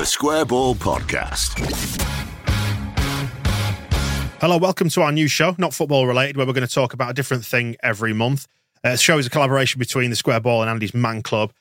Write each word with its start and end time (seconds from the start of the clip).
The 0.00 0.06
Square 0.06 0.46
Ball 0.46 0.74
Podcast. 0.76 1.60
Hello, 4.40 4.56
welcome 4.56 4.88
to 4.88 5.02
our 5.02 5.12
new 5.12 5.28
show, 5.28 5.54
not 5.58 5.74
football 5.74 6.06
related, 6.06 6.38
where 6.38 6.46
we're 6.46 6.54
going 6.54 6.66
to 6.66 6.74
talk 6.74 6.94
about 6.94 7.10
a 7.10 7.12
different 7.12 7.44
thing 7.44 7.76
every 7.82 8.14
month. 8.14 8.48
Uh, 8.82 8.92
the 8.92 8.96
show 8.96 9.18
is 9.18 9.26
a 9.26 9.28
collaboration 9.28 9.78
between 9.78 10.08
the 10.08 10.16
Square 10.16 10.40
Ball 10.40 10.62
and 10.62 10.70
Andy's 10.70 10.94
Man 10.94 11.20
Club. 11.22 11.52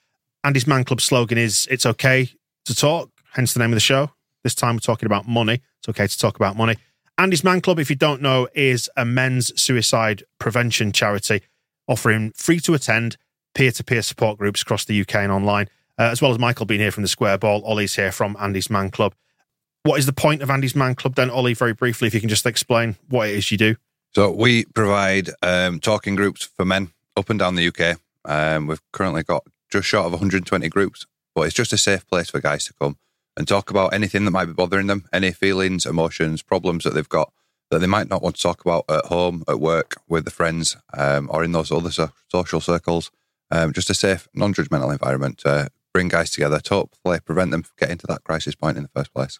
Andy's 0.45 0.65
Man 0.65 0.85
Club 0.85 1.01
slogan 1.01 1.37
is 1.37 1.67
"It's 1.69 1.85
okay 1.85 2.29
to 2.63 2.73
talk," 2.73 3.09
hence 3.33 3.53
the 3.53 3.59
name 3.59 3.71
of 3.71 3.75
the 3.75 3.81
show. 3.81 4.09
This 4.45 4.55
time 4.55 4.77
we're 4.77 4.79
talking 4.79 5.07
about 5.07 5.27
money. 5.27 5.61
It's 5.79 5.89
okay 5.89 6.07
to 6.07 6.17
talk 6.17 6.37
about 6.37 6.55
money. 6.55 6.77
Andy's 7.17 7.43
Man 7.43 7.59
Club, 7.59 7.77
if 7.77 7.89
you 7.89 7.97
don't 7.97 8.21
know, 8.21 8.47
is 8.55 8.89
a 8.95 9.03
men's 9.03 9.51
suicide 9.61 10.23
prevention 10.39 10.93
charity 10.93 11.41
offering 11.89 12.31
free 12.37 12.61
to 12.61 12.73
attend 12.73 13.17
peer 13.53 13.73
to 13.73 13.83
peer 13.83 14.01
support 14.01 14.37
groups 14.37 14.61
across 14.61 14.85
the 14.85 15.01
UK 15.01 15.15
and 15.15 15.31
online, 15.33 15.67
uh, 15.99 16.03
as 16.03 16.21
well 16.21 16.31
as 16.31 16.39
Michael 16.39 16.65
being 16.65 16.79
here 16.79 16.91
from 16.91 17.03
the 17.03 17.09
Square 17.09 17.39
Ball. 17.39 17.61
Oli's 17.65 17.95
here 17.95 18.11
from 18.11 18.37
Andy's 18.39 18.69
Man 18.69 18.89
Club. 18.89 19.13
What 19.83 19.99
is 19.99 20.05
the 20.05 20.13
point 20.13 20.41
of 20.41 20.49
Andy's 20.49 20.75
Man 20.75 20.95
Club 20.95 21.15
then, 21.15 21.29
Ollie? 21.29 21.53
Very 21.53 21.73
briefly, 21.73 22.07
if 22.07 22.13
you 22.13 22.19
can 22.19 22.29
just 22.29 22.45
explain 22.45 22.95
what 23.09 23.29
it 23.29 23.35
is 23.35 23.51
you 23.51 23.57
do. 23.57 23.75
So 24.15 24.31
we 24.31 24.65
provide 24.65 25.29
um, 25.43 25.79
talking 25.79 26.15
groups 26.15 26.49
for 26.57 26.65
men 26.65 26.91
up 27.15 27.29
and 27.29 27.37
down 27.37 27.55
the 27.55 27.67
UK. 27.67 27.99
Um, 28.25 28.67
we've 28.67 28.81
currently 28.91 29.23
got 29.23 29.45
just 29.69 29.87
short 29.87 30.05
of 30.05 30.13
120 30.13 30.67
groups, 30.69 31.05
but 31.35 31.41
it's 31.41 31.55
just 31.55 31.73
a 31.73 31.77
safe 31.77 32.07
place 32.07 32.29
for 32.29 32.39
guys 32.39 32.65
to 32.65 32.73
come 32.73 32.97
and 33.37 33.47
talk 33.47 33.69
about 33.69 33.93
anything 33.93 34.25
that 34.25 34.31
might 34.31 34.45
be 34.45 34.53
bothering 34.53 34.87
them, 34.87 35.05
any 35.13 35.31
feelings, 35.31 35.85
emotions, 35.85 36.41
problems 36.41 36.83
that 36.83 36.93
they've 36.93 37.07
got 37.07 37.31
that 37.69 37.79
they 37.79 37.87
might 37.87 38.09
not 38.09 38.21
want 38.23 38.35
to 38.35 38.41
talk 38.41 38.61
about 38.61 38.83
at 38.89 39.05
home, 39.05 39.43
at 39.47 39.59
work, 39.59 40.01
with 40.07 40.25
the 40.25 40.31
friends, 40.31 40.75
um, 40.97 41.29
or 41.31 41.43
in 41.43 41.51
those 41.51 41.71
other 41.71 41.91
so- 41.91 42.11
social 42.27 42.59
circles. 42.59 43.11
Um, 43.51 43.73
just 43.73 43.89
a 43.89 43.93
safe, 43.93 44.27
non-judgmental 44.33 44.91
environment 44.91 45.37
to 45.39 45.69
bring 45.93 46.07
guys 46.07 46.31
together 46.31 46.59
to 46.59 46.73
hopefully 46.73 47.19
prevent 47.19 47.51
them 47.51 47.63
from 47.63 47.73
getting 47.77 47.97
to 47.97 48.07
that 48.07 48.23
crisis 48.23 48.55
point 48.55 48.77
in 48.77 48.83
the 48.83 48.89
first 48.89 49.13
place. 49.13 49.39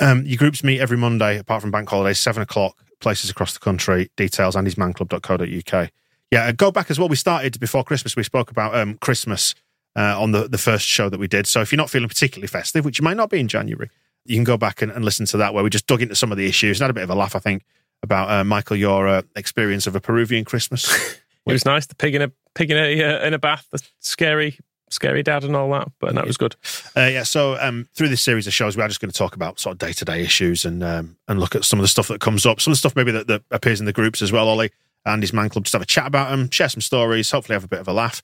Um, 0.00 0.24
your 0.26 0.36
groups 0.36 0.62
meet 0.62 0.80
every 0.80 0.96
Monday, 0.96 1.38
apart 1.38 1.62
from 1.62 1.70
bank 1.70 1.88
holidays, 1.88 2.18
seven 2.18 2.42
o'clock, 2.42 2.76
places 3.00 3.30
across 3.30 3.54
the 3.54 3.60
country. 3.60 4.10
Details, 4.16 4.54
andysmanclub.co.uk. 4.54 5.90
Yeah, 6.30 6.44
uh, 6.44 6.52
go 6.52 6.70
back 6.70 6.90
as 6.90 6.98
well. 6.98 7.08
We 7.08 7.16
started 7.16 7.58
before 7.58 7.84
Christmas. 7.84 8.14
We 8.14 8.22
spoke 8.22 8.50
about 8.50 8.74
um, 8.74 8.98
Christmas 8.98 9.54
uh, 9.96 10.20
on 10.20 10.32
the, 10.32 10.46
the 10.46 10.58
first 10.58 10.86
show 10.86 11.08
that 11.08 11.18
we 11.18 11.26
did. 11.26 11.46
So 11.46 11.62
if 11.62 11.72
you're 11.72 11.78
not 11.78 11.90
feeling 11.90 12.08
particularly 12.08 12.48
festive, 12.48 12.84
which 12.84 12.98
you 12.98 13.04
might 13.04 13.16
not 13.16 13.30
be 13.30 13.40
in 13.40 13.48
January, 13.48 13.88
you 14.24 14.36
can 14.36 14.44
go 14.44 14.58
back 14.58 14.82
and, 14.82 14.92
and 14.92 15.04
listen 15.04 15.24
to 15.26 15.38
that 15.38 15.54
where 15.54 15.64
we 15.64 15.70
just 15.70 15.86
dug 15.86 16.02
into 16.02 16.14
some 16.14 16.30
of 16.30 16.36
the 16.38 16.46
issues 16.46 16.78
and 16.78 16.84
had 16.84 16.90
a 16.90 16.94
bit 16.94 17.04
of 17.04 17.10
a 17.10 17.14
laugh, 17.14 17.34
I 17.34 17.38
think, 17.38 17.64
about 18.02 18.30
uh, 18.30 18.44
Michael, 18.44 18.76
your 18.76 19.08
uh, 19.08 19.22
experience 19.36 19.86
of 19.86 19.96
a 19.96 20.00
Peruvian 20.00 20.44
Christmas. 20.44 21.18
It 21.46 21.54
was 21.54 21.64
nice. 21.64 21.86
The 21.86 21.94
pig 21.94 22.14
in 22.14 22.20
a 22.20 22.30
pig 22.54 22.70
in 22.70 22.76
a 22.76 23.02
uh, 23.02 23.26
in 23.26 23.32
a 23.32 23.38
bath, 23.38 23.66
the 23.70 23.82
scary 24.00 24.58
scary 24.92 25.22
dad 25.22 25.44
and 25.44 25.54
all 25.54 25.70
that, 25.70 25.90
but 26.00 26.14
that 26.14 26.26
was 26.26 26.36
good. 26.36 26.56
Uh, 26.96 27.06
yeah, 27.06 27.22
so 27.22 27.58
um, 27.60 27.88
through 27.94 28.08
this 28.08 28.22
series 28.22 28.46
of 28.46 28.52
shows, 28.52 28.76
we 28.76 28.82
are 28.82 28.88
just 28.88 29.00
going 29.00 29.10
to 29.10 29.16
talk 29.16 29.34
about 29.34 29.60
sort 29.60 29.72
of 29.74 29.78
day 29.78 29.92
to 29.92 30.04
day 30.04 30.22
issues 30.22 30.64
and 30.64 30.82
um, 30.82 31.16
and 31.28 31.40
look 31.40 31.54
at 31.54 31.64
some 31.64 31.78
of 31.78 31.82
the 31.82 31.88
stuff 31.88 32.08
that 32.08 32.20
comes 32.20 32.46
up, 32.46 32.60
some 32.60 32.72
of 32.72 32.76
the 32.76 32.78
stuff 32.78 32.96
maybe 32.96 33.12
that, 33.12 33.26
that 33.26 33.42
appears 33.50 33.80
in 33.80 33.86
the 33.86 33.92
groups 33.92 34.22
as 34.22 34.32
well. 34.32 34.48
Ollie 34.48 34.70
and 35.04 35.22
his 35.22 35.32
man 35.32 35.48
club, 35.48 35.64
just 35.64 35.72
have 35.72 35.82
a 35.82 35.86
chat 35.86 36.06
about 36.06 36.30
them, 36.30 36.50
share 36.50 36.68
some 36.68 36.80
stories, 36.80 37.30
hopefully 37.30 37.54
have 37.54 37.64
a 37.64 37.68
bit 37.68 37.80
of 37.80 37.88
a 37.88 37.92
laugh. 37.92 38.22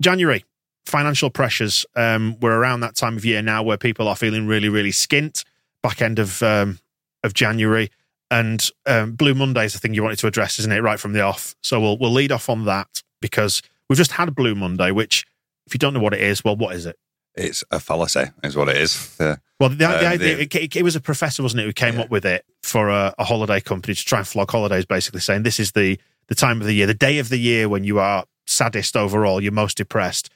January 0.00 0.44
financial 0.84 1.30
pressures. 1.30 1.84
Um, 1.94 2.38
we're 2.40 2.56
around 2.56 2.80
that 2.80 2.94
time 2.94 3.16
of 3.16 3.24
year 3.24 3.42
now 3.42 3.62
where 3.62 3.76
people 3.76 4.08
are 4.08 4.16
feeling 4.16 4.46
really 4.46 4.68
really 4.68 4.92
skint. 4.92 5.44
Back 5.82 6.02
end 6.02 6.18
of 6.18 6.42
um, 6.42 6.78
of 7.22 7.34
January. 7.34 7.90
And 8.28 8.68
um, 8.86 9.12
Blue 9.12 9.34
Monday 9.34 9.64
is 9.64 9.72
the 9.72 9.78
thing 9.78 9.94
you 9.94 10.02
wanted 10.02 10.18
to 10.18 10.26
address, 10.26 10.58
isn't 10.58 10.72
it? 10.72 10.80
Right 10.80 10.98
from 10.98 11.12
the 11.12 11.20
off. 11.20 11.54
So 11.62 11.80
we'll 11.80 11.98
we'll 11.98 12.12
lead 12.12 12.32
off 12.32 12.48
on 12.48 12.64
that 12.64 13.02
because 13.20 13.62
we've 13.88 13.98
just 13.98 14.12
had 14.12 14.34
Blue 14.34 14.54
Monday, 14.54 14.90
which 14.90 15.24
if 15.66 15.74
you 15.74 15.78
don't 15.78 15.94
know 15.94 16.00
what 16.00 16.14
it 16.14 16.20
is, 16.20 16.44
well, 16.44 16.56
what 16.56 16.74
is 16.74 16.86
it? 16.86 16.96
It's 17.34 17.62
a 17.70 17.78
fallacy, 17.80 18.24
is 18.42 18.56
what 18.56 18.68
it 18.70 18.76
is. 18.78 19.14
Well, 19.60 19.68
the, 19.68 19.74
the 19.76 19.86
idea, 19.86 20.18
the- 20.36 20.42
it, 20.42 20.54
it, 20.54 20.76
it 20.76 20.82
was 20.82 20.96
a 20.96 21.00
professor, 21.00 21.42
wasn't 21.42 21.60
it, 21.62 21.64
who 21.66 21.72
came 21.72 21.96
Yeah. 21.96 22.02
up 22.02 22.10
with 22.10 22.24
it 22.24 22.44
for 22.62 22.88
a, 22.88 23.14
a 23.18 23.24
holiday 23.24 23.60
company 23.60 23.94
to 23.94 24.04
try 24.04 24.18
and 24.18 24.26
flog 24.26 24.50
holidays, 24.50 24.86
basically 24.86 25.20
saying 25.20 25.42
this 25.42 25.60
is 25.60 25.72
the 25.72 25.98
the 26.28 26.34
time 26.34 26.60
of 26.60 26.66
the 26.66 26.72
year, 26.72 26.86
the 26.88 26.94
day 26.94 27.18
of 27.20 27.28
the 27.28 27.36
year 27.38 27.68
when 27.68 27.84
you 27.84 28.00
are 28.00 28.24
saddest 28.48 28.96
overall, 28.96 29.40
you're 29.40 29.52
most 29.52 29.76
depressed. 29.76 30.28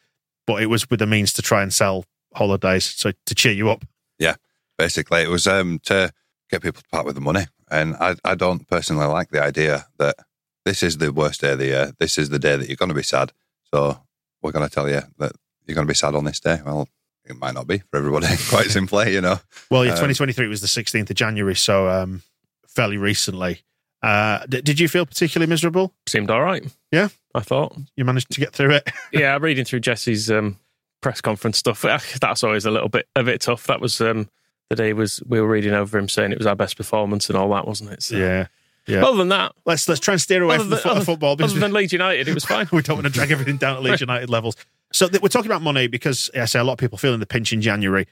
But 0.47 0.63
it 0.63 0.67
was 0.67 0.89
with 0.89 1.03
a 1.03 1.07
means 1.07 1.33
to 1.35 1.43
try 1.43 1.63
and 1.63 1.73
sell 1.75 2.05
holidays, 2.35 2.85
so 2.85 3.11
to 3.27 3.35
cheer 3.35 3.53
you 3.53 3.71
up. 3.71 3.85
Yeah, 4.19 4.37
basically, 4.79 5.23
it 5.23 5.29
was 5.29 5.47
um, 5.49 5.81
to 5.85 6.13
get 6.51 6.63
people 6.63 6.81
to 6.83 6.89
part 6.93 7.07
with 7.07 7.15
the 7.17 7.21
money. 7.21 7.47
And 7.71 7.97
I, 7.97 8.15
I 8.25 8.35
don't 8.37 8.69
personally 8.69 9.07
like 9.07 9.31
the 9.31 9.43
idea 9.43 9.87
that 9.99 10.17
this 10.65 10.83
is 10.83 10.99
the 10.99 11.13
worst 11.13 11.41
day 11.41 11.53
of 11.53 11.59
the 11.59 11.67
year. 11.67 11.93
This 11.99 12.19
is 12.19 12.29
the 12.29 12.39
day 12.39 12.57
that 12.57 12.69
you're 12.69 12.77
going 12.77 12.89
to 12.91 12.95
be 12.95 13.03
sad. 13.03 13.33
So 13.75 14.01
we're 14.43 14.53
going 14.53 14.69
to 14.69 14.75
tell 14.75 14.89
you 14.89 15.01
that 15.19 15.33
you're 15.67 15.75
going 15.75 15.87
to 15.87 15.91
be 15.91 15.95
sad 15.95 16.15
on 16.15 16.25
this 16.25 16.41
day. 16.41 16.61
Well, 16.65 16.89
it 17.25 17.37
might 17.39 17.55
not 17.55 17.67
be 17.67 17.79
for 17.79 17.97
everybody, 17.99 18.27
quite 18.49 18.67
simply, 18.71 19.13
you 19.15 19.21
know. 19.21 19.39
Well, 19.71 19.85
yeah, 19.85 19.93
Um, 19.93 19.99
2023 19.99 20.49
was 20.49 20.61
the 20.61 20.67
16th 20.67 21.11
of 21.11 21.17
January, 21.17 21.55
so 21.55 21.89
um, 21.89 22.23
fairly 22.67 22.97
recently. 22.97 23.63
Uh, 24.03 24.45
d- 24.49 24.63
did 24.63 24.81
you 24.81 24.89
feel 24.89 25.05
particularly 25.07 25.49
miserable? 25.49 25.93
Seemed 26.09 26.31
all 26.31 26.41
right. 26.43 26.65
Yeah? 26.91 27.09
I 27.35 27.41
thought. 27.41 27.77
You 27.97 28.05
managed 28.05 28.31
to 28.33 28.41
get 28.41 28.53
through 28.53 28.73
it. 28.73 28.91
Yeah, 29.13 29.37
reading 29.41 29.65
through 29.65 29.81
Jesse's 29.81 30.31
um, 30.31 30.57
press 31.03 31.21
conference 31.21 31.59
stuff. 31.59 31.83
That's 32.21 32.43
always 32.43 32.65
a 32.65 32.71
little 32.71 32.89
bit 32.89 33.07
a 33.15 33.23
bit 33.23 33.41
tough. 33.43 33.67
That 33.67 33.81
was 33.81 34.01
um, 34.01 34.29
the 34.71 34.77
day 34.77 34.93
was 34.95 35.23
we 35.27 35.41
were 35.41 35.49
reading 35.49 35.75
over 35.75 35.99
him 35.99 36.09
saying 36.09 36.33
it 36.33 36.39
was 36.39 36.47
our 36.47 36.57
best 36.57 36.77
performance 36.77 37.29
and 37.29 37.37
all 37.37 37.51
that, 37.51 37.67
wasn't 37.67 37.91
it? 37.91 38.03
So, 38.03 38.17
yeah, 38.17 38.47
yeah. 38.91 39.05
Other 39.05 39.19
than 39.19 39.29
that, 39.29 39.53
let's 39.65 39.89
let's 39.89 40.01
try 40.01 40.13
and 40.13 40.21
steer 40.21 40.43
away 40.43 40.59
from 40.59 40.71
the 40.71 40.77
foot 40.77 40.93
other- 40.93 41.05
football 41.05 41.37
because 41.37 41.53
other 41.53 41.61
than 41.61 41.73
Leeds 41.73 41.93
United, 41.93 42.29
it 42.29 42.35
was 42.35 42.45
fine. 42.45 42.69
we 42.73 42.83
don't 42.83 42.97
want 42.97 43.07
to 43.07 43.13
drag 43.13 43.31
everything 43.31 43.57
down 43.57 43.77
at 43.77 43.83
Leeds 43.83 44.01
United 44.01 44.31
levels. 44.31 44.57
So 44.93 45.09
th- 45.09 45.23
we're 45.23 45.29
talking 45.29 45.51
about 45.51 45.63
money 45.63 45.87
because 45.87 46.31
I 46.35 46.45
say 46.47 46.59
a 46.59 46.65
lot 46.65 46.75
of 46.75 46.79
people 46.79 46.99
feeling 46.99 47.21
the 47.21 47.27
pinch 47.27 47.53
in 47.53 47.63
January. 47.63 48.07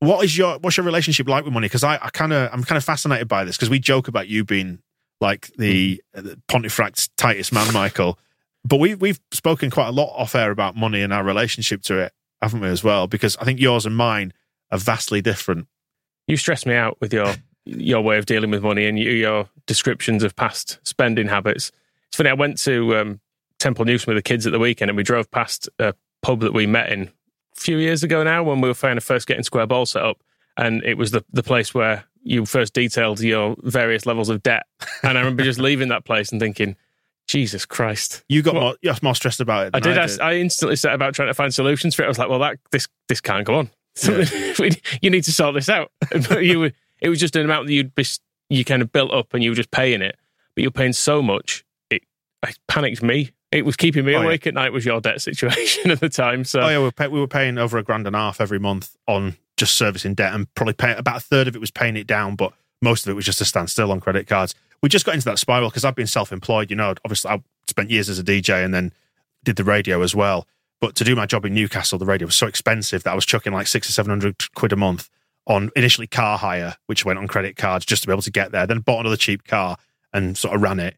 What 0.00 0.24
is 0.24 0.36
your 0.36 0.58
what's 0.58 0.76
your 0.76 0.86
relationship 0.86 1.28
like 1.28 1.44
with 1.44 1.52
money? 1.52 1.66
Because 1.66 1.84
I, 1.84 1.94
I 1.94 2.10
kind 2.10 2.32
of 2.32 2.50
I'm 2.52 2.64
kind 2.64 2.76
of 2.76 2.84
fascinated 2.84 3.28
by 3.28 3.44
this 3.44 3.56
because 3.56 3.70
we 3.70 3.78
joke 3.78 4.08
about 4.08 4.28
you 4.28 4.44
being 4.44 4.80
like 5.20 5.50
the, 5.56 6.00
hmm. 6.14 6.18
uh, 6.18 6.22
the 6.22 6.40
Pontefract's 6.48 7.08
tightest 7.16 7.52
man, 7.52 7.72
Michael. 7.72 8.18
But 8.64 8.78
we 8.80 8.94
we've 8.94 9.20
spoken 9.32 9.70
quite 9.70 9.88
a 9.88 9.92
lot 9.92 10.12
off 10.14 10.34
air 10.34 10.50
about 10.50 10.76
money 10.76 11.02
and 11.02 11.12
our 11.12 11.24
relationship 11.24 11.82
to 11.84 11.98
it, 11.98 12.12
haven't 12.42 12.60
we? 12.60 12.68
As 12.68 12.84
well, 12.84 13.06
because 13.06 13.36
I 13.36 13.44
think 13.44 13.60
yours 13.60 13.86
and 13.86 13.96
mine 13.96 14.32
are 14.70 14.78
vastly 14.78 15.20
different. 15.20 15.66
You 16.26 16.36
stress 16.36 16.66
me 16.66 16.74
out 16.74 16.98
with 17.00 17.12
your 17.12 17.34
your 17.64 18.00
way 18.00 18.18
of 18.18 18.26
dealing 18.26 18.50
with 18.50 18.62
money 18.62 18.86
and 18.86 18.98
you, 18.98 19.10
your 19.10 19.48
descriptions 19.68 20.24
of 20.24 20.34
past 20.34 20.80
spending 20.82 21.28
habits. 21.28 21.70
It's 22.08 22.16
funny. 22.16 22.30
I 22.30 22.34
went 22.34 22.58
to 22.62 22.96
um, 22.96 23.20
Temple 23.60 23.84
Newsam 23.84 24.08
with 24.08 24.16
the 24.16 24.22
kids 24.22 24.46
at 24.46 24.52
the 24.52 24.58
weekend, 24.58 24.90
and 24.90 24.96
we 24.96 25.04
drove 25.04 25.30
past 25.30 25.68
a 25.78 25.94
pub 26.22 26.40
that 26.40 26.52
we 26.52 26.66
met 26.66 26.90
in 26.90 27.02
a 27.02 27.60
few 27.60 27.76
years 27.76 28.02
ago 28.02 28.24
now 28.24 28.42
when 28.42 28.60
we 28.60 28.68
were 28.68 28.74
kind 28.74 28.96
of 28.98 29.04
first 29.04 29.28
getting 29.28 29.44
Square 29.44 29.68
Ball 29.68 29.86
set 29.86 30.02
up, 30.02 30.18
and 30.56 30.82
it 30.84 30.94
was 30.98 31.12
the 31.12 31.24
the 31.32 31.44
place 31.44 31.72
where 31.72 32.04
you 32.24 32.44
first 32.44 32.74
detailed 32.74 33.20
your 33.20 33.54
various 33.62 34.04
levels 34.04 34.28
of 34.28 34.42
debt. 34.42 34.64
And 35.04 35.16
I 35.16 35.20
remember 35.20 35.44
just 35.44 35.60
leaving 35.60 35.88
that 35.90 36.04
place 36.04 36.32
and 36.32 36.40
thinking, 36.40 36.74
Jesus 37.28 37.64
Christ. 37.64 38.24
You 38.28 38.42
got 38.42 38.54
Well, 38.54 38.62
more, 38.62 38.76
you're 38.82 38.94
more 39.02 39.14
stressed 39.14 39.40
about 39.40 39.68
it. 39.68 39.70
I 39.74 39.80
did. 39.80 39.96
I, 39.96 40.08
I 40.30 40.34
instantly 40.36 40.76
set 40.76 40.92
about 40.94 41.14
trying 41.14 41.28
to 41.28 41.34
find 41.34 41.54
solutions 41.54 41.94
for 41.94 42.02
it. 42.02 42.06
I 42.06 42.08
was 42.08 42.18
like, 42.18 42.28
"Well, 42.28 42.38
that 42.40 42.56
this 42.72 42.88
this 43.08 43.20
can't 43.20 43.44
go 43.46 43.54
on. 43.56 43.70
We- 44.58 44.80
you 45.02 45.10
need 45.10 45.24
to 45.24 45.32
sort 45.32 45.54
this 45.54 45.68
out." 45.68 45.92
But 46.10 46.44
you, 46.44 46.58
were- 46.60 46.72
it 47.00 47.08
was 47.10 47.20
just 47.20 47.36
an 47.36 47.44
amount 47.44 47.66
that 47.68 47.72
you'd 47.74 47.94
be, 47.94 48.04
you 48.50 48.64
kind 48.64 48.82
of 48.82 48.92
built 48.92 49.12
up, 49.12 49.34
and 49.34 49.42
you 49.42 49.50
were 49.50 49.56
just 49.56 49.70
paying 49.70 50.02
it. 50.02 50.16
But 50.54 50.62
you're 50.62 50.70
paying 50.70 50.92
so 50.92 51.22
much, 51.22 51.64
it, 51.90 52.02
it 52.46 52.58
panicked 52.68 53.02
me. 53.02 53.30
It 53.50 53.64
was 53.64 53.76
keeping 53.76 54.04
me 54.04 54.14
Oh, 54.14 54.20
yeah. 54.20 54.24
awake 54.26 54.46
at 54.46 54.54
night. 54.54 54.72
Was 54.72 54.84
your 54.84 55.00
debt 55.00 55.20
situation 55.22 55.90
at 55.90 56.00
the 56.00 56.08
time? 56.08 56.44
So 56.44 56.60
Oh 56.60 56.68
yeah, 56.68 56.78
we 56.78 56.84
were, 56.84 56.92
pay, 56.92 57.08
we 57.08 57.18
were 57.20 57.26
paying 57.28 57.56
over 57.58 57.78
a 57.78 57.82
grand 57.82 58.06
and 58.06 58.14
a 58.14 58.18
half 58.18 58.40
every 58.40 58.58
month 58.58 58.94
on 59.06 59.36
just 59.56 59.76
servicing 59.76 60.14
debt, 60.14 60.34
and 60.34 60.52
probably 60.54 60.74
pay, 60.74 60.92
about 60.94 61.16
a 61.16 61.20
third 61.20 61.48
of 61.48 61.56
it 61.56 61.58
was 61.60 61.70
paying 61.70 61.96
it 61.96 62.06
down, 62.06 62.36
but 62.36 62.52
most 62.82 63.06
of 63.06 63.10
it 63.10 63.14
was 63.14 63.24
just 63.24 63.40
a 63.40 63.44
standstill 63.44 63.90
on 63.90 64.00
credit 64.00 64.26
cards. 64.26 64.54
We 64.82 64.88
just 64.88 65.04
got 65.04 65.14
into 65.14 65.24
that 65.24 65.38
spiral 65.38 65.68
because 65.70 65.84
I've 65.84 65.96
been 65.96 66.06
self-employed. 66.06 66.70
You 66.70 66.76
know, 66.76 66.94
obviously 67.04 67.30
I 67.32 67.42
spent 67.66 67.90
years 67.90 68.08
as 68.08 68.18
a 68.20 68.22
DJ 68.22 68.64
and 68.64 68.72
then 68.72 68.92
did 69.44 69.56
the 69.56 69.64
radio 69.64 70.02
as 70.02 70.14
well. 70.14 70.46
But 70.80 70.94
to 70.96 71.04
do 71.04 71.16
my 71.16 71.26
job 71.26 71.44
in 71.44 71.54
Newcastle, 71.54 71.98
the 71.98 72.06
radio 72.06 72.26
was 72.26 72.36
so 72.36 72.46
expensive 72.46 73.02
that 73.02 73.10
I 73.10 73.14
was 73.16 73.26
chucking 73.26 73.52
like 73.52 73.66
six 73.66 73.88
or 73.88 73.92
seven 73.92 74.10
hundred 74.10 74.36
quid 74.54 74.72
a 74.72 74.76
month 74.76 75.10
on 75.48 75.70
initially 75.74 76.06
car 76.06 76.38
hire, 76.38 76.76
which 76.86 77.04
went 77.04 77.18
on 77.18 77.26
credit 77.26 77.56
cards 77.56 77.84
just 77.84 78.02
to 78.02 78.06
be 78.06 78.12
able 78.12 78.22
to 78.22 78.30
get 78.30 78.52
there. 78.52 78.66
Then 78.66 78.80
bought 78.80 79.00
another 79.00 79.16
cheap 79.16 79.44
car 79.44 79.78
and 80.12 80.36
sort 80.36 80.54
of 80.54 80.62
ran 80.62 80.78
it. 80.78 80.96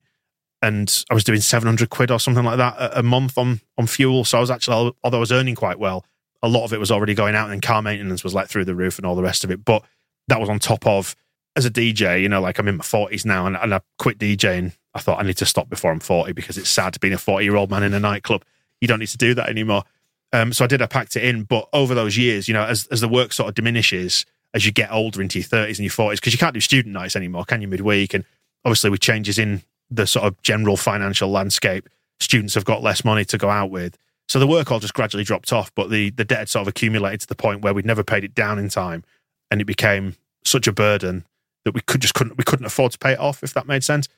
And 0.61 1.05
I 1.09 1.15
was 1.15 1.25
doing 1.25 1.41
seven 1.41 1.67
hundred 1.67 1.89
quid 1.89 2.11
or 2.11 2.21
something 2.21 2.45
like 2.45 2.59
that 2.59 2.77
a, 2.77 2.99
a 2.99 3.03
month 3.03 3.39
on 3.39 3.61
on 3.79 3.87
fuel. 3.87 4.25
So 4.25 4.37
I 4.37 4.41
was 4.41 4.51
actually, 4.51 4.93
although 5.03 5.17
I 5.17 5.21
was 5.21 5.33
earning 5.33 5.55
quite 5.55 5.79
well, 5.79 6.05
a 6.43 6.49
lot 6.49 6.65
of 6.65 6.73
it 6.73 6.81
was 6.81 6.91
already 6.91 7.15
going 7.15 7.35
out, 7.35 7.51
and 7.51 7.63
car 7.63 7.81
maintenance 7.81 8.23
was 8.23 8.35
like 8.35 8.49
through 8.49 8.67
the 8.67 8.75
roof 8.75 8.99
and 8.99 9.07
all 9.07 9.15
the 9.15 9.23
rest 9.23 9.45
of 9.45 9.51
it. 9.51 9.65
But 9.65 9.85
that 10.29 10.41
was 10.41 10.51
on 10.51 10.59
top 10.59 10.87
of 10.87 11.17
as 11.57 11.65
a 11.65 11.71
DJ, 11.71 12.21
you 12.23 12.29
know, 12.29 12.41
like 12.41 12.59
I'm 12.59 12.69
in 12.69 12.77
my 12.77 12.85
forties 12.85 13.25
now, 13.25 13.47
and, 13.47 13.57
and 13.57 13.75
I 13.75 13.81
quit 13.99 14.19
DJing. 14.19 14.75
I 14.95 15.01
thought 15.01 15.21
I 15.21 15.27
need 15.27 15.37
to 15.39 15.47
stop 15.47 15.71
before 15.71 15.93
I'm 15.93 16.01
forty 16.01 16.33
because 16.33 16.59
it's 16.59 16.69
sad 16.69 16.99
being 17.01 17.15
a 17.15 17.19
forty 17.19 17.45
year 17.45 17.57
old 17.57 17.71
man 17.71 17.83
in 17.83 17.95
a 17.95 18.01
nightclub. 18.01 18.45
You 18.81 18.89
don't 18.89 18.99
need 18.99 19.09
to 19.09 19.19
do 19.19 19.35
that 19.35 19.49
anymore. 19.49 19.85
Um, 20.33 20.53
so 20.53 20.65
I 20.65 20.69
did. 20.69 20.83
I 20.83 20.87
packed 20.87 21.17
it 21.17 21.25
in, 21.25 21.45
but 21.45 21.69
over 21.73 21.95
those 21.95 22.19
years, 22.19 22.49
you 22.49 22.55
know, 22.55 22.65
as 22.65 22.87
as 22.89 23.01
the 23.01 23.09
work 23.09 23.33
sort 23.33 23.49
of 23.49 23.55
diminishes 23.55 24.27
as 24.55 24.67
you 24.67 24.73
get 24.73 24.91
older 24.93 25.23
into 25.23 25.39
your 25.39 25.47
thirties 25.47 25.79
and 25.79 25.85
your 25.85 25.93
forties, 25.93 26.21
because 26.21 26.33
you 26.33 26.39
can't 26.39 26.55
do 26.55 26.61
student 26.61 26.93
nights 26.93 27.17
anymore, 27.17 27.45
can 27.45 27.63
you? 27.63 27.69
Midweek, 27.69 28.15
and 28.15 28.25
obviously 28.65 28.91
with 28.91 29.01
changes 29.01 29.39
in 29.39 29.63
the 29.91 30.07
sort 30.07 30.27
of 30.27 30.41
general 30.43 30.77
financial 30.77 31.31
landscape, 31.31 31.89
students 32.21 32.55
have 32.55 32.65
got 32.65 32.83
less 32.83 33.05
money 33.05 33.25
to 33.25 33.39
go 33.39 33.49
out 33.51 33.71
with. 33.71 33.97
So 34.29 34.39
the 34.39 34.47
work 34.47 34.71
all 34.71 34.79
just 34.79 34.95
gradually 34.95 35.25
dropped 35.25 35.53
off, 35.53 35.75
but 35.75 35.91
the 35.91 36.11
the 36.11 36.25
debt 36.25 36.39
had 36.39 36.49
sort 36.49 36.63
of 36.63 36.69
accumulated 36.69 37.21
to 37.23 37.27
the 37.27 37.35
point 37.35 37.63
where 37.63 37.75
we'd 37.75 37.87
never 37.87 38.05
paid 38.05 38.25
it 38.25 38.35
down 38.35 38.59
in 38.59 38.69
time. 38.69 39.05
and 39.51 39.61
it 39.61 39.65
became 39.65 40.17
such 40.45 40.67
a 40.67 40.73
burden 40.73 41.25
that 41.65 41.75
we 41.75 41.81
could 41.81 42.01
just 42.01 42.15
couldn't 42.15 42.39
we 42.39 42.45
couldn't 42.45 42.67
afford 42.67 42.93
to 42.93 42.99
pay 42.99 43.13
it 43.13 43.19
off. 43.19 43.43
If 43.43 43.55
that 43.55 43.67
made 43.67 43.85
sense. 43.85 44.09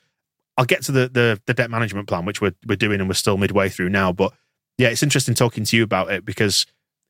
I'll 0.58 0.66
get 0.66 0.82
to 0.82 0.92
the 0.92 1.08
the, 1.08 1.40
the 1.46 1.54
debt 1.54 1.70
management 1.70 2.08
plan, 2.08 2.24
which 2.26 2.40
we're 2.40 2.54
we're 2.66 2.76
doing, 2.76 3.00
and 3.00 3.08
we're 3.08 3.14
still 3.14 3.38
midway 3.38 3.68
through 3.70 3.88
now. 3.88 4.12
But 4.12 4.32
yeah, 4.78 4.88
it's 4.88 5.02
interesting 5.02 5.34
talking 5.34 5.64
to 5.64 5.76
you 5.76 5.82
about 5.82 6.10
it 6.12 6.24
because 6.24 6.66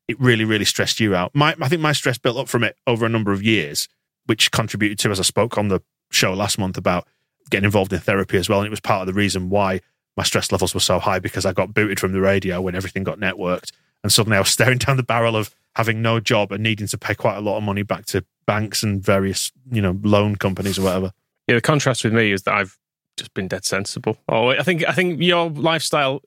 it 0.07 0.19
really 0.19 0.45
really 0.45 0.65
stressed 0.65 0.99
you 0.99 1.15
out. 1.15 1.31
My 1.33 1.55
I 1.61 1.69
think 1.69 1.81
my 1.81 1.93
stress 1.93 2.17
built 2.17 2.37
up 2.37 2.47
from 2.47 2.63
it 2.63 2.77
over 2.87 3.05
a 3.05 3.09
number 3.09 3.31
of 3.31 3.43
years, 3.43 3.87
which 4.25 4.51
contributed 4.51 4.99
to 4.99 5.11
as 5.11 5.19
I 5.19 5.23
spoke 5.23 5.57
on 5.57 5.67
the 5.67 5.81
show 6.11 6.33
last 6.33 6.57
month 6.57 6.77
about 6.77 7.07
getting 7.49 7.65
involved 7.65 7.93
in 7.93 7.99
therapy 7.99 8.37
as 8.37 8.49
well, 8.49 8.59
and 8.59 8.67
it 8.67 8.71
was 8.71 8.79
part 8.79 9.01
of 9.01 9.07
the 9.07 9.13
reason 9.13 9.49
why 9.49 9.81
my 10.15 10.23
stress 10.23 10.51
levels 10.51 10.73
were 10.73 10.79
so 10.79 10.99
high 10.99 11.19
because 11.19 11.45
I 11.45 11.53
got 11.53 11.73
booted 11.73 11.99
from 11.99 12.11
the 12.11 12.21
radio 12.21 12.61
when 12.61 12.75
everything 12.75 13.03
got 13.03 13.19
networked, 13.19 13.71
and 14.03 14.11
suddenly 14.11 14.37
I 14.37 14.41
was 14.41 14.49
staring 14.57 14.77
down 14.77 14.97
the 14.97 15.03
barrel 15.03 15.35
of 15.35 15.53
having 15.75 16.01
no 16.01 16.19
job 16.19 16.51
and 16.51 16.61
needing 16.61 16.87
to 16.87 16.97
pay 16.97 17.15
quite 17.15 17.37
a 17.37 17.41
lot 17.41 17.57
of 17.57 17.63
money 17.63 17.83
back 17.83 18.05
to 18.05 18.23
banks 18.45 18.83
and 18.83 19.01
various 19.01 19.51
you 19.71 19.81
know 19.81 19.99
loan 20.03 20.35
companies 20.35 20.77
or 20.77 20.83
whatever. 20.83 21.11
Yeah, 21.47 21.55
the 21.55 21.61
contrast 21.61 22.03
with 22.03 22.13
me 22.13 22.31
is 22.31 22.43
that 22.43 22.53
I've 22.53 22.77
just 23.17 23.33
been 23.33 23.47
dead 23.47 23.65
sensible. 23.65 24.17
Oh, 24.29 24.49
I 24.49 24.63
think 24.63 24.87
I 24.87 24.91
think 24.91 25.21
your 25.21 25.49
lifestyle 25.49 26.21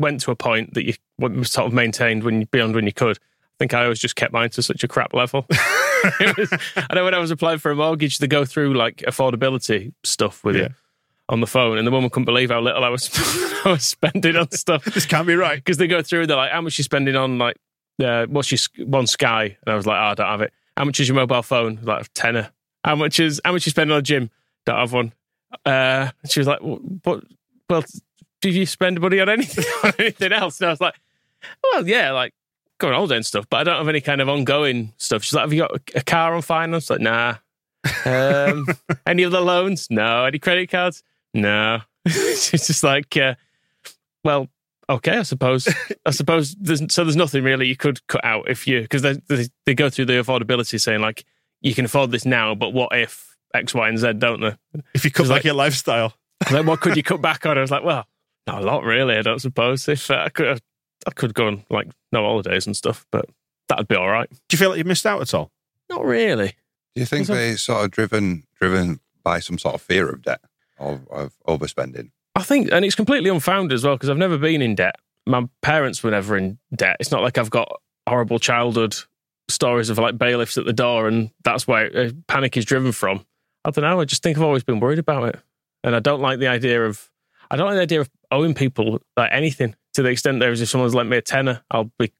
went 0.00 0.20
to 0.22 0.30
a 0.30 0.36
point 0.36 0.74
that 0.74 0.84
you 0.84 0.94
sort 1.44 1.66
of 1.66 1.72
maintained 1.72 2.24
when 2.24 2.44
beyond 2.44 2.74
when 2.74 2.86
you 2.86 2.92
could. 2.92 3.18
I 3.18 3.56
think 3.58 3.74
I 3.74 3.84
always 3.84 4.00
just 4.00 4.16
kept 4.16 4.32
mine 4.32 4.50
to 4.50 4.62
such 4.62 4.82
a 4.82 4.88
crap 4.88 5.12
level. 5.12 5.46
was, 6.38 6.52
I 6.76 6.94
know 6.94 7.04
when 7.04 7.14
I 7.14 7.18
was 7.18 7.30
applying 7.30 7.58
for 7.58 7.70
a 7.70 7.76
mortgage, 7.76 8.18
they 8.18 8.26
go 8.26 8.44
through 8.44 8.74
like 8.74 8.98
affordability 8.98 9.92
stuff 10.02 10.42
with 10.44 10.56
yeah. 10.56 10.62
you 10.62 10.68
on 11.28 11.40
the 11.40 11.46
phone, 11.46 11.78
and 11.78 11.86
the 11.86 11.90
woman 11.90 12.10
couldn't 12.10 12.24
believe 12.24 12.50
how 12.50 12.60
little 12.60 12.84
I 12.84 12.88
was 12.88 13.08
I 13.64 13.70
was 13.70 13.86
spending 13.86 14.36
on 14.36 14.50
stuff. 14.50 14.84
this 14.84 15.06
can't 15.06 15.26
be 15.26 15.34
right 15.34 15.56
because 15.56 15.76
they 15.76 15.86
go 15.86 16.02
through. 16.02 16.26
They're 16.26 16.36
like, 16.36 16.52
"How 16.52 16.60
much 16.60 16.78
you 16.78 16.84
spending 16.84 17.16
on 17.16 17.38
like 17.38 17.56
uh, 18.02 18.26
what's 18.26 18.50
your 18.50 18.86
one 18.86 19.06
Sky?" 19.06 19.56
And 19.64 19.72
I 19.72 19.76
was 19.76 19.86
like, 19.86 19.98
oh, 19.98 20.04
"I 20.04 20.14
don't 20.14 20.26
have 20.26 20.42
it." 20.42 20.52
How 20.76 20.84
much 20.84 21.00
is 21.00 21.08
your 21.08 21.16
mobile 21.16 21.42
phone? 21.42 21.78
Like 21.82 22.06
a 22.06 22.08
tenner. 22.10 22.50
How 22.84 22.96
much 22.96 23.20
is 23.20 23.40
how 23.44 23.52
much 23.52 23.66
you 23.66 23.70
spend 23.70 23.92
on 23.92 23.98
a 23.98 24.02
gym? 24.02 24.30
Don't 24.66 24.76
have 24.76 24.92
one. 24.92 25.12
Uh, 25.64 26.10
she 26.26 26.40
was 26.40 26.46
like, 26.46 26.60
"What? 26.60 27.24
Well, 27.68 27.84
did 28.40 28.54
you 28.54 28.66
spend 28.66 29.00
money 29.00 29.20
on 29.20 29.28
anything 29.28 29.64
on 29.84 29.92
anything 29.98 30.32
else?" 30.32 30.60
And 30.60 30.68
I 30.68 30.72
was 30.72 30.80
like, 30.80 30.94
"Well, 31.62 31.86
yeah, 31.86 32.12
like 32.12 32.34
going 32.78 32.94
on 32.94 32.98
holiday 32.98 33.16
and 33.16 33.26
stuff, 33.26 33.46
but 33.50 33.58
I 33.58 33.64
don't 33.64 33.76
have 33.76 33.88
any 33.88 34.00
kind 34.00 34.20
of 34.20 34.28
ongoing 34.28 34.92
stuff." 34.96 35.22
She's 35.22 35.34
like, 35.34 35.42
"Have 35.42 35.52
you 35.52 35.60
got 35.60 35.80
a 35.94 36.02
car 36.02 36.34
on 36.34 36.42
finance?" 36.42 36.90
Like, 36.90 37.00
nah. 37.00 37.36
Um, 38.04 38.66
any 39.06 39.24
other 39.24 39.40
loans? 39.40 39.88
No. 39.90 40.24
Any 40.24 40.38
credit 40.38 40.70
cards? 40.70 41.02
No. 41.34 41.80
She's 42.08 42.66
just 42.66 42.82
like, 42.82 43.16
uh, 43.16 43.34
well, 44.24 44.48
okay, 44.88 45.18
I 45.18 45.22
suppose. 45.22 45.68
I 46.04 46.10
suppose 46.10 46.54
there's, 46.56 46.82
so. 46.92 47.04
There's 47.04 47.16
nothing 47.16 47.44
really 47.44 47.66
you 47.66 47.76
could 47.76 48.06
cut 48.06 48.24
out 48.24 48.48
if 48.48 48.66
you 48.66 48.82
because 48.82 49.02
they, 49.02 49.14
they 49.28 49.48
they 49.66 49.74
go 49.74 49.90
through 49.90 50.06
the 50.06 50.14
affordability 50.14 50.80
saying 50.80 51.00
like 51.00 51.24
you 51.60 51.74
can 51.74 51.84
afford 51.84 52.10
this 52.10 52.24
now, 52.24 52.54
but 52.54 52.72
what 52.72 52.96
if 52.96 53.36
X, 53.54 53.74
Y, 53.74 53.88
and 53.88 53.98
Z, 53.98 54.14
don't 54.14 54.40
they? 54.40 54.54
If 54.94 55.04
you 55.04 55.10
cut 55.10 55.24
back 55.24 55.30
like, 55.30 55.44
your 55.44 55.54
lifestyle, 55.54 56.14
like 56.50 56.66
what 56.66 56.80
could 56.80 56.96
you 56.96 57.02
cut 57.02 57.20
back 57.20 57.44
on? 57.46 57.58
I 57.58 57.60
was 57.60 57.70
like, 57.70 57.84
well, 57.84 58.06
not 58.46 58.62
a 58.62 58.64
lot 58.64 58.84
really. 58.84 59.16
I 59.16 59.22
don't 59.22 59.40
suppose 59.40 59.88
if 59.88 60.10
uh, 60.10 60.22
I 60.24 60.28
could, 60.28 60.60
I 61.06 61.10
could 61.10 61.34
go 61.34 61.46
on 61.46 61.64
like 61.70 61.88
no 62.12 62.22
holidays 62.22 62.66
and 62.66 62.76
stuff, 62.76 63.06
but 63.10 63.26
that'd 63.68 63.88
be 63.88 63.96
all 63.96 64.08
right. 64.08 64.28
Do 64.30 64.36
you 64.52 64.58
feel 64.58 64.70
like 64.70 64.78
you've 64.78 64.86
missed 64.86 65.06
out 65.06 65.20
at 65.20 65.34
all? 65.34 65.50
Not 65.88 66.04
really. 66.04 66.54
Do 66.94 67.00
you 67.00 67.06
think 67.06 67.26
they 67.26 67.54
sort 67.54 67.84
of 67.84 67.90
driven 67.90 68.44
driven 68.58 69.00
by 69.22 69.40
some 69.40 69.58
sort 69.58 69.74
of 69.74 69.82
fear 69.82 70.08
of 70.08 70.22
debt 70.22 70.40
or 70.78 71.00
of 71.10 71.32
overspending? 71.46 72.10
I 72.34 72.42
think, 72.42 72.70
and 72.72 72.84
it's 72.84 72.94
completely 72.94 73.30
unfounded 73.30 73.74
as 73.74 73.84
well 73.84 73.96
because 73.96 74.08
I've 74.08 74.16
never 74.16 74.38
been 74.38 74.62
in 74.62 74.74
debt. 74.74 74.96
My 75.26 75.48
parents 75.62 76.02
were 76.02 76.10
never 76.10 76.36
in 76.36 76.58
debt. 76.74 76.96
It's 77.00 77.10
not 77.10 77.22
like 77.22 77.38
I've 77.38 77.50
got 77.50 77.70
horrible 78.08 78.38
childhood 78.38 78.96
stories 79.48 79.90
of 79.90 79.98
like 79.98 80.16
bailiffs 80.16 80.56
at 80.56 80.64
the 80.64 80.72
door, 80.72 81.06
and 81.06 81.30
that's 81.44 81.66
where 81.66 81.96
uh, 81.96 82.10
panic 82.26 82.56
is 82.56 82.64
driven 82.64 82.92
from. 82.92 83.24
I 83.64 83.70
don't 83.70 83.82
know. 83.82 84.00
I 84.00 84.04
just 84.04 84.22
think 84.22 84.36
I've 84.36 84.42
always 84.44 84.64
been 84.64 84.80
worried 84.80 84.98
about 84.98 85.34
it, 85.34 85.40
and 85.84 85.94
I 85.94 86.00
don't 86.00 86.20
like 86.20 86.38
the 86.38 86.48
idea 86.48 86.84
of 86.84 87.10
I 87.50 87.56
don't 87.56 87.66
like 87.66 87.76
the 87.76 87.82
idea 87.82 88.00
of 88.00 88.10
owing 88.30 88.54
people 88.54 89.00
like 89.16 89.30
anything 89.32 89.74
to 89.94 90.02
the 90.02 90.10
extent 90.10 90.40
there 90.40 90.52
is 90.52 90.60
if 90.60 90.68
someone's 90.68 90.94
lent 90.94 91.08
me 91.08 91.16
a 91.16 91.22
tenner, 91.22 91.62
I'll 91.70 91.90
be 91.98 92.12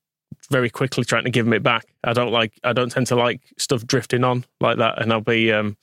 very 0.51 0.71
quickly 0.71 1.05
trying 1.05 1.25
to 1.25 1.31
give 1.31 1.45
them 1.45 1.53
it 1.53 1.63
back. 1.63 1.87
I 2.05 2.13
don't 2.13 2.33
like 2.33 2.59
I 2.65 2.73
don't 2.73 2.91
tend 2.91 3.07
to 3.09 3.17
like 3.17 3.41
stuff 3.59 3.87
drifting 3.87 4.25
on 4.25 4.45
like 4.61 4.79
that, 4.79 5.01
and 5.01 5.13
I'll 5.13 5.21
be 5.21 5.53
um 5.53 5.77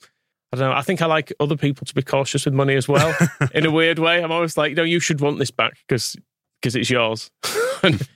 I 0.52 0.56
don't 0.56 0.70
know. 0.70 0.76
I 0.76 0.82
think 0.82 1.02
I 1.02 1.06
like 1.06 1.32
other 1.40 1.56
people 1.56 1.86
to 1.86 1.94
be 1.94 2.02
cautious 2.02 2.44
with 2.44 2.54
money 2.54 2.74
as 2.74 2.88
well. 2.88 3.14
in 3.54 3.66
a 3.66 3.70
weird 3.70 3.98
way, 3.98 4.22
I'm 4.22 4.32
always 4.32 4.56
like, 4.56 4.74
no, 4.74 4.82
you 4.82 5.00
should 5.00 5.20
want 5.20 5.38
this 5.38 5.50
back 5.50 5.74
because 5.86 6.16
because 6.60 6.74
it's 6.74 6.90
yours. 6.90 7.30
and, 7.82 8.06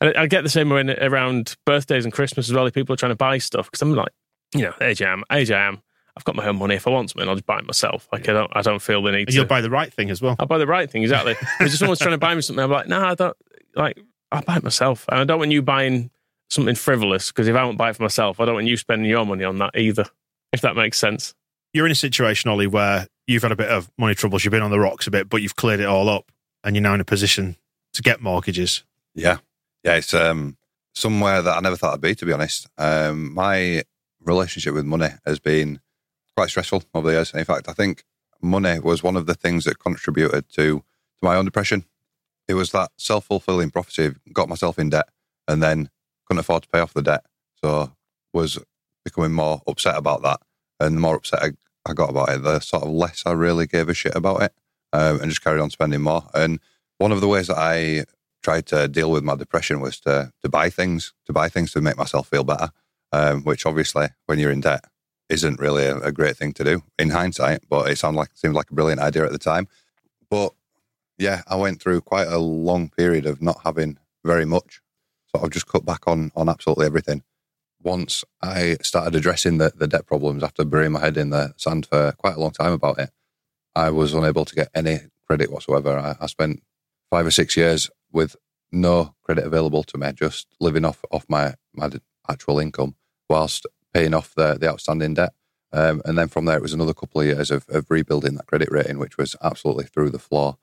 and 0.00 0.16
I 0.16 0.26
get 0.26 0.42
the 0.42 0.50
same 0.50 0.70
way 0.70 0.82
around 1.00 1.56
birthdays 1.66 2.04
and 2.04 2.12
Christmas 2.12 2.48
as 2.48 2.54
well. 2.54 2.66
If 2.66 2.74
people 2.74 2.92
are 2.94 2.98
trying 2.98 3.12
to 3.12 3.16
buy 3.16 3.38
stuff, 3.38 3.66
because 3.66 3.82
I'm 3.82 3.94
like, 3.94 4.12
you 4.54 4.62
know, 4.62 4.74
age 4.80 5.02
I 5.02 5.12
am, 5.12 5.24
age 5.32 5.50
I 5.50 5.66
am. 5.66 5.82
I've 6.16 6.24
got 6.24 6.36
my 6.36 6.46
own 6.46 6.56
money. 6.56 6.74
If 6.74 6.86
I 6.86 6.90
want 6.90 7.10
something, 7.10 7.28
I'll 7.28 7.34
just 7.34 7.46
buy 7.46 7.58
it 7.58 7.66
myself. 7.66 8.08
Like 8.12 8.28
I 8.28 8.32
don't, 8.32 8.50
I 8.54 8.62
don't 8.62 8.80
feel 8.80 9.02
the 9.02 9.12
need. 9.12 9.28
And 9.28 9.34
you'll 9.34 9.44
buy 9.44 9.60
the 9.60 9.70
right 9.70 9.92
thing 9.92 10.10
as 10.10 10.20
well. 10.20 10.36
I'll 10.38 10.46
buy 10.46 10.58
the 10.58 10.66
right 10.66 10.90
thing 10.90 11.02
exactly. 11.02 11.36
if 11.60 11.72
someone's 11.72 12.00
trying 12.00 12.12
to 12.12 12.18
buy 12.18 12.34
me 12.34 12.42
something, 12.42 12.62
I'm 12.62 12.70
like, 12.70 12.88
no, 12.88 13.00
nah, 13.00 13.10
I 13.10 13.14
don't. 13.14 13.36
Like 13.74 14.00
I'll 14.32 14.42
buy 14.42 14.56
it 14.56 14.62
myself, 14.62 15.06
and 15.08 15.20
I 15.20 15.24
don't 15.24 15.38
want 15.38 15.52
you 15.52 15.62
buying 15.62 16.10
something 16.48 16.74
frivolous 16.74 17.28
because 17.28 17.48
if 17.48 17.54
I 17.54 17.64
won't 17.64 17.78
buy 17.78 17.90
it 17.90 17.96
for 17.96 18.02
myself, 18.02 18.40
I 18.40 18.44
don't 18.44 18.54
want 18.54 18.66
you 18.66 18.76
spending 18.76 19.08
your 19.08 19.24
money 19.24 19.44
on 19.44 19.58
that 19.58 19.76
either. 19.76 20.04
If 20.52 20.62
that 20.62 20.74
makes 20.74 20.98
sense. 20.98 21.34
You're 21.72 21.86
in 21.86 21.92
a 21.92 21.96
situation, 21.96 22.50
Oli, 22.50 22.66
where 22.66 23.06
you've 23.28 23.42
had 23.42 23.52
a 23.52 23.56
bit 23.56 23.68
of 23.68 23.88
money 23.96 24.16
troubles. 24.16 24.44
You've 24.44 24.50
been 24.50 24.62
on 24.62 24.72
the 24.72 24.80
rocks 24.80 25.06
a 25.06 25.10
bit, 25.12 25.28
but 25.28 25.42
you've 25.42 25.54
cleared 25.54 25.78
it 25.78 25.86
all 25.86 26.08
up, 26.08 26.32
and 26.64 26.74
you're 26.74 26.82
now 26.82 26.94
in 26.94 27.00
a 27.00 27.04
position 27.04 27.56
to 27.94 28.02
get 28.02 28.20
mortgages. 28.20 28.82
Yeah, 29.14 29.38
yeah, 29.84 29.94
it's 29.94 30.12
um, 30.12 30.56
somewhere 30.94 31.42
that 31.42 31.56
I 31.56 31.60
never 31.60 31.76
thought 31.76 31.94
I'd 31.94 32.00
be. 32.00 32.14
To 32.16 32.26
be 32.26 32.32
honest, 32.32 32.66
um, 32.78 33.32
my 33.32 33.84
relationship 34.20 34.74
with 34.74 34.84
money 34.84 35.08
has 35.24 35.38
been 35.38 35.80
quite 36.40 36.48
stressful 36.48 36.82
over 36.94 37.06
the 37.06 37.16
years. 37.18 37.34
In 37.34 37.44
fact, 37.44 37.68
I 37.68 37.74
think 37.74 38.02
money 38.40 38.78
was 38.78 39.02
one 39.02 39.14
of 39.14 39.26
the 39.26 39.34
things 39.34 39.64
that 39.64 39.78
contributed 39.78 40.48
to 40.52 40.78
to 40.78 41.20
my 41.20 41.36
own 41.36 41.44
depression. 41.44 41.84
It 42.48 42.54
was 42.54 42.72
that 42.72 42.92
self 42.96 43.26
fulfilling 43.26 43.70
prophecy. 43.70 44.06
Of 44.06 44.16
got 44.32 44.48
myself 44.48 44.78
in 44.78 44.88
debt, 44.88 45.10
and 45.46 45.62
then 45.62 45.90
couldn't 46.24 46.40
afford 46.40 46.62
to 46.62 46.68
pay 46.70 46.80
off 46.80 46.94
the 46.94 47.02
debt, 47.02 47.26
so 47.62 47.92
was 48.32 48.58
becoming 49.04 49.32
more 49.32 49.60
upset 49.66 49.98
about 49.98 50.22
that. 50.22 50.40
And 50.78 50.96
the 50.96 51.00
more 51.00 51.16
upset 51.16 51.42
I, 51.42 51.50
I 51.84 51.92
got 51.92 52.08
about 52.08 52.30
it, 52.30 52.42
the 52.42 52.60
sort 52.60 52.84
of 52.84 52.88
less 52.88 53.22
I 53.26 53.32
really 53.32 53.66
gave 53.66 53.90
a 53.90 53.94
shit 53.94 54.16
about 54.16 54.40
it, 54.40 54.54
um, 54.94 55.20
and 55.20 55.28
just 55.30 55.44
carried 55.44 55.60
on 55.60 55.68
spending 55.68 56.00
more. 56.00 56.24
And 56.32 56.58
one 56.96 57.12
of 57.12 57.20
the 57.20 57.28
ways 57.28 57.48
that 57.48 57.58
I 57.58 58.06
tried 58.42 58.64
to 58.68 58.88
deal 58.88 59.10
with 59.10 59.24
my 59.24 59.36
depression 59.36 59.80
was 59.80 60.00
to 60.00 60.32
to 60.40 60.48
buy 60.48 60.70
things, 60.70 61.12
to 61.26 61.34
buy 61.34 61.50
things 61.50 61.72
to 61.72 61.82
make 61.82 61.98
myself 61.98 62.28
feel 62.28 62.44
better. 62.44 62.70
Um, 63.12 63.42
which 63.42 63.66
obviously, 63.66 64.06
when 64.24 64.38
you're 64.38 64.52
in 64.52 64.60
debt, 64.60 64.84
isn't 65.30 65.60
really 65.60 65.84
a, 65.84 65.96
a, 65.98 66.12
great 66.12 66.36
thing 66.36 66.52
to 66.54 66.64
do 66.64 66.82
in 66.98 67.10
hindsight. 67.10 67.60
But 67.68 67.88
it 67.88 67.98
sounded 67.98 68.18
like 68.18 68.30
seemed 68.34 68.54
like 68.54 68.70
a 68.70 68.74
brilliant 68.74 69.00
idea 69.00 69.24
at 69.24 69.32
the 69.32 69.38
time. 69.38 69.68
But 70.28 70.52
yeah, 71.18 71.42
I 71.46 71.56
went 71.56 71.80
through 71.80 72.02
quite 72.02 72.28
a 72.28 72.38
long 72.38 72.88
period 72.90 73.26
of 73.26 73.40
not 73.40 73.60
having 73.64 73.98
very 74.24 74.44
much. 74.44 74.80
So 75.28 75.42
I've 75.42 75.50
just 75.50 75.68
cut 75.68 75.84
back 75.84 76.06
on 76.06 76.32
on 76.34 76.48
absolutely 76.48 76.86
everything. 76.86 77.22
Once 77.82 78.24
I 78.42 78.76
started 78.82 79.14
addressing 79.14 79.58
the, 79.58 79.72
the 79.74 79.86
debt 79.86 80.06
problems 80.06 80.42
after 80.42 80.64
burying 80.64 80.92
my 80.92 81.00
head 81.00 81.16
in 81.16 81.30
the 81.30 81.54
sand 81.56 81.86
for 81.86 82.12
quite 82.12 82.36
a 82.36 82.40
long 82.40 82.50
time 82.50 82.72
about 82.72 82.98
it, 82.98 83.10
I 83.74 83.90
was 83.90 84.12
unable 84.12 84.44
to 84.44 84.54
get 84.54 84.68
any 84.74 84.98
credit 85.26 85.50
whatsoever. 85.50 85.96
I, 85.96 86.16
I 86.20 86.26
spent 86.26 86.62
five 87.10 87.26
or 87.26 87.30
six 87.30 87.56
years 87.56 87.88
with 88.12 88.36
no 88.72 89.14
credit 89.22 89.46
available 89.46 89.82
to 89.84 89.98
me, 89.98 90.12
just 90.12 90.48
living 90.60 90.84
off 90.84 91.04
off 91.10 91.24
my 91.28 91.54
my 91.74 91.90
actual 92.28 92.58
income 92.58 92.96
whilst 93.28 93.66
paying 93.92 94.14
off 94.14 94.34
the 94.34 94.54
the 94.54 94.68
outstanding 94.68 95.14
debt. 95.14 95.32
Um, 95.72 96.02
and 96.04 96.18
then 96.18 96.28
from 96.28 96.46
there, 96.46 96.56
it 96.56 96.62
was 96.62 96.74
another 96.74 96.94
couple 96.94 97.20
of 97.20 97.26
years 97.26 97.50
of, 97.50 97.64
of 97.68 97.86
rebuilding 97.90 98.34
that 98.34 98.46
credit 98.46 98.70
rating, 98.72 98.98
which 98.98 99.16
was 99.16 99.36
absolutely 99.42 99.84
through 99.84 100.10
the 100.10 100.18
floor 100.18 100.58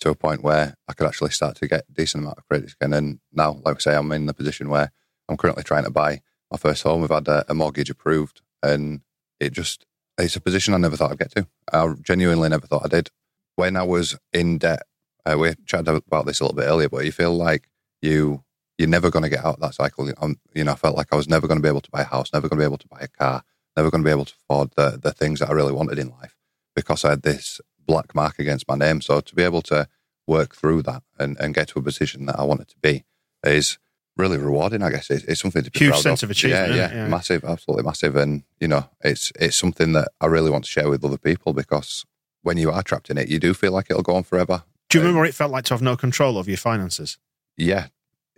to 0.00 0.10
a 0.10 0.16
point 0.16 0.42
where 0.42 0.74
I 0.88 0.94
could 0.94 1.06
actually 1.06 1.30
start 1.30 1.56
to 1.56 1.68
get 1.68 1.84
a 1.88 1.92
decent 1.92 2.24
amount 2.24 2.38
of 2.38 2.48
credit 2.48 2.72
again. 2.72 2.92
And 2.92 3.20
now, 3.32 3.60
like 3.64 3.76
I 3.76 3.78
say, 3.78 3.94
I'm 3.94 4.10
in 4.10 4.26
the 4.26 4.34
position 4.34 4.68
where 4.68 4.90
I'm 5.28 5.36
currently 5.36 5.62
trying 5.62 5.84
to 5.84 5.90
buy 5.90 6.22
my 6.50 6.56
first 6.58 6.82
home. 6.82 7.02
We've 7.02 7.10
had 7.10 7.28
a, 7.28 7.44
a 7.48 7.54
mortgage 7.54 7.90
approved, 7.90 8.40
and 8.62 9.02
it 9.38 9.52
just 9.52 9.86
it's 10.18 10.34
a 10.34 10.40
position 10.40 10.74
I 10.74 10.78
never 10.78 10.96
thought 10.96 11.12
I'd 11.12 11.18
get 11.18 11.34
to. 11.36 11.46
I 11.72 11.94
genuinely 12.02 12.48
never 12.48 12.66
thought 12.66 12.84
I 12.84 12.88
did. 12.88 13.10
When 13.54 13.76
I 13.76 13.84
was 13.84 14.18
in 14.32 14.58
debt 14.58 14.82
uh, 15.28 15.36
we 15.36 15.54
chatted 15.66 15.88
about 15.88 16.26
this 16.26 16.40
a 16.40 16.44
little 16.44 16.56
bit 16.56 16.66
earlier, 16.66 16.88
but 16.88 17.04
you 17.04 17.12
feel 17.12 17.36
like 17.36 17.68
you 18.00 18.44
you're 18.78 18.88
never 18.88 19.10
going 19.10 19.24
to 19.24 19.28
get 19.28 19.44
out 19.44 19.56
of 19.56 19.60
that 19.60 19.74
cycle. 19.74 20.10
I'm, 20.20 20.40
you 20.54 20.64
know, 20.64 20.72
I 20.72 20.76
felt 20.76 20.96
like 20.96 21.08
I 21.12 21.16
was 21.16 21.28
never 21.28 21.46
going 21.46 21.58
to 21.58 21.62
be 21.62 21.68
able 21.68 21.80
to 21.80 21.90
buy 21.90 22.02
a 22.02 22.04
house, 22.04 22.32
never 22.32 22.48
going 22.48 22.58
to 22.58 22.62
be 22.62 22.66
able 22.66 22.78
to 22.78 22.88
buy 22.88 23.00
a 23.00 23.08
car, 23.08 23.42
never 23.76 23.90
going 23.90 24.02
to 24.02 24.06
be 24.06 24.12
able 24.12 24.24
to 24.24 24.34
afford 24.42 24.70
the 24.76 24.98
the 25.02 25.12
things 25.12 25.40
that 25.40 25.50
I 25.50 25.52
really 25.52 25.72
wanted 25.72 25.98
in 25.98 26.10
life 26.10 26.36
because 26.74 27.04
I 27.04 27.10
had 27.10 27.22
this 27.22 27.60
black 27.86 28.14
mark 28.14 28.38
against 28.38 28.68
my 28.68 28.76
name. 28.76 29.00
So 29.00 29.20
to 29.20 29.34
be 29.34 29.42
able 29.42 29.62
to 29.62 29.88
work 30.26 30.54
through 30.54 30.82
that 30.82 31.02
and, 31.18 31.36
and 31.40 31.54
get 31.54 31.68
to 31.68 31.78
a 31.78 31.82
position 31.82 32.26
that 32.26 32.38
I 32.38 32.44
wanted 32.44 32.68
to 32.68 32.76
be 32.80 33.04
is 33.44 33.78
really 34.16 34.36
rewarding. 34.36 34.82
I 34.82 34.90
guess 34.90 35.10
it's, 35.10 35.24
it's 35.24 35.40
something 35.40 35.62
to 35.62 35.70
be 35.70 35.78
huge 35.78 35.96
sense 35.96 36.22
of. 36.22 36.28
of 36.28 36.32
achievement. 36.32 36.74
Yeah, 36.74 36.90
yeah, 36.90 36.94
yeah, 36.94 37.08
massive, 37.08 37.44
absolutely 37.44 37.84
massive. 37.84 38.14
And 38.16 38.42
you 38.60 38.68
know, 38.68 38.88
it's 39.00 39.32
it's 39.40 39.56
something 39.56 39.92
that 39.92 40.08
I 40.20 40.26
really 40.26 40.50
want 40.50 40.64
to 40.64 40.70
share 40.70 40.88
with 40.88 41.04
other 41.04 41.18
people 41.18 41.52
because 41.52 42.04
when 42.42 42.58
you 42.58 42.70
are 42.70 42.82
trapped 42.82 43.10
in 43.10 43.18
it, 43.18 43.28
you 43.28 43.38
do 43.38 43.54
feel 43.54 43.72
like 43.72 43.86
it'll 43.90 44.02
go 44.02 44.16
on 44.16 44.24
forever. 44.24 44.64
Do 44.88 44.98
you 44.98 45.02
remember 45.02 45.20
what 45.20 45.28
it 45.28 45.34
felt 45.34 45.52
like 45.52 45.64
to 45.64 45.74
have 45.74 45.82
no 45.82 45.96
control 45.96 46.38
over 46.38 46.50
your 46.50 46.58
finances? 46.58 47.18
Yeah, 47.56 47.88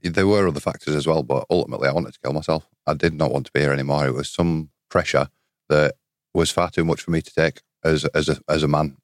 there 0.03 0.27
were 0.27 0.49
other 0.49 0.61
factors 0.61 0.95
as 0.95 1.07
well, 1.07 1.23
but 1.23 1.47
ultimately 1.51 1.89
I 1.89 1.93
wanted 1.93 2.15
to 2.15 2.21
kill 2.21 2.33
myself. 2.33 2.69
I 2.87 2.95
did 2.95 3.15
not 3.15 3.33
want 3.33 3.47
to 3.47 3.53
be 3.53 3.61
here 3.61 3.73
anymore. 3.73 4.07
It 4.07 4.15
was 4.15 4.29
some 4.29 4.71
pressure 4.89 5.29
that 5.69 5.95
was 6.35 6.51
far 6.51 6.71
too 6.71 6.85
much 6.85 7.03
for 7.03 7.11
me 7.11 7.23
to 7.23 7.35
take 7.35 7.63
as 7.85 8.05
as 8.07 8.29
a 8.29 8.39
as 8.49 8.63
a 8.63 8.69
man. 8.69 8.97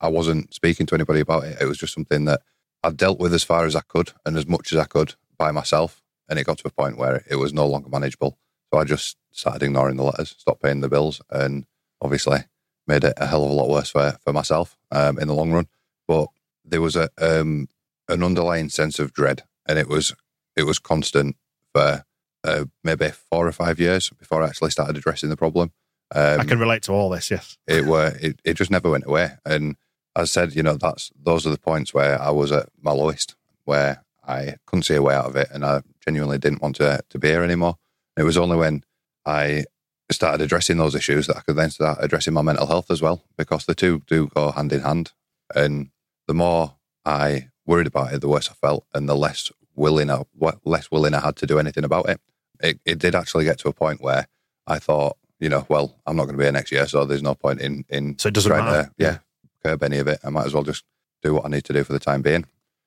I 0.00 0.08
wasn't 0.08 0.52
speaking 0.54 0.86
to 0.86 0.94
anybody 0.94 1.20
about 1.20 1.44
it. 1.44 1.60
It 1.60 1.66
was 1.66 1.78
just 1.78 1.94
something 1.94 2.24
that 2.26 2.42
I 2.82 2.90
dealt 2.90 3.18
with 3.18 3.32
as 3.34 3.44
far 3.44 3.64
as 3.64 3.74
I 3.74 3.80
could 3.80 4.12
and 4.24 4.36
as 4.36 4.46
much 4.46 4.72
as 4.72 4.78
I 4.78 4.84
could 4.84 5.14
by 5.38 5.50
myself. 5.50 6.02
And 6.28 6.38
it 6.38 6.44
got 6.44 6.58
to 6.58 6.68
a 6.68 6.70
point 6.70 6.98
where 6.98 7.24
it 7.30 7.36
was 7.36 7.54
no 7.54 7.66
longer 7.66 7.88
manageable. 7.88 8.38
So 8.72 8.78
I 8.78 8.84
just 8.84 9.16
started 9.30 9.62
ignoring 9.62 9.96
the 9.96 10.04
letters, 10.04 10.34
stopped 10.36 10.62
paying 10.62 10.80
the 10.80 10.90
bills, 10.90 11.22
and 11.30 11.64
obviously 12.02 12.40
made 12.86 13.04
it 13.04 13.14
a 13.16 13.26
hell 13.26 13.44
of 13.44 13.50
a 13.50 13.54
lot 13.54 13.70
worse 13.70 13.90
for, 13.90 14.18
for 14.22 14.32
myself 14.32 14.76
um, 14.90 15.18
in 15.18 15.28
the 15.28 15.34
long 15.34 15.52
run. 15.52 15.68
But 16.06 16.28
there 16.64 16.82
was 16.82 16.96
a 16.96 17.08
um, 17.18 17.68
an 18.08 18.22
underlying 18.22 18.68
sense 18.68 18.98
of 18.98 19.12
dread, 19.12 19.42
and 19.66 19.78
it 19.78 19.88
was 19.88 20.14
it 20.58 20.64
was 20.64 20.78
constant 20.78 21.36
for 21.72 22.04
uh, 22.44 22.64
maybe 22.84 23.10
four 23.30 23.46
or 23.46 23.52
five 23.52 23.78
years 23.78 24.10
before 24.10 24.42
I 24.42 24.48
actually 24.48 24.70
started 24.70 24.96
addressing 24.96 25.30
the 25.30 25.36
problem. 25.36 25.72
Um, 26.14 26.40
I 26.40 26.44
can 26.44 26.58
relate 26.58 26.82
to 26.84 26.92
all 26.92 27.10
this. 27.10 27.30
Yes, 27.30 27.58
it 27.66 27.84
were 27.84 28.16
it, 28.20 28.40
it 28.44 28.54
just 28.54 28.70
never 28.70 28.90
went 28.90 29.06
away. 29.06 29.32
And 29.44 29.76
as 30.16 30.22
I 30.22 30.40
said, 30.40 30.54
you 30.54 30.62
know, 30.62 30.76
that's 30.76 31.10
those 31.22 31.46
are 31.46 31.50
the 31.50 31.58
points 31.58 31.94
where 31.94 32.20
I 32.20 32.30
was 32.30 32.50
at 32.52 32.68
my 32.80 32.92
lowest, 32.92 33.36
where 33.64 34.04
I 34.26 34.56
couldn't 34.66 34.84
see 34.84 34.94
a 34.94 35.02
way 35.02 35.14
out 35.14 35.26
of 35.26 35.36
it, 35.36 35.48
and 35.52 35.64
I 35.64 35.82
genuinely 36.04 36.38
didn't 36.38 36.62
want 36.62 36.76
to 36.76 37.00
to 37.08 37.18
be 37.18 37.28
here 37.28 37.42
anymore. 37.42 37.76
It 38.16 38.24
was 38.24 38.36
only 38.36 38.56
when 38.56 38.82
I 39.26 39.64
started 40.10 40.40
addressing 40.40 40.78
those 40.78 40.94
issues 40.94 41.26
that 41.26 41.36
I 41.36 41.40
could 41.40 41.56
then 41.56 41.70
start 41.70 41.98
addressing 42.00 42.32
my 42.32 42.42
mental 42.42 42.66
health 42.66 42.90
as 42.90 43.02
well, 43.02 43.24
because 43.36 43.66
the 43.66 43.74
two 43.74 44.02
do 44.06 44.28
go 44.28 44.50
hand 44.52 44.72
in 44.72 44.80
hand. 44.80 45.12
And 45.54 45.90
the 46.26 46.34
more 46.34 46.76
I 47.04 47.50
worried 47.66 47.86
about 47.86 48.12
it, 48.12 48.20
the 48.20 48.28
worse 48.28 48.48
I 48.50 48.54
felt, 48.54 48.86
and 48.94 49.08
the 49.08 49.14
less 49.14 49.52
willing 49.78 50.10
uh, 50.10 50.24
or 50.38 50.54
less 50.64 50.90
willing 50.90 51.14
I 51.14 51.20
had 51.20 51.36
to 51.36 51.46
do 51.46 51.58
anything 51.58 51.84
about 51.84 52.08
it. 52.08 52.20
It, 52.60 52.80
it 52.84 52.98
did 52.98 53.14
actually 53.14 53.44
get 53.44 53.58
to 53.60 53.68
a 53.68 53.72
point 53.72 54.00
where 54.00 54.26
I 54.66 54.78
thought, 54.78 55.16
you 55.38 55.48
know, 55.48 55.64
well, 55.68 55.96
I'm 56.06 56.16
not 56.16 56.24
going 56.24 56.34
to 56.34 56.38
be 56.38 56.44
here 56.44 56.52
next 56.52 56.72
year, 56.72 56.86
so 56.88 57.04
there's 57.04 57.22
no 57.22 57.34
point 57.34 57.60
in 57.60 57.84
in 57.88 58.18
so 58.18 58.28
it 58.28 58.34
doesn't 58.34 58.50
matter. 58.50 58.84
to 58.84 58.90
yeah 58.98 59.18
curb 59.64 59.82
any 59.82 59.98
of 59.98 60.08
it. 60.08 60.20
I 60.24 60.30
might 60.30 60.46
as 60.46 60.54
well 60.54 60.62
just 60.62 60.84
do 61.22 61.34
what 61.34 61.44
I 61.44 61.48
need 61.48 61.64
to 61.64 61.72
do 61.72 61.84
for 61.84 61.92
the 61.92 61.98
time 61.98 62.22
being. 62.22 62.44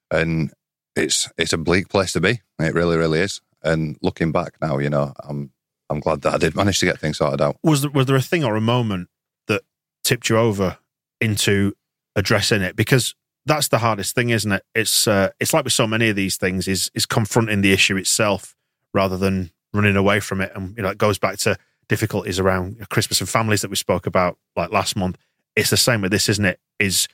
And 0.10 0.51
it's 0.95 1.29
it's 1.38 1.53
a 1.53 1.57
bleak 1.57 1.89
place 1.89 2.13
to 2.13 2.21
be. 2.21 2.41
It 2.60 2.74
really, 2.74 2.98
really 2.98 3.19
is. 3.19 3.41
And 3.63 3.98
looking 4.01 4.31
back 4.31 4.55
now, 4.62 4.77
you 4.77 4.89
know, 4.89 5.13
I'm 5.24 5.51
I'm 5.89 6.00
glad 6.00 6.21
that 6.21 6.33
I 6.33 6.38
did 6.38 6.55
manage 6.55 6.79
to 6.79 6.86
get 6.86 7.00
things 7.00 7.17
sorted 7.17 7.41
out. 7.41 7.57
Was 7.63 7.81
there, 7.81 7.91
was 7.91 8.05
there 8.05 8.15
a 8.15 8.21
thing 8.21 8.43
or 8.43 8.55
a 8.55 8.62
moment 8.62 9.10
that 9.48 9.62
tipped 10.03 10.29
you 10.29 10.38
over 10.38 10.77
into 11.19 11.74
addressing 12.15 12.62
it? 12.62 12.75
Because 12.75 13.15
that's 13.45 13.69
the 13.69 13.79
hardest 13.79 14.15
thing, 14.15 14.29
isn't 14.29 14.51
it? 14.51 14.63
It's 14.75 15.07
uh, 15.07 15.29
it's 15.39 15.53
like 15.53 15.63
with 15.63 15.74
so 15.74 15.88
many 15.88 16.10
of 16.10 16.15
these 16.15 16.38
things 16.38 16.67
is 16.67 16.91
is 16.93 17.05
confronting 17.05 17.62
the 17.62 17.74
issue 17.74 17.98
itself 17.98 18.55
rather 18.93 19.17
than 19.17 19.51
running 19.74 19.95
away 19.95 20.19
from 20.19 20.41
it. 20.41 20.51
And 20.55 20.75
you 20.77 20.83
know, 20.83 20.89
it 20.89 20.98
goes 20.98 21.17
back 21.17 21.38
to 21.39 21.57
difficulties 21.88 22.39
around 22.39 22.88
Christmas 22.89 23.19
and 23.19 23.29
families 23.29 23.62
that 23.62 23.69
we 23.69 23.75
spoke 23.75 24.05
about 24.05 24.38
like 24.55 24.71
last 24.71 24.95
month. 24.95 25.17
It's 25.55 25.69
the 25.69 25.77
same 25.77 26.01
with 26.01 26.12
this, 26.12 26.29
isn't 26.29 26.45
it? 26.45 26.60
Is 26.79 27.07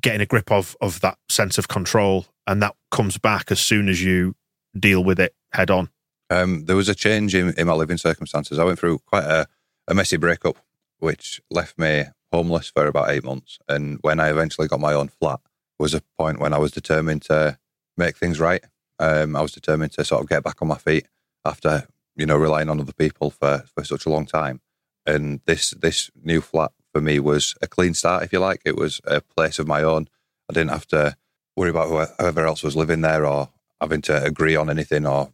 getting 0.00 0.20
a 0.20 0.26
grip 0.26 0.50
of 0.50 0.76
of 0.80 1.00
that 1.00 1.18
sense 1.28 1.58
of 1.58 1.68
control, 1.68 2.26
and 2.46 2.62
that 2.62 2.74
comes 2.90 3.18
back 3.18 3.50
as 3.50 3.60
soon 3.60 3.88
as 3.88 4.02
you 4.02 4.34
deal 4.78 5.04
with 5.04 5.20
it 5.20 5.34
head 5.52 5.70
on. 5.70 5.90
Um, 6.30 6.64
there 6.64 6.76
was 6.76 6.88
a 6.88 6.94
change 6.94 7.34
in, 7.34 7.54
in 7.58 7.66
my 7.66 7.74
living 7.74 7.98
circumstances. 7.98 8.58
I 8.58 8.64
went 8.64 8.78
through 8.78 8.98
quite 9.00 9.24
a, 9.24 9.46
a 9.86 9.94
messy 9.94 10.16
breakup, 10.16 10.56
which 10.98 11.40
left 11.50 11.78
me 11.78 12.04
homeless 12.32 12.70
for 12.70 12.86
about 12.86 13.10
eight 13.10 13.24
months. 13.24 13.58
And 13.68 13.98
when 14.00 14.18
I 14.18 14.30
eventually 14.30 14.66
got 14.66 14.80
my 14.80 14.94
own 14.94 15.08
flat, 15.08 15.40
was 15.84 15.92
a 15.92 16.02
point 16.18 16.40
when 16.40 16.54
I 16.54 16.58
was 16.58 16.72
determined 16.72 17.20
to 17.24 17.58
make 17.98 18.16
things 18.16 18.40
right. 18.40 18.64
Um, 18.98 19.36
I 19.36 19.42
was 19.42 19.52
determined 19.52 19.92
to 19.92 20.04
sort 20.04 20.22
of 20.22 20.30
get 20.30 20.42
back 20.42 20.62
on 20.62 20.68
my 20.68 20.78
feet 20.78 21.06
after 21.44 21.86
you 22.16 22.24
know 22.24 22.38
relying 22.38 22.70
on 22.70 22.80
other 22.80 22.94
people 22.94 23.28
for, 23.30 23.64
for 23.74 23.84
such 23.84 24.06
a 24.06 24.08
long 24.08 24.24
time. 24.24 24.62
And 25.04 25.40
this 25.44 25.72
this 25.72 26.10
new 26.22 26.40
flat 26.40 26.72
for 26.94 27.02
me 27.02 27.20
was 27.20 27.54
a 27.60 27.66
clean 27.66 27.92
start, 27.92 28.22
if 28.22 28.32
you 28.32 28.38
like. 28.38 28.62
It 28.64 28.76
was 28.76 29.02
a 29.04 29.20
place 29.20 29.58
of 29.58 29.68
my 29.68 29.82
own. 29.82 30.08
I 30.48 30.54
didn't 30.54 30.70
have 30.70 30.86
to 30.86 31.16
worry 31.54 31.68
about 31.68 31.90
whoever 32.18 32.46
else 32.46 32.62
was 32.62 32.76
living 32.76 33.02
there 33.02 33.26
or 33.26 33.50
having 33.78 34.00
to 34.02 34.24
agree 34.24 34.56
on 34.56 34.70
anything 34.70 35.04
or 35.06 35.32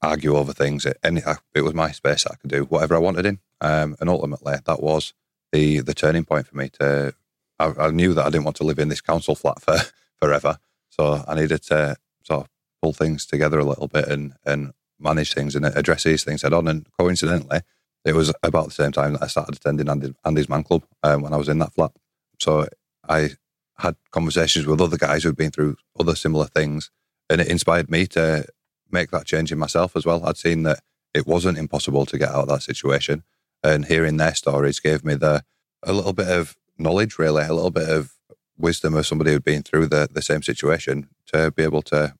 argue 0.00 0.36
over 0.36 0.54
things. 0.54 0.86
It, 0.86 0.96
any, 1.04 1.20
it 1.54 1.60
was 1.60 1.74
my 1.74 1.90
space 1.90 2.26
I 2.26 2.36
could 2.36 2.48
do 2.48 2.64
whatever 2.64 2.94
I 2.94 2.98
wanted 2.98 3.26
in. 3.26 3.40
Um, 3.60 3.96
and 4.00 4.08
ultimately, 4.08 4.54
that 4.64 4.82
was 4.82 5.12
the 5.52 5.80
the 5.80 5.92
turning 5.92 6.24
point 6.24 6.46
for 6.46 6.56
me 6.56 6.70
to 6.80 7.14
I, 7.62 7.86
I, 7.86 7.90
knew 7.90 8.14
that 8.14 8.26
I 8.26 8.30
didn't 8.30 8.44
want 8.44 8.56
to 8.56 8.64
live 8.64 8.78
in 8.78 8.88
this 8.88 9.00
council 9.00 9.34
flat 9.34 9.60
for 9.60 9.76
forever. 10.20 10.58
So 10.90 11.24
I 11.26 11.34
needed 11.34 11.62
to 11.64 11.96
sort 12.22 12.42
of 12.42 12.48
pull 12.80 12.92
things 12.92 13.26
together 13.26 13.58
a 13.58 13.64
little 13.64 13.88
bit 13.88 14.08
and, 14.08 14.34
and 14.44 14.72
manage 14.98 15.32
things 15.32 15.54
and 15.54 15.64
address 15.64 16.04
these 16.04 16.24
things 16.24 16.42
head 16.42 16.52
on. 16.52 16.68
And 16.68 16.86
coincidentally, 16.98 17.60
it 18.04 18.14
was 18.14 18.32
about 18.42 18.66
the 18.66 18.72
same 18.72 18.92
time 18.92 19.14
that 19.14 19.22
I 19.22 19.26
started 19.28 19.56
attending 19.56 19.88
Andy, 19.88 20.14
Andy's 20.24 20.48
Man 20.48 20.64
Club 20.64 20.84
um, 21.02 21.22
when 21.22 21.32
I 21.32 21.36
was 21.36 21.48
in 21.48 21.58
that 21.58 21.74
flat. 21.74 21.92
So 22.38 22.66
I 23.08 23.30
had 23.78 23.96
conversations 24.10 24.66
with 24.66 24.80
other 24.80 24.96
guys 24.96 25.22
who'd 25.22 25.36
been 25.36 25.50
through 25.50 25.76
other 25.98 26.14
similar 26.14 26.46
things, 26.46 26.90
and 27.30 27.40
it 27.40 27.48
inspired 27.48 27.90
me 27.90 28.06
to 28.08 28.44
make 28.90 29.10
that 29.10 29.26
change 29.26 29.52
in 29.52 29.58
myself 29.58 29.96
as 29.96 30.04
well. 30.04 30.24
I'd 30.26 30.36
seen 30.36 30.64
that 30.64 30.80
it 31.14 31.26
wasn't 31.26 31.58
impossible 31.58 32.06
to 32.06 32.18
get 32.18 32.30
out 32.30 32.42
of 32.42 32.48
that 32.48 32.62
situation, 32.62 33.22
and 33.62 33.86
hearing 33.86 34.16
their 34.16 34.34
stories 34.34 34.80
gave 34.80 35.04
me 35.04 35.14
the 35.14 35.44
a 35.84 35.92
little 35.92 36.12
bit 36.12 36.28
of 36.28 36.56
knowledge, 36.78 37.18
really, 37.18 37.44
a 37.44 37.52
little 37.52 37.70
bit 37.70 37.88
of 37.88 38.12
wisdom 38.58 38.94
of 38.94 39.06
somebody 39.06 39.32
who'd 39.32 39.44
been 39.44 39.62
through 39.62 39.86
the, 39.86 40.08
the 40.10 40.22
same 40.22 40.42
situation 40.42 41.08
to 41.26 41.50
be 41.50 41.62
able 41.62 41.82
to 41.82 42.14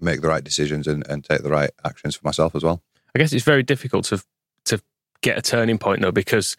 make 0.00 0.20
the 0.20 0.28
right 0.28 0.44
decisions 0.44 0.86
and, 0.86 1.06
and 1.08 1.24
take 1.24 1.42
the 1.42 1.50
right 1.50 1.70
actions 1.84 2.16
for 2.16 2.26
myself 2.26 2.54
as 2.54 2.62
well. 2.64 2.82
I 3.14 3.18
guess 3.18 3.32
it's 3.32 3.44
very 3.44 3.62
difficult 3.62 4.04
to 4.06 4.22
to 4.64 4.80
get 5.20 5.38
a 5.38 5.42
turning 5.42 5.78
point 5.78 6.02
though 6.02 6.10
because 6.10 6.56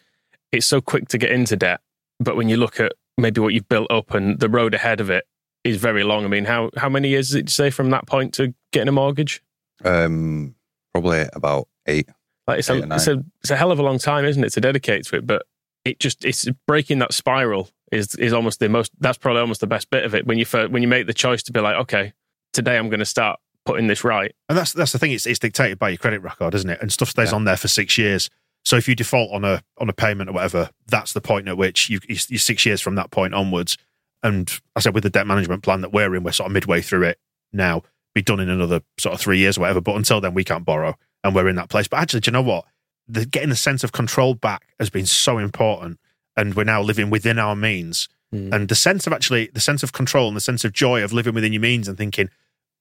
it's 0.52 0.66
so 0.66 0.80
quick 0.80 1.08
to 1.08 1.18
get 1.18 1.30
into 1.30 1.56
debt. 1.56 1.80
But 2.18 2.36
when 2.36 2.48
you 2.48 2.56
look 2.56 2.80
at 2.80 2.92
maybe 3.18 3.40
what 3.40 3.52
you've 3.52 3.68
built 3.68 3.90
up 3.90 4.14
and 4.14 4.38
the 4.38 4.48
road 4.48 4.74
ahead 4.74 5.00
of 5.00 5.10
it 5.10 5.26
is 5.64 5.76
very 5.76 6.04
long. 6.04 6.24
I 6.24 6.28
mean, 6.28 6.44
how 6.44 6.70
how 6.76 6.88
many 6.88 7.08
years 7.08 7.30
did 7.30 7.48
it 7.48 7.50
say 7.50 7.70
from 7.70 7.90
that 7.90 8.06
point 8.06 8.34
to 8.34 8.54
getting 8.72 8.88
a 8.88 8.92
mortgage? 8.92 9.42
Um, 9.84 10.54
probably 10.92 11.26
about 11.32 11.68
eight. 11.86 12.08
Like 12.46 12.60
it's, 12.60 12.70
eight 12.70 12.84
a, 12.84 12.94
it's 12.94 13.08
a 13.08 13.24
it's 13.40 13.50
a 13.50 13.56
hell 13.56 13.72
of 13.72 13.78
a 13.78 13.82
long 13.82 13.98
time, 13.98 14.24
isn't 14.24 14.42
it, 14.42 14.52
to 14.52 14.60
dedicate 14.60 15.04
to 15.06 15.16
it? 15.16 15.26
But 15.26 15.42
it 15.86 16.00
just 16.00 16.24
it's 16.24 16.48
breaking 16.66 16.98
that 16.98 17.12
spiral 17.14 17.70
is 17.92 18.14
is 18.16 18.32
almost 18.32 18.60
the 18.60 18.68
most. 18.68 18.92
That's 18.98 19.18
probably 19.18 19.40
almost 19.40 19.60
the 19.60 19.66
best 19.66 19.90
bit 19.90 20.04
of 20.04 20.14
it 20.14 20.26
when 20.26 20.38
you 20.38 20.44
first, 20.44 20.72
when 20.72 20.82
you 20.82 20.88
make 20.88 21.06
the 21.06 21.14
choice 21.14 21.42
to 21.44 21.52
be 21.52 21.60
like, 21.60 21.76
okay, 21.76 22.12
today 22.52 22.76
I'm 22.76 22.88
going 22.88 23.00
to 23.00 23.06
start 23.06 23.38
putting 23.64 23.86
this 23.86 24.04
right. 24.04 24.34
And 24.48 24.58
that's 24.58 24.72
that's 24.72 24.92
the 24.92 24.98
thing. 24.98 25.12
It's 25.12 25.26
it's 25.26 25.38
dictated 25.38 25.78
by 25.78 25.90
your 25.90 25.98
credit 25.98 26.20
record, 26.20 26.54
isn't 26.54 26.68
it? 26.68 26.80
And 26.82 26.92
stuff 26.92 27.10
stays 27.10 27.30
yeah. 27.30 27.36
on 27.36 27.44
there 27.44 27.56
for 27.56 27.68
six 27.68 27.96
years. 27.96 28.28
So 28.64 28.76
if 28.76 28.88
you 28.88 28.96
default 28.96 29.32
on 29.32 29.44
a 29.44 29.62
on 29.78 29.88
a 29.88 29.92
payment 29.92 30.28
or 30.28 30.32
whatever, 30.32 30.70
that's 30.88 31.12
the 31.12 31.20
point 31.20 31.48
at 31.48 31.56
which 31.56 31.88
you 31.88 32.00
you're 32.08 32.38
six 32.38 32.66
years 32.66 32.80
from 32.80 32.96
that 32.96 33.10
point 33.10 33.34
onwards. 33.34 33.78
And 34.22 34.50
I 34.74 34.80
said 34.80 34.94
with 34.94 35.04
the 35.04 35.10
debt 35.10 35.26
management 35.26 35.62
plan 35.62 35.82
that 35.82 35.92
we're 35.92 36.14
in, 36.16 36.24
we're 36.24 36.32
sort 36.32 36.48
of 36.48 36.52
midway 36.52 36.80
through 36.80 37.04
it 37.04 37.20
now. 37.52 37.82
Be 38.12 38.22
done 38.22 38.40
in 38.40 38.48
another 38.48 38.80
sort 38.98 39.14
of 39.14 39.20
three 39.20 39.38
years 39.38 39.58
or 39.58 39.60
whatever. 39.60 39.80
But 39.80 39.94
until 39.94 40.20
then, 40.20 40.34
we 40.34 40.42
can't 40.42 40.64
borrow, 40.64 40.96
and 41.22 41.34
we're 41.34 41.48
in 41.48 41.56
that 41.56 41.68
place. 41.68 41.86
But 41.86 42.00
actually, 42.00 42.20
do 42.20 42.30
you 42.30 42.32
know 42.32 42.42
what? 42.42 42.64
The, 43.08 43.24
getting 43.24 43.50
the 43.50 43.56
sense 43.56 43.84
of 43.84 43.92
control 43.92 44.34
back 44.34 44.66
has 44.78 44.90
been 44.90 45.06
so 45.06 45.38
important 45.38 46.00
and 46.36 46.54
we're 46.54 46.64
now 46.64 46.82
living 46.82 47.10
within 47.10 47.38
our 47.38 47.56
means. 47.56 48.08
Mm. 48.34 48.52
And 48.52 48.68
the 48.68 48.74
sense 48.74 49.06
of 49.06 49.12
actually 49.12 49.50
the 49.54 49.60
sense 49.60 49.82
of 49.82 49.92
control 49.92 50.28
and 50.28 50.36
the 50.36 50.40
sense 50.40 50.64
of 50.64 50.72
joy 50.72 51.02
of 51.02 51.12
living 51.12 51.34
within 51.34 51.52
your 51.52 51.62
means 51.62 51.88
and 51.88 51.96
thinking, 51.96 52.28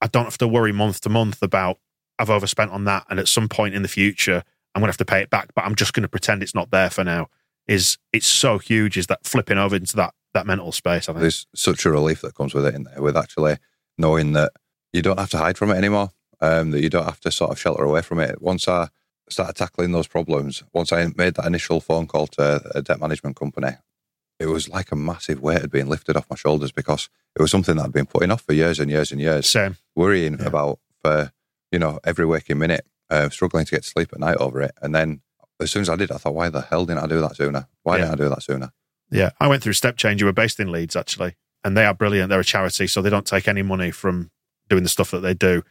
I 0.02 0.08
don't 0.08 0.26
have 0.26 0.38
to 0.40 0.48
worry 0.48 0.72
month 0.72 1.02
to 1.02 1.10
month 1.10 1.42
about 1.42 1.80
I've 2.18 2.30
overspent 2.30 2.72
on 2.72 2.86
that, 2.86 3.06
and 3.10 3.20
at 3.20 3.28
some 3.28 3.50
point 3.50 3.76
in 3.76 3.82
the 3.82 3.88
future 3.88 4.44
I'm 4.74 4.82
going 4.82 4.88
to 4.88 4.92
have 4.92 4.98
to 4.98 5.06
pay 5.06 5.22
it 5.22 5.30
back, 5.30 5.54
but 5.56 5.66
I'm 5.66 5.76
just 5.76 5.94
going 5.94 6.04
to 6.04 6.10
pretend 6.10 6.44
it's 6.44 6.56
not 6.56 6.72
there 6.72 6.90
for 6.90 7.04
now. 7.04 7.28
Is 7.68 7.98
it's 8.12 8.28
so 8.28 8.58
huge? 8.58 8.98
Is 8.98 9.08
that 9.08 9.26
flipping 9.26 9.58
over 9.58 9.76
into 9.76 9.96
that 9.98 10.14
that 10.34 10.46
mental 10.46 10.72
space? 10.72 11.08
I 11.08 11.14
think 11.14 11.22
there's 11.22 11.48
such 11.56 11.86
a 11.86 11.92
relief 11.92 12.22
that 12.22 12.36
comes 12.36 12.54
with 12.54 12.66
it 12.66 12.76
in 12.76 12.84
there, 12.84 13.02
with 13.02 13.18
actually 13.18 13.58
knowing 13.98 14.34
that 14.34 14.52
you 14.92 15.02
don't 15.02 15.20
have 15.20 15.30
to 15.32 15.38
hide 15.38 15.58
from 15.58 15.72
it 15.72 15.78
anymore, 15.78 16.12
um, 16.42 16.72
that 16.72 16.82
you 16.82 16.90
don't 16.90 17.06
have 17.06 17.22
to 17.22 17.32
sort 17.32 17.52
of 17.52 17.60
shelter 17.60 17.84
away 17.84 18.02
from 18.02 18.20
it. 18.20 18.42
Once 18.42 18.68
I 18.68 18.90
started 19.30 19.56
tackling 19.56 19.92
those 19.92 20.08
problems, 20.08 20.64
once 20.74 20.92
I 20.92 21.06
made 21.16 21.36
that 21.36 21.46
initial 21.46 21.80
phone 21.80 22.08
call 22.08 22.28
to 22.28 22.62
a 22.74 22.82
debt 22.82 23.00
management 23.00 23.36
company, 23.36 23.72
it 24.40 24.48
was 24.48 24.70
like 24.70 24.92
a 24.92 24.96
massive 24.96 25.42
weight 25.42 25.62
had 25.62 25.72
been 25.72 25.88
lifted 25.88 26.18
off 26.18 26.30
my 26.30 26.36
shoulders 26.36 26.72
because 26.72 27.10
it 27.36 27.42
was 27.42 27.52
something 27.52 27.78
that 27.78 27.86
I'd 27.86 27.94
been 27.94 28.06
putting 28.06 28.32
off 28.32 28.42
for 28.42 28.54
years 28.54 28.80
and 28.80 28.92
years 28.92 29.12
and 29.12 29.22
years. 29.22 29.50
Same. 29.50 29.78
Worrying 29.96 30.38
yeah. 30.40 30.48
about 30.48 30.80
for, 31.04 31.32
you 31.72 31.80
know, 31.80 32.00
every 32.04 32.26
waking 32.26 32.58
minute, 32.58 32.86
uh, 33.10 33.30
struggling 33.30 33.66
to 33.66 33.72
get 33.72 33.84
to 33.84 33.90
sleep 33.90 34.10
at 34.14 34.20
night 34.20 34.38
over 34.38 34.62
it. 34.62 34.74
And 34.82 34.94
then 34.94 35.22
as 35.60 35.72
soon 35.72 35.82
as 35.82 35.90
I 35.90 35.96
did, 35.96 36.12
I 36.12 36.18
thought, 36.18 36.36
why 36.36 36.50
the 36.50 36.62
hell 36.62 36.86
didn't 36.86 37.04
I 37.04 37.08
do 37.08 37.22
that 37.22 37.38
sooner? 37.38 37.68
Why 37.84 37.98
yeah. 37.98 38.06
didn't 38.06 38.20
I 38.20 38.24
do 38.24 38.30
that 38.30 38.44
sooner? 38.44 38.72
Yeah. 39.10 39.32
I 39.40 39.48
went 39.48 39.64
through 39.64 39.74
Step 39.74 39.96
Change. 39.96 40.22
You 40.22 40.26
were 40.26 40.34
based 40.34 40.60
in 40.60 40.72
Leeds, 40.72 40.96
actually. 40.96 41.36
And 41.64 41.78
they 41.78 41.86
are 41.86 41.94
brilliant. 41.94 42.30
They're 42.30 42.40
a 42.40 42.46
charity, 42.46 42.88
so 42.88 43.02
they 43.02 43.10
don't 43.10 43.26
take 43.26 43.48
any 43.48 43.62
money 43.62 43.92
from 43.92 44.32
doing 44.70 44.84
the 44.84 44.90
stuff 44.90 45.12
that 45.12 45.22
they 45.22 45.34
do. 45.34 45.64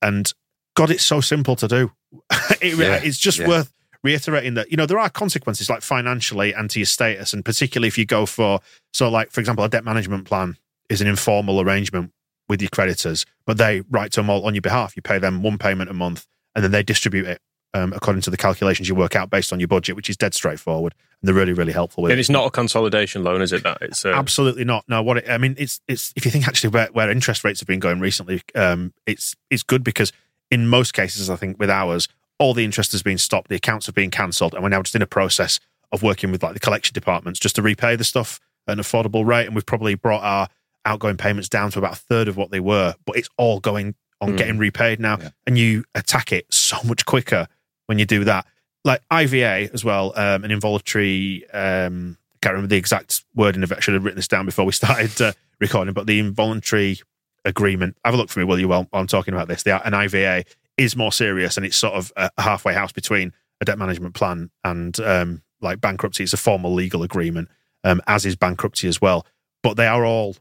And 0.00 0.32
God, 0.74 0.90
it's 0.90 1.04
so 1.04 1.20
simple 1.20 1.56
to 1.56 1.68
do. 1.68 1.92
it, 2.60 2.78
yeah, 2.78 3.00
it's 3.02 3.18
just 3.18 3.38
yeah. 3.38 3.48
worth 3.48 3.72
reiterating 4.02 4.54
that 4.54 4.70
you 4.70 4.76
know 4.76 4.86
there 4.86 4.98
are 4.98 5.08
consequences 5.08 5.70
like 5.70 5.82
financially 5.82 6.52
and 6.52 6.70
to 6.70 6.78
your 6.78 6.86
status, 6.86 7.32
and 7.32 7.44
particularly 7.44 7.88
if 7.88 7.98
you 7.98 8.06
go 8.06 8.26
for 8.26 8.60
so 8.92 9.08
like 9.08 9.30
for 9.30 9.40
example 9.40 9.64
a 9.64 9.68
debt 9.68 9.84
management 9.84 10.26
plan 10.26 10.56
is 10.88 11.00
an 11.00 11.06
informal 11.06 11.60
arrangement 11.60 12.12
with 12.48 12.60
your 12.60 12.70
creditors, 12.70 13.24
but 13.46 13.56
they 13.56 13.82
write 13.90 14.12
to 14.12 14.20
them 14.20 14.28
all 14.28 14.44
on 14.46 14.54
your 14.54 14.62
behalf. 14.62 14.94
You 14.96 15.02
pay 15.02 15.18
them 15.18 15.42
one 15.42 15.58
payment 15.58 15.90
a 15.90 15.94
month, 15.94 16.26
and 16.54 16.62
then 16.62 16.72
they 16.72 16.82
distribute 16.82 17.26
it 17.26 17.40
um, 17.74 17.92
according 17.92 18.22
to 18.22 18.30
the 18.30 18.36
calculations 18.36 18.88
you 18.88 18.94
work 18.94 19.16
out 19.16 19.28
based 19.28 19.52
on 19.52 19.60
your 19.60 19.68
budget, 19.68 19.96
which 19.96 20.08
is 20.08 20.16
dead 20.16 20.32
straightforward. 20.32 20.94
And 21.20 21.28
they're 21.28 21.34
really, 21.34 21.52
really 21.52 21.72
helpful 21.72 22.04
with 22.04 22.12
And 22.12 22.18
it. 22.18 22.20
it's 22.20 22.30
not 22.30 22.46
a 22.46 22.50
consolidation 22.50 23.24
loan, 23.24 23.42
is 23.42 23.52
it? 23.52 23.64
That 23.64 23.78
it's 23.82 24.04
a, 24.04 24.12
Absolutely 24.12 24.64
not. 24.64 24.84
No, 24.88 25.02
what 25.02 25.18
it, 25.18 25.28
I 25.28 25.38
mean, 25.38 25.56
it's 25.58 25.80
it's 25.88 26.12
if 26.16 26.24
you 26.24 26.30
think 26.30 26.46
actually 26.46 26.70
where, 26.70 26.88
where 26.92 27.10
interest 27.10 27.44
rates 27.44 27.60
have 27.60 27.66
been 27.66 27.80
going 27.80 28.00
recently, 28.00 28.42
um, 28.54 28.94
it's 29.06 29.34
it's 29.50 29.64
good 29.64 29.82
because 29.82 30.12
in 30.54 30.66
most 30.68 30.92
cases, 30.94 31.28
I 31.28 31.36
think 31.36 31.58
with 31.58 31.70
ours, 31.70 32.08
all 32.38 32.54
the 32.54 32.64
interest 32.64 32.92
has 32.92 33.02
been 33.02 33.18
stopped, 33.18 33.48
the 33.48 33.56
accounts 33.56 33.86
have 33.86 33.94
been 33.94 34.10
cancelled, 34.10 34.54
and 34.54 34.62
we're 34.62 34.68
now 34.68 34.82
just 34.82 34.94
in 34.94 35.02
a 35.02 35.06
process 35.06 35.60
of 35.92 36.02
working 36.02 36.30
with 36.32 36.42
like 36.42 36.54
the 36.54 36.60
collection 36.60 36.92
departments 36.94 37.38
just 37.40 37.56
to 37.56 37.62
repay 37.62 37.96
the 37.96 38.04
stuff 38.04 38.40
at 38.66 38.72
an 38.78 38.82
affordable 38.82 39.24
rate, 39.26 39.46
and 39.46 39.54
we've 39.54 39.66
probably 39.66 39.94
brought 39.94 40.22
our 40.22 40.48
outgoing 40.86 41.16
payments 41.16 41.48
down 41.48 41.70
to 41.70 41.78
about 41.78 41.92
a 41.92 41.96
third 41.96 42.28
of 42.28 42.36
what 42.36 42.50
they 42.50 42.60
were, 42.60 42.94
but 43.06 43.16
it's 43.16 43.28
all 43.36 43.60
going 43.60 43.94
on 44.20 44.32
Mm. 44.34 44.36
getting 44.38 44.58
repaid 44.58 45.00
now, 45.00 45.18
Yeah. 45.20 45.30
and 45.46 45.58
you 45.58 45.84
attack 45.94 46.32
it 46.32 46.46
so 46.52 46.76
much 46.84 47.04
quicker 47.04 47.46
when 47.86 47.98
you 47.98 48.04
do 48.06 48.24
that. 48.24 48.46
Like 48.84 49.00
IVA 49.10 49.70
as 49.72 49.84
well, 49.84 50.12
um, 50.16 50.44
an 50.44 50.50
involuntary. 50.50 51.44
Um, 51.52 52.16
can't 52.42 52.52
remember 52.54 52.68
the 52.68 52.76
exact 52.76 53.22
wording 53.34 53.62
of 53.62 53.72
it. 53.72 53.78
I 53.78 53.80
should 53.80 53.94
have 53.94 54.04
written 54.04 54.16
this 54.18 54.28
down 54.28 54.44
before 54.44 54.66
we 54.66 54.72
started 54.82 55.20
uh, 55.22 55.32
recording. 55.60 55.94
But 55.94 56.06
the 56.06 56.18
involuntary 56.18 57.00
agreement. 57.44 57.96
Have 58.04 58.14
a 58.14 58.16
look 58.16 58.30
for 58.30 58.40
me, 58.40 58.44
will 58.44 58.58
you? 58.58 58.68
While, 58.68 58.86
while 58.90 59.00
I'm 59.00 59.06
talking 59.06 59.34
about 59.34 59.48
this, 59.48 59.62
the, 59.62 59.84
an 59.86 59.94
IVA 59.94 60.44
is 60.76 60.96
more 60.96 61.12
serious, 61.12 61.56
and 61.56 61.64
it's 61.64 61.76
sort 61.76 61.94
of 61.94 62.12
a 62.16 62.30
halfway 62.38 62.74
house 62.74 62.92
between 62.92 63.32
a 63.60 63.64
debt 63.64 63.78
management 63.78 64.14
plan 64.14 64.50
and 64.64 64.98
um, 65.00 65.42
like 65.60 65.80
bankruptcy. 65.80 66.24
It's 66.24 66.32
a 66.32 66.36
formal 66.38 66.72
legal 66.74 67.02
agreement, 67.02 67.48
um, 67.84 68.00
as 68.06 68.26
is 68.26 68.36
bankruptcy 68.36 68.88
as 68.88 69.00
well. 69.00 69.26
But 69.62 69.76
they 69.76 69.86
are 69.86 70.04
all 70.04 70.36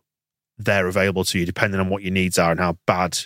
there 0.58 0.88
available 0.88 1.24
to 1.26 1.40
you, 1.40 1.46
depending 1.46 1.80
on 1.80 1.90
what 1.90 2.04
your 2.04 2.12
needs 2.14 2.38
are 2.38 2.52
and 2.52 2.60
how 2.60 2.78
bad 2.88 3.18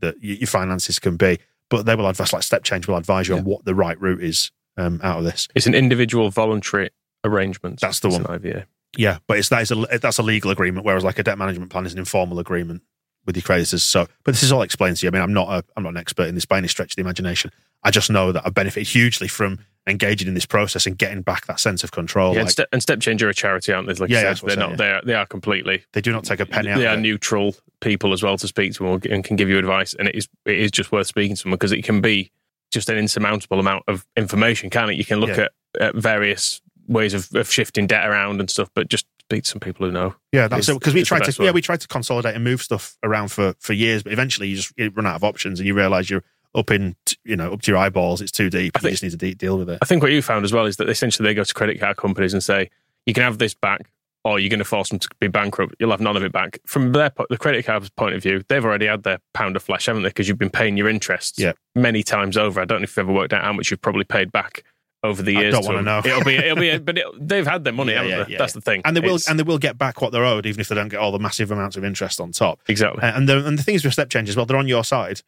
that 0.00 0.16
y- 0.16 0.36
your 0.40 0.46
finances 0.46 0.98
can 0.98 1.16
be. 1.16 1.38
But 1.70 1.84
they 1.86 1.94
will 1.94 2.06
advise, 2.06 2.32
like 2.32 2.42
Step 2.42 2.62
Change 2.62 2.86
will 2.86 2.96
advise 2.96 3.28
you 3.28 3.36
on 3.36 3.44
what 3.44 3.64
the 3.64 3.74
right 3.74 4.00
route 4.00 4.22
is 4.22 4.50
um, 4.76 5.00
out 5.02 5.18
of 5.18 5.24
this. 5.24 5.48
it's 5.54 5.66
an 5.66 5.74
individual 5.74 6.30
voluntary 6.30 6.90
arrangement. 7.24 7.80
That's 7.80 8.00
the 8.00 8.08
one. 8.08 8.24
An 8.26 8.34
IVA. 8.34 8.66
Yeah, 8.96 9.18
but 9.26 9.38
it's 9.38 9.48
that 9.48 9.62
is 9.62 9.70
a 9.72 9.98
that's 10.00 10.18
a 10.18 10.22
legal 10.22 10.50
agreement, 10.50 10.86
whereas 10.86 11.02
like 11.04 11.18
a 11.18 11.22
debt 11.22 11.38
management 11.38 11.70
plan 11.70 11.84
is 11.86 11.92
an 11.92 11.98
informal 11.98 12.38
agreement 12.38 12.82
with 13.26 13.36
your 13.36 13.42
creditors. 13.42 13.82
So, 13.82 14.06
but 14.24 14.32
this 14.32 14.42
is 14.42 14.52
all 14.52 14.62
explained 14.62 14.96
to 14.98 15.06
you. 15.06 15.10
I 15.10 15.12
mean, 15.12 15.22
I'm 15.22 15.32
not 15.34 15.48
a 15.48 15.64
I'm 15.76 15.82
not 15.82 15.90
an 15.90 15.96
expert 15.98 16.28
in 16.28 16.34
this 16.34 16.44
by 16.46 16.58
any 16.58 16.68
stretch 16.68 16.92
of 16.92 16.96
the 16.96 17.02
imagination. 17.02 17.50
I 17.82 17.90
just 17.90 18.10
know 18.10 18.32
that 18.32 18.44
I 18.46 18.50
benefit 18.50 18.86
hugely 18.86 19.28
from 19.28 19.60
engaging 19.88 20.26
in 20.26 20.34
this 20.34 20.46
process 20.46 20.86
and 20.86 20.98
getting 20.98 21.22
back 21.22 21.46
that 21.46 21.60
sense 21.60 21.84
of 21.84 21.92
control. 21.92 22.32
yeah, 22.32 22.38
Like, 22.38 22.42
and, 22.46 22.50
Step, 22.50 22.68
and 22.72 22.82
Step 22.82 22.98
Change 23.00 23.22
are 23.22 23.28
a 23.28 23.34
charity, 23.34 23.72
aren't 23.72 23.86
they? 23.86 23.94
Like 23.94 24.10
Yeah, 24.10 24.22
yeah, 24.22 24.34
said, 24.34 24.48
they're 24.48 24.56
not. 24.56 24.66
saying, 24.70 24.76
They 24.78 24.90
are, 24.90 25.02
they 25.04 25.14
are 25.14 25.26
completely. 25.26 25.84
they 25.92 26.00
do 26.00 26.10
not 26.10 26.24
take 26.24 26.40
a 26.40 26.46
penny 26.46 26.70
out. 26.70 26.78
They 26.78 26.86
are 26.88 26.96
neutral 26.96 27.54
people 27.80 28.12
as 28.12 28.20
well 28.22 28.36
to 28.38 28.48
speak 28.48 28.72
to 28.74 28.94
and, 28.94 29.22
can 29.22 29.36
give 29.36 29.48
you 29.48 29.58
advice. 29.58 29.94
And 29.94 30.08
it 30.08 30.16
is 30.16 30.28
it 30.44 30.58
is 30.58 30.72
just 30.72 30.90
worth 30.90 31.06
speaking 31.06 31.36
to 31.36 31.42
them 31.44 31.52
because 31.52 31.70
it 31.70 31.84
can 31.84 32.00
be 32.00 32.32
just 32.72 32.88
an 32.88 32.98
insurmountable 32.98 33.60
amount 33.60 33.84
of 33.86 34.04
information, 34.16 34.70
can 34.70 34.90
it? 34.90 34.94
You 34.96 35.04
can 35.04 35.20
look 35.20 35.36
Yeah. 35.36 35.46
at, 35.76 35.82
at 35.82 35.94
various 35.94 36.60
ways 36.88 37.14
of, 37.14 37.32
of 37.36 37.48
shifting 37.52 37.86
debt 37.86 38.08
around 38.08 38.40
and 38.40 38.50
stuff, 38.50 38.68
but 38.74 38.88
just 38.88 39.06
speak 39.28 39.44
to 39.44 39.50
some 39.50 39.60
people 39.60 39.86
who 39.86 39.92
know. 39.92 40.14
Yeah, 40.32 40.48
that's 40.48 40.68
is- 40.68 40.76
it. 40.76 40.78
Because 40.78 40.94
we 40.94 41.02
tried 41.02 41.24
to, 41.24 41.42
yeah, 41.44 41.50
we 41.50 41.60
tried 41.62 41.80
to 41.80 41.88
consolidate 41.88 42.34
and 42.34 42.44
move 42.44 42.62
stuff 42.62 42.96
around 43.02 43.28
for 43.28 43.54
for 43.58 43.72
years, 43.72 44.02
but 44.02 44.12
eventually 44.12 44.48
you 44.48 44.56
just 44.56 44.72
you 44.76 44.90
run 44.90 45.06
out 45.06 45.16
of 45.16 45.24
options 45.24 45.58
and 45.60 45.66
you 45.66 45.74
realise 45.74 46.08
you're 46.10 46.24
up 46.54 46.70
in, 46.70 46.96
you 47.24 47.36
know, 47.36 47.52
up 47.52 47.60
to 47.62 47.70
your 47.70 47.78
eyeballs. 47.78 48.20
It's 48.22 48.32
too 48.32 48.48
deep. 48.48 48.76
I 48.76 48.78
you 48.78 48.82
think- 48.82 48.92
just 48.92 49.02
need 49.02 49.10
to 49.10 49.16
de- 49.16 49.34
deal 49.34 49.58
with 49.58 49.68
it. 49.68 49.78
I 49.82 49.84
think 49.84 50.02
what 50.02 50.12
you 50.12 50.22
found 50.22 50.44
as 50.44 50.52
well 50.52 50.64
is 50.66 50.76
that 50.76 50.88
essentially 50.88 51.26
they 51.28 51.34
go 51.34 51.44
to 51.44 51.54
credit 51.54 51.78
card 51.80 51.96
companies 51.96 52.32
and 52.32 52.42
say, 52.42 52.70
you 53.04 53.12
can 53.12 53.24
have 53.24 53.38
this 53.38 53.52
back 53.52 53.90
or 54.24 54.40
you're 54.40 54.48
going 54.48 54.58
to 54.58 54.64
force 54.64 54.88
them 54.88 54.98
to 54.98 55.08
be 55.20 55.28
bankrupt. 55.28 55.74
You'll 55.78 55.90
have 55.90 56.00
none 56.00 56.16
of 56.16 56.22
it 56.24 56.32
back. 56.32 56.58
From 56.66 56.92
their 56.92 57.10
po- 57.10 57.26
the 57.30 57.36
credit 57.36 57.66
card's 57.66 57.90
point 57.90 58.14
of 58.14 58.22
view, 58.22 58.42
they've 58.48 58.64
already 58.64 58.86
had 58.86 59.02
their 59.02 59.18
pound 59.34 59.54
of 59.54 59.62
flesh, 59.62 59.86
haven't 59.86 60.02
they? 60.02 60.08
Because 60.08 60.28
you've 60.28 60.38
been 60.38 60.50
paying 60.50 60.76
your 60.78 60.88
interest 60.88 61.38
Yeah. 61.38 61.52
many 61.74 62.02
times 62.02 62.36
over. 62.38 62.60
I 62.60 62.64
don't 62.64 62.80
know 62.80 62.84
if 62.84 62.96
you've 62.96 63.04
ever 63.06 63.12
worked 63.12 63.32
out 63.34 63.44
how 63.44 63.52
much 63.52 63.70
you've 63.70 63.82
probably 63.82 64.04
paid 64.04 64.32
back 64.32 64.64
over 65.06 65.22
the 65.22 65.32
years. 65.32 65.42
I 65.42 65.42
years. 65.44 65.54
don't 65.54 65.62
to 65.62 65.68
wanna 65.68 65.82
know. 65.82 65.98
It'll 66.04 66.24
be, 66.24 66.34
it'll 66.36 66.56
be, 66.56 66.78
but 66.84 66.98
it, 66.98 67.06
they've 67.28 67.46
had 67.46 67.64
their 67.64 67.72
money, 67.72 67.92
Yeah, 67.92 67.96
haven't 68.02 68.10
yeah, 68.18 68.24
they? 68.24 68.32
yeah, 68.32 68.38
That's 68.38 68.52
the 68.52 68.60
thing. 68.60 68.82
And 68.84 68.96
they 68.96 69.00
will 69.00 69.14
It's- 69.16 69.28
and 69.28 69.38
they 69.38 69.42
will 69.44 69.58
get 69.58 69.78
back 69.78 70.00
what 70.02 70.12
they're 70.12 70.24
owed, 70.24 70.46
even 70.46 70.60
if 70.60 70.68
they 70.68 70.74
don't 70.74 70.88
get 70.88 70.98
all 71.00 71.12
the 71.12 71.18
massive 71.18 71.50
amounts 71.50 71.76
of 71.76 71.84
interest 71.84 72.20
on 72.20 72.32
top. 72.32 72.60
exactly. 72.68 73.02
Uh, 73.02 73.16
and 73.16 73.28
the 73.28 73.46
and 73.46 73.58
the 73.58 73.62
thing 73.62 73.74
is 73.74 73.84
with 73.84 73.92
step 73.94 74.10
change 74.10 74.28
as 74.28 74.36
well, 74.36 74.44
they're 74.46 74.56
on 74.56 74.68
your 74.68 74.84
side. 74.84 75.22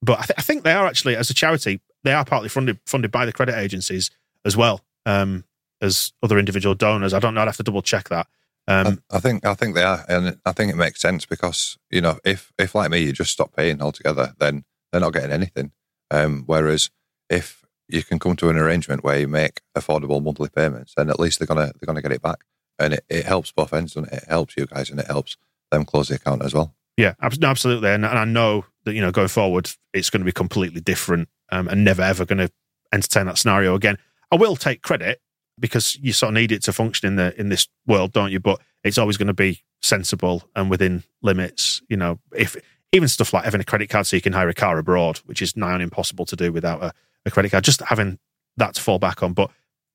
But 0.00 0.18
I, 0.20 0.22
th- 0.22 0.38
I 0.38 0.42
think 0.42 0.62
they 0.62 0.72
are 0.72 0.86
actually, 0.86 1.16
as 1.16 1.28
a 1.28 1.34
charity, 1.34 1.80
they 2.04 2.12
are 2.12 2.24
partly 2.24 2.48
funded 2.48 2.78
funded 2.86 3.10
by 3.10 3.26
the 3.26 3.32
credit 3.32 3.56
agencies 3.56 4.10
as 4.44 4.56
well 4.56 4.84
um, 5.06 5.44
as 5.82 6.12
other 6.22 6.38
individual 6.38 6.74
donors. 6.76 7.12
I 7.12 7.18
don't 7.18 7.34
know. 7.34 7.40
I'd 7.42 7.48
have 7.48 7.56
to 7.56 7.62
double 7.64 7.82
check 7.82 8.08
that. 8.10 8.26
Um, 8.68 9.02
I, 9.10 9.16
I 9.16 9.20
think 9.20 9.44
I 9.46 9.54
think 9.54 9.74
they 9.74 9.82
are, 9.82 10.04
and 10.08 10.38
I 10.46 10.52
think 10.52 10.70
it 10.72 10.76
makes 10.76 11.00
sense 11.00 11.24
because 11.26 11.78
you 11.90 12.00
know 12.00 12.18
if 12.24 12.52
if 12.58 12.74
like 12.76 12.90
me 12.90 12.98
you 13.00 13.12
just 13.12 13.32
stop 13.32 13.56
paying 13.56 13.80
altogether, 13.82 14.34
then 14.38 14.64
they're 14.92 15.00
not 15.00 15.12
getting 15.14 15.32
anything. 15.32 15.72
Um, 16.10 16.44
whereas 16.46 16.90
if 17.28 17.57
you 17.88 18.02
can 18.02 18.18
come 18.18 18.36
to 18.36 18.50
an 18.50 18.56
arrangement 18.56 19.04
where 19.04 19.18
you 19.18 19.28
make 19.28 19.60
affordable 19.76 20.22
monthly 20.22 20.48
payments, 20.48 20.94
then 20.96 21.10
at 21.10 21.20
least 21.20 21.38
they're 21.38 21.46
gonna 21.46 21.72
they're 21.80 21.86
gonna 21.86 22.02
get 22.02 22.12
it 22.12 22.22
back, 22.22 22.44
and 22.78 22.94
it, 22.94 23.04
it 23.08 23.24
helps 23.24 23.52
both 23.52 23.72
ends, 23.72 23.96
and 23.96 24.06
it? 24.06 24.14
it 24.14 24.24
helps 24.28 24.56
you 24.56 24.66
guys, 24.66 24.90
and 24.90 25.00
it 25.00 25.06
helps 25.06 25.36
them 25.70 25.84
close 25.84 26.08
the 26.08 26.16
account 26.16 26.42
as 26.42 26.54
well. 26.54 26.74
Yeah, 26.98 27.14
absolutely. 27.22 27.90
And, 27.90 28.04
and 28.04 28.18
I 28.18 28.24
know 28.24 28.64
that, 28.84 28.92
you 28.92 29.00
know, 29.00 29.12
going 29.12 29.28
forward, 29.28 29.70
it's 29.94 30.10
going 30.10 30.20
to 30.20 30.24
be 30.24 30.32
completely 30.32 30.80
different 30.80 31.28
um, 31.52 31.68
and 31.68 31.84
never 31.84 32.02
ever 32.02 32.24
going 32.24 32.38
to 32.38 32.50
entertain 32.92 33.26
that 33.26 33.38
scenario 33.38 33.76
again. 33.76 33.98
I 34.32 34.36
will 34.36 34.56
take 34.56 34.82
credit 34.82 35.20
because 35.60 35.96
you 35.96 36.12
sort 36.12 36.30
of 36.30 36.34
need 36.34 36.50
it 36.50 36.64
to 36.64 36.72
function 36.72 37.06
in 37.06 37.14
the 37.14 37.38
in 37.38 37.50
this 37.50 37.68
world, 37.86 38.12
don't 38.12 38.32
you? 38.32 38.40
But 38.40 38.60
it's 38.82 38.98
always 38.98 39.16
going 39.16 39.28
to 39.28 39.34
be 39.34 39.62
sensible 39.80 40.42
and 40.56 40.70
within 40.70 41.04
limits. 41.22 41.82
You 41.88 41.96
know, 41.96 42.18
if 42.34 42.56
even 42.90 43.08
stuff 43.08 43.32
like 43.32 43.44
having 43.44 43.60
a 43.60 43.64
credit 43.64 43.88
card 43.90 44.06
so 44.06 44.16
you 44.16 44.22
can 44.22 44.32
hire 44.32 44.48
a 44.48 44.54
car 44.54 44.76
abroad, 44.78 45.18
which 45.18 45.40
is 45.40 45.56
nigh 45.56 45.74
on 45.74 45.80
impossible 45.80 46.26
to 46.26 46.36
do 46.36 46.52
without 46.52 46.82
a, 46.82 46.92
a 47.28 47.30
credit 47.30 47.50
card, 47.50 47.64
just 47.64 47.80
having 47.82 48.18
that 48.56 48.74
to 48.74 48.82
fall 48.82 48.98
back 48.98 49.22
on. 49.22 49.32
But 49.32 49.50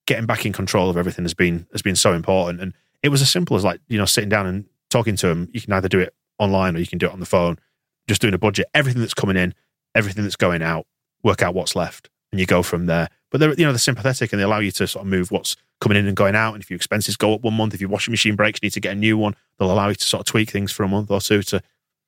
getting 0.06 0.26
back 0.26 0.46
in 0.46 0.54
control 0.54 0.90
of 0.90 0.98
everything 0.98 1.26
has 1.26 1.34
been 1.34 1.68
has 1.72 1.82
been 1.82 1.96
so 1.96 2.14
important. 2.14 2.62
And 2.62 2.74
it 3.02 3.10
was 3.10 3.22
as 3.22 3.32
simple 3.32 3.58
as 3.58 3.64
like, 3.64 3.82
you 3.88 3.98
know, 3.98 4.06
sitting 4.06 4.30
down 4.30 4.46
and 4.46 4.66
talking 4.90 5.16
to 5.18 5.28
them. 5.28 5.50
You 5.52 5.62
can 5.62 5.74
either 5.74 5.90
do 5.90 6.00
it 6.00 6.14
online 6.40 6.76
or 6.76 6.80
you 6.80 6.88
can 6.88 6.98
do 6.98 7.08
it 7.08 7.14
on 7.14 7.20
the 7.20 7.26
phone. 7.26 7.58
Just 8.08 8.22
doing 8.22 8.34
a 8.34 8.38
budget, 8.38 8.68
everything 8.74 9.02
that's 9.02 9.14
coming 9.14 9.38
in, 9.38 9.54
everything 9.96 10.24
that's 10.24 10.36
going 10.36 10.62
out, 10.62 10.86
work 11.24 11.42
out 11.42 11.54
what's 11.54 11.76
left, 11.76 12.10
and 12.32 12.40
you 12.40 12.46
go 12.46 12.62
from 12.64 12.86
there. 12.86 13.10
But 13.32 13.40
they're 13.40 13.54
you 13.54 13.66
know 13.66 13.72
they're 13.72 13.80
sympathetic 13.80 14.32
and 14.32 14.40
they 14.40 14.44
allow 14.44 14.60
you 14.60 14.72
to 14.72 14.88
sort 14.88 15.06
of 15.06 15.10
move 15.10 15.32
what's 15.32 15.56
coming 15.80 15.98
in 15.98 16.08
and 16.08 16.16
going 16.16 16.36
out. 16.36 16.54
And 16.54 16.64
if 16.64 16.70
your 16.70 16.76
expenses 16.76 17.18
go 17.18 17.34
up 17.34 17.42
one 17.42 17.54
month, 17.54 17.74
if 17.74 17.82
your 17.82 17.90
washing 17.90 18.12
machine 18.12 18.36
breaks, 18.36 18.60
you 18.62 18.68
need 18.68 18.74
to 18.74 18.80
get 18.80 18.94
a 18.94 19.00
new 19.00 19.18
one. 19.18 19.36
They'll 19.58 19.72
allow 19.72 19.90
you 19.90 19.96
to 19.96 20.04
sort 20.04 20.22
of 20.22 20.26
tweak 20.26 20.50
things 20.50 20.72
for 20.72 20.84
a 20.84 20.88
month 20.88 21.10
or 21.12 21.22
two 21.22 21.44
to 21.44 21.62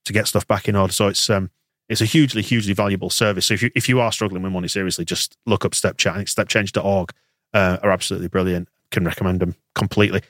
to 0.05 0.13
get 0.13 0.27
stuff 0.27 0.47
back 0.47 0.67
in 0.67 0.75
order. 0.75 0.93
So 0.93 1.07
it's 1.07 1.29
um 1.29 1.49
it's 1.89 2.01
a 2.01 2.05
hugely 2.05 2.41
hugely 2.41 2.73
valuable 2.73 3.09
service. 3.09 3.47
So 3.47 3.53
if 3.53 3.61
you 3.61 3.71
if 3.75 3.87
you 3.89 3.99
are 3.99 4.11
struggling 4.11 4.43
with 4.43 4.51
money 4.51 4.67
seriously, 4.67 5.05
just 5.05 5.37
look 5.45 5.65
up 5.65 5.73
StepChange. 5.73 6.11
I 6.11 6.15
think 6.15 6.27
StepChange.org 6.29 7.11
uh, 7.53 7.77
are 7.81 7.91
absolutely 7.91 8.27
brilliant. 8.27 8.69
Can 8.91 9.05
recommend 9.05 9.39
them 9.39 9.55
completely. 9.73 10.21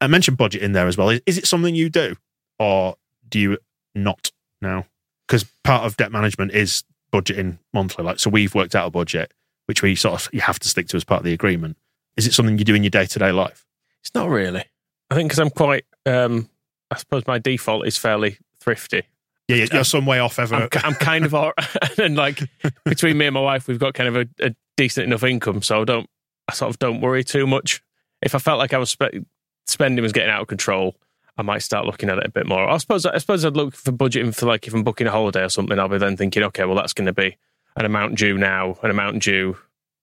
I 0.00 0.06
mentioned 0.06 0.36
budget 0.36 0.62
in 0.62 0.72
there 0.72 0.86
as 0.86 0.96
well. 0.96 1.08
Is, 1.08 1.20
is 1.26 1.38
it 1.38 1.46
something 1.46 1.74
you 1.74 1.88
do, 1.88 2.16
or 2.58 2.96
do 3.28 3.38
you 3.38 3.58
not 3.94 4.30
now? 4.60 4.86
Because 5.26 5.44
part 5.62 5.84
of 5.84 5.96
debt 5.96 6.12
management 6.12 6.52
is 6.52 6.84
budgeting 7.12 7.58
monthly. 7.72 8.04
Like 8.04 8.18
so, 8.18 8.30
we've 8.30 8.54
worked 8.54 8.74
out 8.74 8.86
a 8.86 8.90
budget 8.90 9.32
which 9.66 9.82
we 9.82 9.94
sort 9.94 10.14
of 10.14 10.28
you 10.32 10.40
have 10.40 10.58
to 10.58 10.68
stick 10.68 10.88
to 10.88 10.96
as 10.96 11.04
part 11.04 11.20
of 11.20 11.24
the 11.24 11.32
agreement. 11.32 11.76
Is 12.16 12.26
it 12.26 12.34
something 12.34 12.58
you 12.58 12.64
do 12.64 12.74
in 12.74 12.82
your 12.82 12.90
day 12.90 13.06
to 13.06 13.18
day 13.18 13.32
life? 13.32 13.66
It's 14.00 14.14
not 14.14 14.28
really. 14.28 14.64
I 15.10 15.14
think 15.14 15.30
because 15.30 15.38
I'm 15.38 15.50
quite, 15.50 15.84
um, 16.06 16.48
I 16.90 16.96
suppose 16.96 17.26
my 17.26 17.38
default 17.38 17.86
is 17.86 17.96
fairly 17.96 18.38
thrifty. 18.58 19.02
Yeah, 19.48 19.56
you're, 19.56 19.68
you're 19.72 19.84
some 19.84 20.06
way 20.06 20.18
off 20.18 20.38
ever. 20.38 20.54
I'm, 20.54 20.68
I'm 20.74 20.94
kind 20.94 21.24
of, 21.24 21.34
all, 21.34 21.52
and 21.98 22.16
like 22.16 22.40
between 22.84 23.18
me 23.18 23.26
and 23.26 23.34
my 23.34 23.40
wife, 23.40 23.68
we've 23.68 23.78
got 23.78 23.94
kind 23.94 24.14
of 24.14 24.16
a, 24.16 24.46
a 24.46 24.54
decent 24.76 25.06
enough 25.06 25.22
income, 25.22 25.62
so 25.62 25.82
I 25.82 25.84
don't, 25.84 26.08
I 26.48 26.54
sort 26.54 26.70
of 26.70 26.78
don't 26.78 27.00
worry 27.00 27.24
too 27.24 27.46
much. 27.46 27.82
If 28.22 28.34
I 28.34 28.38
felt 28.38 28.58
like 28.58 28.72
I 28.72 28.78
was 28.78 28.90
spe- 28.90 29.24
spending 29.66 30.02
was 30.02 30.12
getting 30.12 30.30
out 30.30 30.42
of 30.42 30.48
control, 30.48 30.96
I 31.36 31.42
might 31.42 31.62
start 31.62 31.86
looking 31.86 32.08
at 32.08 32.18
it 32.18 32.26
a 32.26 32.30
bit 32.30 32.46
more. 32.46 32.68
I 32.68 32.76
suppose, 32.78 33.04
I 33.04 33.18
suppose 33.18 33.44
I'd 33.44 33.56
look 33.56 33.74
for 33.74 33.92
budgeting 33.92 34.34
for 34.34 34.46
like 34.46 34.66
if 34.66 34.74
I'm 34.74 34.84
booking 34.84 35.06
a 35.06 35.10
holiday 35.10 35.42
or 35.42 35.48
something, 35.48 35.78
I'll 35.78 35.88
be 35.88 35.98
then 35.98 36.16
thinking, 36.16 36.42
okay, 36.44 36.64
well 36.64 36.76
that's 36.76 36.92
going 36.92 37.06
to 37.06 37.12
be 37.12 37.36
an 37.76 37.84
amount 37.84 38.16
due 38.16 38.38
now, 38.38 38.78
an 38.82 38.90
amount 38.90 39.22
due 39.22 39.56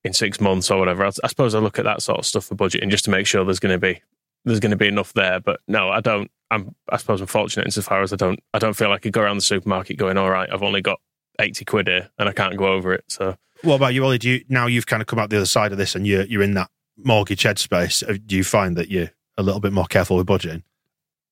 in 0.04 0.14
six 0.14 0.42
months 0.42 0.70
or 0.70 0.78
whatever. 0.78 1.06
I, 1.06 1.12
I 1.24 1.28
suppose 1.28 1.56
I 1.56 1.60
look 1.60 1.80
at 1.80 1.86
that 1.86 2.02
sort 2.02 2.20
of 2.20 2.26
stuff 2.26 2.46
for 2.46 2.56
budgeting 2.56 2.90
just 2.90 3.06
to 3.06 3.12
make 3.12 3.28
sure 3.28 3.46
there's 3.46 3.60
going 3.60 3.74
to 3.74 3.80
be 3.80 4.02
there's 4.46 4.60
going 4.60 4.72
to 4.72 4.78
be 4.78 4.88
enough 4.88 5.14
there. 5.14 5.40
But 5.40 5.60
no, 5.68 5.90
I 5.90 6.02
don't. 6.02 6.30
I'm 6.50 6.76
I 6.90 6.98
suppose 6.98 7.22
I'm 7.22 7.28
fortunate 7.28 7.66
insofar 7.66 8.02
as 8.02 8.12
I 8.12 8.18
don't 8.18 8.40
I 8.54 8.60
don't 8.60 8.74
feel 8.74 8.90
like 8.90 8.98
I 8.98 9.04
could 9.04 9.14
go 9.14 9.22
around 9.22 9.38
the 9.38 9.42
supermarket 9.42 9.98
going, 9.98 10.18
all 10.18 10.30
right, 10.30 10.50
I've 10.52 10.64
only 10.64 10.82
got 10.82 11.00
eighty 11.40 11.64
quid 11.64 11.88
here 11.88 12.10
and 12.20 12.28
I 12.28 12.34
can't 12.34 12.58
go 12.58 12.68
over 12.68 12.94
it. 12.94 13.06
So 13.08 13.38
what 13.64 13.76
about 13.76 13.94
you, 13.94 14.04
Oli? 14.04 14.18
Do 14.18 14.30
you 14.30 14.44
now 14.50 14.68
you've 14.68 14.88
kind 14.88 15.02
of 15.02 15.08
come 15.08 15.20
out 15.20 15.30
the 15.30 15.38
other 15.38 15.46
side 15.46 15.72
of 15.72 15.78
this 15.78 15.96
and 15.96 16.06
you're 16.06 16.26
you're 16.26 16.42
in 16.42 16.56
that 16.56 16.70
mortgage 16.98 17.44
headspace? 17.44 18.04
uh, 18.08 18.18
Do 18.26 18.36
you 18.36 18.44
find 18.44 18.76
that 18.76 18.90
you're 18.90 19.12
a 19.38 19.44
little 19.44 19.62
bit 19.62 19.72
more 19.72 19.86
careful 19.86 20.18
with 20.18 20.28
budgeting? 20.28 20.64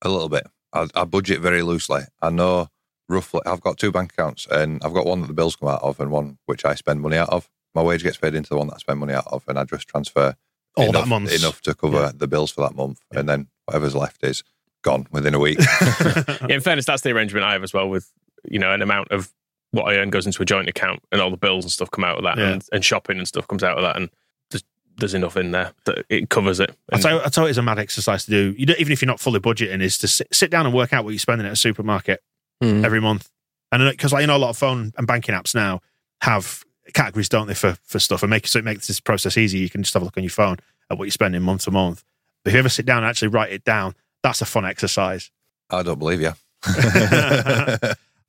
A 0.02 0.10
little 0.10 0.30
bit. 0.30 0.48
I, 0.72 0.88
I 0.96 1.04
budget 1.04 1.42
very 1.42 1.64
loosely. 1.64 2.04
I 2.22 2.30
know 2.30 2.70
roughly. 3.10 3.42
I've 3.46 3.62
got 3.62 3.78
two 3.78 3.92
bank 3.92 4.14
accounts, 4.14 4.48
and 4.50 4.82
I've 4.86 4.94
got 4.94 5.06
one 5.06 5.22
that 5.22 5.28
the 5.28 5.34
bills 5.34 5.56
come 5.58 5.68
out 5.68 5.82
of, 5.82 6.00
and 6.00 6.12
one 6.12 6.38
which 6.46 6.64
I 6.64 6.76
spend 6.76 7.02
money 7.02 7.18
out 7.18 7.30
of. 7.30 7.50
My 7.76 7.82
wage 7.82 8.04
gets 8.04 8.18
paid 8.18 8.36
into 8.36 8.50
the 8.50 8.58
one 8.58 8.68
that 8.68 8.76
I 8.76 8.78
spend 8.78 9.00
money 9.00 9.14
out 9.14 9.28
of, 9.28 9.44
and 9.48 9.60
I 9.60 9.66
just 9.66 9.88
transfer 9.88 10.36
All 10.80 10.90
enough, 10.90 11.04
that 11.04 11.10
month. 11.10 11.32
enough 11.34 11.62
to 11.62 11.74
cover 11.76 12.02
Yeah. 12.02 12.12
the 12.16 12.28
bills 12.28 12.52
for 12.52 12.62
that 12.62 12.76
month, 12.76 13.00
and 13.14 13.28
then 13.30 13.48
whatever's 13.66 13.96
left 13.96 14.24
is 14.24 14.44
gone 14.82 15.08
within 15.12 15.34
a 15.34 15.40
week. 15.40 15.60
yeah, 15.82 16.48
in 16.50 16.62
fairness, 16.62 16.86
that's 16.86 17.02
the 17.02 17.12
arrangement 17.12 17.44
I 17.46 17.54
have 17.54 17.64
as 17.64 17.74
well 17.74 17.90
with 17.90 18.12
you 18.50 18.60
know 18.60 18.72
an 18.74 18.82
amount 18.82 19.12
of 19.12 19.32
what 19.72 19.84
I 19.84 19.98
earn 19.98 20.10
goes 20.10 20.26
into 20.26 20.42
a 20.42 20.46
joint 20.46 20.68
account, 20.70 21.02
and 21.12 21.22
all 21.22 21.30
the 21.30 21.38
bills 21.38 21.64
and 21.66 21.72
stuff 21.72 21.92
come 21.92 22.04
out 22.04 22.18
of 22.18 22.24
that, 22.24 22.38
Yeah. 22.38 22.50
and, 22.52 22.66
and 22.72 22.84
shopping 22.86 23.18
and 23.18 23.28
stuff 23.28 23.48
comes 23.48 23.64
out 23.64 23.78
of 23.78 23.84
that, 23.84 23.96
and 23.98 24.10
there's 24.52 24.64
there's 24.98 25.14
enough 25.14 25.38
in 25.38 25.52
there 25.52 25.74
that 25.86 26.06
it 26.10 26.30
covers 26.30 26.60
it. 26.60 26.76
I 26.92 27.00
tell, 27.00 27.22
I 27.22 27.30
tell 27.30 27.44
you, 27.46 27.50
it's 27.50 27.58
a 27.58 27.62
mad 27.62 27.78
exercise 27.80 28.26
to 28.26 28.32
do. 28.32 28.56
You 28.58 28.66
don't, 28.66 28.80
even 28.80 28.92
if 28.94 29.02
you're 29.02 29.08
not 29.08 29.20
fully 29.20 29.40
budgeting, 29.40 29.82
is 29.82 29.98
to 30.00 30.08
sit, 30.08 30.28
sit 30.34 30.50
down 30.52 30.66
and 30.66 30.74
work 30.76 30.92
out 30.94 31.04
what 31.04 31.12
you're 31.12 31.20
spending 31.20 31.46
at 31.48 31.54
a 31.54 31.58
supermarket 31.58 32.22
Mm. 32.64 32.84
every 32.84 33.00
month. 33.00 33.30
And 33.72 33.90
because 33.92 34.12
like, 34.12 34.22
you 34.22 34.28
know, 34.28 34.36
a 34.36 34.38
lot 34.38 34.50
of 34.50 34.58
phone 34.58 34.92
and 34.98 35.08
banking 35.08 35.34
apps 35.34 35.56
now 35.56 35.80
have 36.22 36.64
categories, 36.94 37.30
don't 37.30 37.48
they, 37.48 37.54
for 37.54 37.78
for 37.84 38.00
stuff, 38.00 38.24
and 38.24 38.30
make 38.30 38.48
so 38.48 38.60
it 38.60 38.66
makes 38.66 38.88
this 38.88 39.00
process 39.00 39.38
easy. 39.38 39.60
You 39.60 39.70
can 39.70 39.84
just 39.84 39.94
have 39.94 40.02
a 40.02 40.06
look 40.06 40.18
on 40.18 40.24
your 40.24 40.30
phone 40.30 40.58
at 40.90 40.98
what 40.98 41.06
you're 41.06 41.12
spending 41.12 41.42
month 41.42 41.64
to 41.64 41.72
month. 41.72 42.04
But 42.44 42.50
if 42.50 42.54
you 42.54 42.60
ever 42.60 42.70
sit 42.70 42.86
down 42.86 43.00
and 43.00 43.08
actually 43.08 43.30
write 43.30 43.52
it 43.52 43.64
down, 43.64 43.96
that's 44.24 44.42
a 44.42 44.46
fun 44.46 44.66
exercise. 44.66 45.32
I 45.70 45.84
don't 45.84 46.00
believe 46.00 46.22
you. 46.22 46.34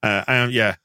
uh, 0.03 0.25
um, 0.27 0.51
yeah, 0.51 0.77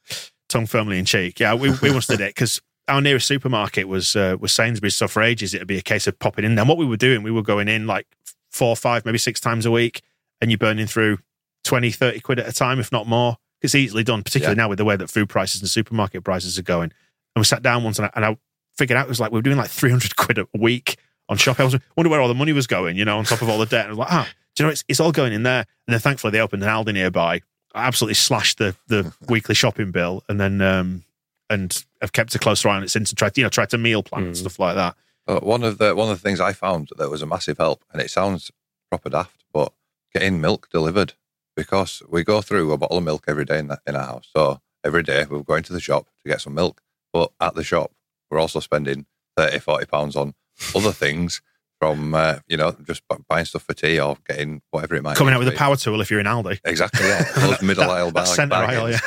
tongue 0.49 0.65
firmly 0.65 0.99
in 0.99 1.05
cheek. 1.05 1.39
Yeah, 1.39 1.53
we, 1.53 1.71
we 1.81 1.91
once 1.91 2.07
did 2.07 2.21
it 2.21 2.35
because 2.35 2.61
our 2.87 3.01
nearest 3.01 3.27
supermarket 3.27 3.87
was 3.87 4.15
uh, 4.15 4.37
was 4.39 4.53
Sainsbury's. 4.53 4.95
So 4.95 5.07
for 5.07 5.21
ages, 5.21 5.53
it'd 5.53 5.67
be 5.67 5.77
a 5.77 5.83
case 5.83 6.07
of 6.07 6.17
popping 6.19 6.45
in. 6.45 6.57
And 6.57 6.69
what 6.69 6.77
we 6.77 6.85
were 6.85 6.97
doing, 6.97 7.23
we 7.23 7.31
were 7.31 7.41
going 7.41 7.67
in 7.67 7.87
like 7.87 8.07
four, 8.51 8.75
five, 8.75 9.05
maybe 9.05 9.17
six 9.17 9.39
times 9.39 9.65
a 9.65 9.71
week, 9.71 10.01
and 10.41 10.51
you're 10.51 10.57
burning 10.57 10.87
through 10.87 11.19
20, 11.63 11.91
30 11.91 12.19
quid 12.21 12.39
at 12.39 12.47
a 12.47 12.53
time, 12.53 12.79
if 12.79 12.91
not 12.91 13.07
more. 13.07 13.37
It's 13.61 13.75
easily 13.75 14.03
done, 14.03 14.21
particularly 14.21 14.57
now 14.57 14.69
with 14.69 14.77
the 14.77 14.85
way 14.85 14.95
that 14.95 15.09
food 15.09 15.29
prices 15.29 15.61
and 15.61 15.69
supermarket 15.69 16.23
prices 16.23 16.59
are 16.59 16.63
going. 16.63 16.91
And 17.35 17.41
we 17.41 17.45
sat 17.45 17.61
down 17.61 17.83
once 17.83 17.99
and 17.99 18.05
I, 18.07 18.11
and 18.15 18.25
I 18.25 18.37
figured 18.77 18.97
out 18.97 19.05
it 19.05 19.09
was 19.09 19.19
like 19.19 19.31
we 19.31 19.37
were 19.37 19.41
doing 19.43 19.57
like 19.57 19.69
300 19.69 20.15
quid 20.15 20.37
a 20.37 20.47
week 20.57 20.97
on 21.29 21.37
shop. 21.37 21.59
I 21.59 21.63
was 21.65 21.75
wonder 21.97 22.09
where 22.09 22.21
all 22.21 22.27
the 22.27 22.33
money 22.33 22.53
was 22.53 22.67
going, 22.67 22.97
you 22.97 23.05
know, 23.05 23.17
on 23.17 23.25
top 23.25 23.41
of 23.41 23.49
all 23.49 23.57
the 23.57 23.65
debt. 23.65 23.81
And 23.85 23.89
I 23.89 23.91
was 23.91 23.97
like, 23.99 24.11
ah, 24.11 24.29
do 24.55 24.63
you 24.63 24.67
know, 24.67 24.71
it's, 24.71 24.83
it's 24.87 24.99
all 24.99 25.11
going 25.11 25.33
in 25.33 25.43
there. 25.43 25.65
And 25.87 25.93
then 25.93 25.99
thankfully 25.99 26.31
they 26.31 26.39
opened 26.39 26.63
an 26.63 26.69
Aldi 26.69 26.93
nearby. 26.93 27.41
I 27.73 27.85
absolutely 27.87 28.15
slashed 28.15 28.57
the 28.57 28.75
the 28.87 29.13
weekly 29.29 29.55
shopping 29.55 29.91
bill 29.91 30.23
and 30.29 30.39
then 30.39 30.61
um 30.61 31.03
and 31.49 31.83
have 32.01 32.11
kept 32.13 32.33
a 32.35 32.39
closer 32.39 32.69
eye 32.69 32.75
on 32.77 32.83
it 32.83 32.89
since 32.89 33.09
and 33.11 33.17
tried 33.17 33.33
to, 33.35 33.41
you 33.41 33.45
know, 33.45 33.49
tried 33.49 33.69
to 33.71 33.77
meal 33.77 34.01
plan 34.01 34.23
and 34.23 34.33
Mm. 34.33 34.37
stuff 34.39 34.57
like 34.59 34.75
that. 34.75 34.95
Uh, 35.27 35.39
one 35.39 35.63
of 35.63 35.77
the 35.77 35.93
one 35.95 36.09
of 36.11 36.17
the 36.21 36.21
things 36.27 36.39
I 36.39 36.53
found 36.53 36.89
that 36.97 37.09
was 37.09 37.21
a 37.21 37.25
massive 37.25 37.57
help, 37.57 37.83
and 37.91 38.01
it 38.01 38.09
sounds 38.11 38.51
proper 38.89 39.09
daft, 39.09 39.43
but 39.51 39.73
getting 40.13 40.39
milk 40.39 40.69
delivered 40.71 41.13
because 41.55 42.01
we 42.07 42.23
go 42.23 42.41
through 42.41 42.71
a 42.71 42.77
bottle 42.77 42.97
of 42.99 43.03
milk 43.03 43.23
every 43.27 43.45
day 43.45 43.59
in, 43.59 43.67
the, 43.67 43.79
in 43.87 43.95
our 43.95 44.05
house. 44.05 44.29
So 44.35 44.61
every 44.83 45.03
day 45.03 45.25
we're 45.29 45.41
going 45.41 45.63
to 45.63 45.73
the 45.73 45.79
shop 45.79 46.07
to 46.23 46.29
get 46.29 46.41
some 46.41 46.53
milk, 46.53 46.81
but 47.15 47.31
at 47.39 47.55
the 47.55 47.63
shop 47.63 47.93
we're 48.29 48.39
also 48.39 48.59
spending 48.59 49.05
30, 49.37 49.59
40 49.59 49.85
pounds 49.85 50.15
on 50.17 50.33
other 50.75 50.91
things 50.91 51.41
from 51.79 52.13
uh, 52.13 52.39
you 52.47 52.57
know 52.57 52.75
just 52.85 53.03
buying 53.29 53.45
stuff 53.45 53.63
for 53.63 53.73
tea 53.73 53.99
or 53.99 54.17
getting 54.27 54.61
whatever 54.71 54.95
it 54.95 55.03
might 55.03 55.15
Coming 55.15 55.33
out 55.33 55.39
with 55.39 55.47
to 55.47 55.53
a 55.53 55.57
power 55.57 55.77
tool 55.77 56.01
if 56.01 56.11
you're 56.11 56.19
in 56.19 56.25
Aldi. 56.25 56.59
Exactly, 56.65 57.05
yeah. 57.07 57.23
Those 57.37 57.61
middle 57.61 57.85
That- 57.85 57.91
aisle 57.91 58.11
that 58.11 58.25
bag, 58.25 58.27
centre 58.27 58.55
aisle, 58.55 58.91
yeah. 58.91 58.99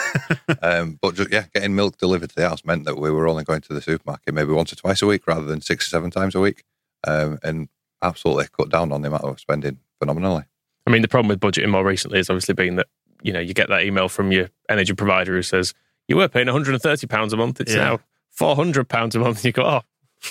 Um, 0.63 0.99
but 1.03 1.17
just, 1.17 1.31
yeah, 1.31 1.45
getting 1.55 1.75
milk 1.75 1.99
delivered 1.99 2.31
to 2.31 2.37
the 2.37 2.49
house 2.49 2.65
meant 2.65 2.85
that 2.85 2.97
we 2.97 3.11
were 3.11 3.29
only 3.29 3.45
going 3.45 3.61
to 3.63 3.75
the 3.75 3.83
supermarket 3.83 4.33
maybe 4.35 4.53
once 4.53 4.73
or 4.73 4.77
twice 4.77 5.03
a 5.03 5.07
week 5.07 5.27
rather 5.27 5.45
than 5.45 5.61
six 5.61 5.87
or 5.87 5.91
seven 5.91 6.11
times 6.11 6.35
a 6.35 6.41
week, 6.41 6.65
um, 7.07 7.39
and 7.43 7.69
absolutely 8.03 8.47
cut 8.57 8.71
down 8.71 8.93
on 8.93 9.03
the 9.03 9.09
amount 9.09 9.25
of 9.25 9.39
spending 9.39 9.79
phenomenally. 9.99 10.45
I 10.87 10.91
mean, 10.91 11.03
the 11.03 11.09
problem 11.09 11.29
with 11.29 11.41
budgeting 11.41 11.69
more 11.71 11.85
recently 11.85 12.19
has 12.19 12.31
obviously 12.31 12.55
been 12.55 12.77
that 12.77 12.87
you 13.23 13.33
know 13.33 13.41
you 13.41 13.53
get 13.53 13.69
that 13.69 13.83
email 13.83 14.09
from 14.09 14.31
your 14.33 14.49
energy 14.69 14.95
provider 14.95 15.35
who 15.35 15.43
says 15.43 15.75
you 16.09 16.17
were 16.17 16.29
paying 16.29 16.47
130 16.47 17.07
pounds 17.07 17.33
a 17.33 17.37
month. 17.37 17.61
It's 17.61 17.73
Yeah. 17.75 17.85
now 17.85 18.01
400 18.31 18.89
pounds 18.89 19.15
a 19.15 19.19
month. 19.19 19.45
You 19.45 19.53
go, 19.53 19.65
oh, 19.65 19.83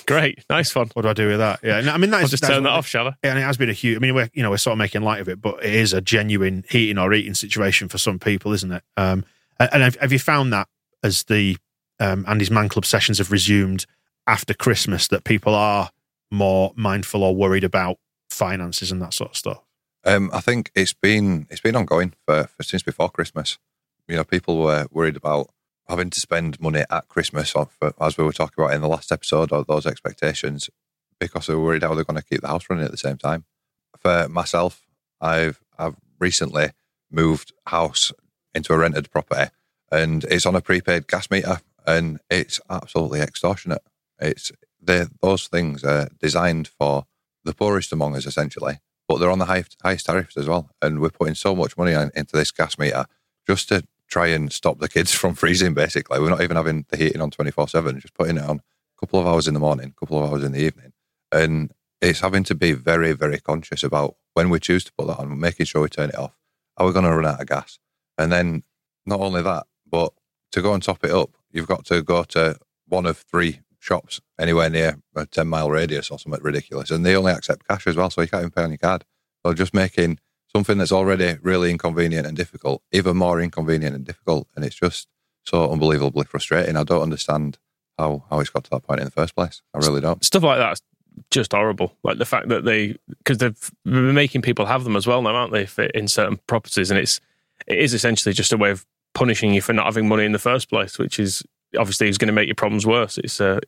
great, 0.06 0.44
nice 0.50 0.74
one. 0.76 0.90
What 0.94 1.04
do 1.04 1.10
I 1.10 1.13
do 1.13 1.28
with 1.30 1.40
that? 1.40 1.60
Yeah, 1.63 1.78
and 1.80 1.90
I 1.90 1.98
mean 1.98 2.10
that 2.12 2.22
I'll 2.24 2.28
just 2.28 2.42
that's 2.42 2.54
turn 2.54 2.63
that 2.63 2.72
off, 2.72 2.88
shall 2.88 3.08
I? 3.08 3.13
Yeah, 3.24 3.32
and 3.32 3.40
it 3.40 3.44
has 3.44 3.58
been 3.58 3.70
a 3.70 3.74
huge. 3.74 3.96
I 3.96 4.00
mean, 4.00 4.16
we're 4.16 4.30
you 4.34 4.44
know 4.44 4.50
we're 4.50 4.58
sort 4.58 4.74
of 4.74 4.78
making 4.80 5.02
light 5.04 5.22
of 5.22 5.30
it, 5.30 5.42
but 5.42 5.63
it 5.63 5.74
is 5.74 5.94
a 5.94 6.02
genuine 6.02 6.66
heating 6.70 6.98
or 6.98 7.13
eating 7.13 7.34
situation 7.34 7.88
for 7.88 7.98
some 7.98 8.20
people, 8.20 8.54
isn't 8.54 8.72
it? 8.72 8.84
Um, 8.98 9.24
and 9.60 9.70
and 9.74 9.84
have, 9.84 9.96
have 9.96 10.12
you 10.12 10.20
found 10.20 10.52
that 10.54 10.68
as 11.04 11.24
the 11.26 11.58
um, 12.00 12.26
Andy's 12.28 12.52
Man 12.52 12.70
Club 12.70 12.86
sessions 12.86 13.18
have 13.20 13.32
resumed 13.32 13.86
after 14.26 14.54
Christmas, 14.54 15.08
that 15.08 15.24
people 15.24 15.54
are 15.56 15.90
more 16.32 16.74
mindful 16.76 17.24
or 17.24 17.34
worried 17.36 17.63
about 17.63 17.98
finances 18.30 18.92
and 18.92 19.02
that 19.02 19.13
sort 19.13 19.32
of 19.32 19.38
stuff? 19.38 19.60
Um, 20.04 20.30
I 20.34 20.42
think 20.42 20.72
it's 20.76 20.94
been 20.94 21.48
it's 21.50 21.62
been 21.62 21.76
ongoing 21.76 22.13
for, 22.26 22.46
for 22.48 22.63
since 22.63 22.84
before 22.84 23.10
Christmas. 23.10 23.58
You 24.08 24.16
know, 24.18 24.24
people 24.24 24.58
were 24.58 24.88
worried 24.92 25.18
about 25.18 25.50
having 25.89 26.10
to 26.10 26.19
spend 26.19 26.60
money 26.60 26.84
at 26.89 27.08
Christmas, 27.08 27.54
as 28.00 28.17
we 28.17 28.23
were 28.23 28.34
talking 28.34 28.63
about 28.63 28.73
in 28.73 28.82
the 28.82 28.88
last 28.88 29.12
episode, 29.12 29.52
or 29.52 29.63
those 29.63 29.86
expectations, 29.86 30.69
because 31.19 31.47
they 31.47 31.56
were 31.56 31.63
worried 31.63 31.84
how 31.84 31.93
they're 31.93 32.04
going 32.04 32.19
to 32.19 32.28
keep 32.28 32.41
the 32.41 32.47
house 32.47 32.65
running 32.69 32.86
at 32.86 32.91
the 32.91 32.97
same 32.97 33.17
time. 33.17 33.45
For 34.00 34.28
myself, 34.30 34.86
I've 35.21 35.63
I've 35.78 35.95
recently 36.19 36.71
moved 37.12 37.54
house 37.67 38.12
into 38.54 38.73
a 38.73 38.78
rented 38.78 39.12
property, 39.12 39.52
and 39.91 40.23
it's 40.26 40.45
on 40.45 40.56
a 40.56 40.62
prepaid 40.62 41.08
gas 41.08 41.32
meter, 41.32 41.62
and 41.86 42.19
it's 42.30 42.60
absolutely 42.69 43.21
extortionate. 43.21 43.82
It's 44.19 44.52
those 44.82 45.47
things 45.47 45.84
are 45.84 46.10
designed 46.19 46.67
for 46.67 47.06
the 47.43 47.54
poorest 47.54 47.91
among 47.91 48.15
us, 48.15 48.26
essentially 48.26 48.80
but 49.08 49.19
they're 49.19 49.32
on 49.32 49.39
the 49.39 49.45
high, 49.45 49.63
highest 49.82 50.06
tariffs 50.06 50.38
as 50.38 50.47
well. 50.47 50.69
And 50.82 51.00
we're 51.00 51.10
putting 51.10 51.36
so 51.36 51.56
much 51.56 51.78
money 51.78 51.93
on, 51.93 52.12
into 52.15 52.36
this 52.36 52.52
gas 52.52 52.78
meter 52.78 53.06
just 53.47 53.69
to 53.69 53.84
try 54.08 54.28
and 54.28 54.52
stop 54.52 54.80
the 54.80 54.89
kids 54.89 55.12
from 55.13 55.36
freezing, 55.36 55.74
basically. 55.74 56.20
We're 56.20 56.30
not 56.30 56.41
even 56.41 56.58
having 56.58 56.86
the 56.89 56.98
heating 56.98 57.22
on 57.22 57.32
24 57.32 57.67
7, 57.67 58.00
just 58.00 58.13
putting 58.13 58.38
it 58.38 58.43
on 58.43 58.58
a 58.58 59.00
couple 59.00 59.20
of 59.20 59.28
hours 59.28 59.48
in 59.48 59.54
the 59.54 59.60
morning, 59.60 59.93
a 59.96 60.00
couple 60.00 60.24
of 60.24 60.30
hours 60.30 60.43
in 60.43 60.52
the 60.52 60.62
evening. 60.62 60.93
And 61.32 61.72
it's 62.02 62.20
having 62.20 62.43
to 62.46 62.56
be 62.56 62.74
very, 62.74 63.13
very 63.13 63.39
conscious 63.39 63.84
about 63.84 64.15
when 64.34 64.50
we 64.50 64.60
choose 64.60 64.84
to 64.86 64.93
put 64.93 65.08
that 65.08 65.20
on, 65.20 65.39
making 65.39 65.65
sure 65.65 65.82
we 65.82 65.89
turn 65.89 66.10
it 66.10 66.17
off. 66.17 66.38
Are 66.78 66.86
we 66.86 66.93
going 66.93 67.06
to 67.06 67.12
run 67.12 67.26
out 67.26 67.41
of 67.41 67.48
gas? 67.48 67.80
And 68.17 68.32
then 68.32 68.63
not 69.06 69.20
only 69.20 69.41
that, 69.41 69.65
but 69.89 70.13
to 70.52 70.62
go 70.62 70.74
and 70.74 70.84
top 70.84 71.04
it 71.04 71.12
up, 71.12 71.32
you've 71.52 71.67
got 71.67 71.86
to 71.86 72.02
go 72.04 72.24
to 72.24 72.58
one 72.88 73.06
of 73.06 73.17
three 73.17 73.62
shops 73.80 74.22
anywhere 74.39 74.70
near 74.70 75.00
a 75.15 75.26
10 75.26 75.48
mile 75.48 75.70
radius 75.70 76.12
or 76.12 76.20
something 76.20 76.41
ridiculous. 76.43 76.91
And 76.91 77.06
they 77.06 77.15
only 77.15 77.32
accept 77.32 77.67
cash 77.67 77.88
as 77.88 77.96
well, 77.96 78.10
so 78.10 78.22
you 78.22 78.28
can't 78.28 78.41
even 78.41 78.52
pay 78.52 78.63
on 78.63 78.70
your 78.70 78.78
card. 78.78 79.06
So 79.46 79.54
just 79.54 79.74
making 79.74 80.20
something 80.58 80.80
that's 80.80 80.91
already 80.91 81.38
really 81.43 81.70
inconvenient 81.70 82.26
and 82.26 82.36
difficult 82.36 82.82
even 82.91 83.15
more 83.15 83.39
inconvenient 83.39 83.96
and 83.96 84.04
difficult. 84.04 84.48
And 84.56 84.65
it's 84.65 84.76
just 84.76 85.08
so 85.46 85.72
unbelievably 85.72 86.26
frustrating. 86.26 86.76
I 86.76 86.84
don't 86.84 87.04
understand 87.04 87.60
how, 88.00 88.24
how 88.30 88.39
it's 88.39 88.50
got 88.50 88.63
to 88.63 88.70
that 88.72 88.84
point 88.84 89.00
in 89.00 89.06
the 89.06 89.12
first 89.12 89.36
place. 89.36 89.62
I 89.76 89.78
really 89.78 90.02
don't. 90.02 90.24
Stuff 90.26 90.43
like 90.43 90.58
that's 90.58 90.82
just 91.30 91.52
horrible. 91.52 91.93
Like 92.04 92.17
the 92.17 92.26
fact 92.26 92.48
that 92.50 92.65
they, 92.65 92.96
because 93.20 93.38
they've 93.38 93.72
been 93.86 94.15
making 94.15 94.41
people 94.41 94.65
have 94.65 94.84
them 94.84 94.96
as 94.96 95.06
well 95.06 95.22
now, 95.22 95.36
aren't 95.36 95.54
they? 95.54 95.67
In 95.93 96.08
certain 96.08 96.39
properties, 96.48 96.89
and 96.89 97.00
it's 97.00 97.22
it 97.67 97.78
is 97.78 97.93
essentially 97.93 98.34
just 98.34 98.54
a 98.54 98.58
way 98.58 98.72
of 98.72 98.86
punishing 99.13 99.54
you 99.54 99.62
for 99.62 99.74
not 99.74 99.86
having 99.86 100.08
money 100.08 100.26
in 100.26 100.32
the 100.32 100.39
first 100.39 100.70
place, 100.70 100.98
which 100.98 101.20
is 101.20 101.43
obviously 101.78 102.08
is 102.08 102.17
going 102.17 102.28
to 102.28 102.34
make 102.34 102.48
your 102.48 102.56
problems 102.56 102.86
worse. 102.86 103.17
It's 103.17 103.39
uh, 103.39 103.60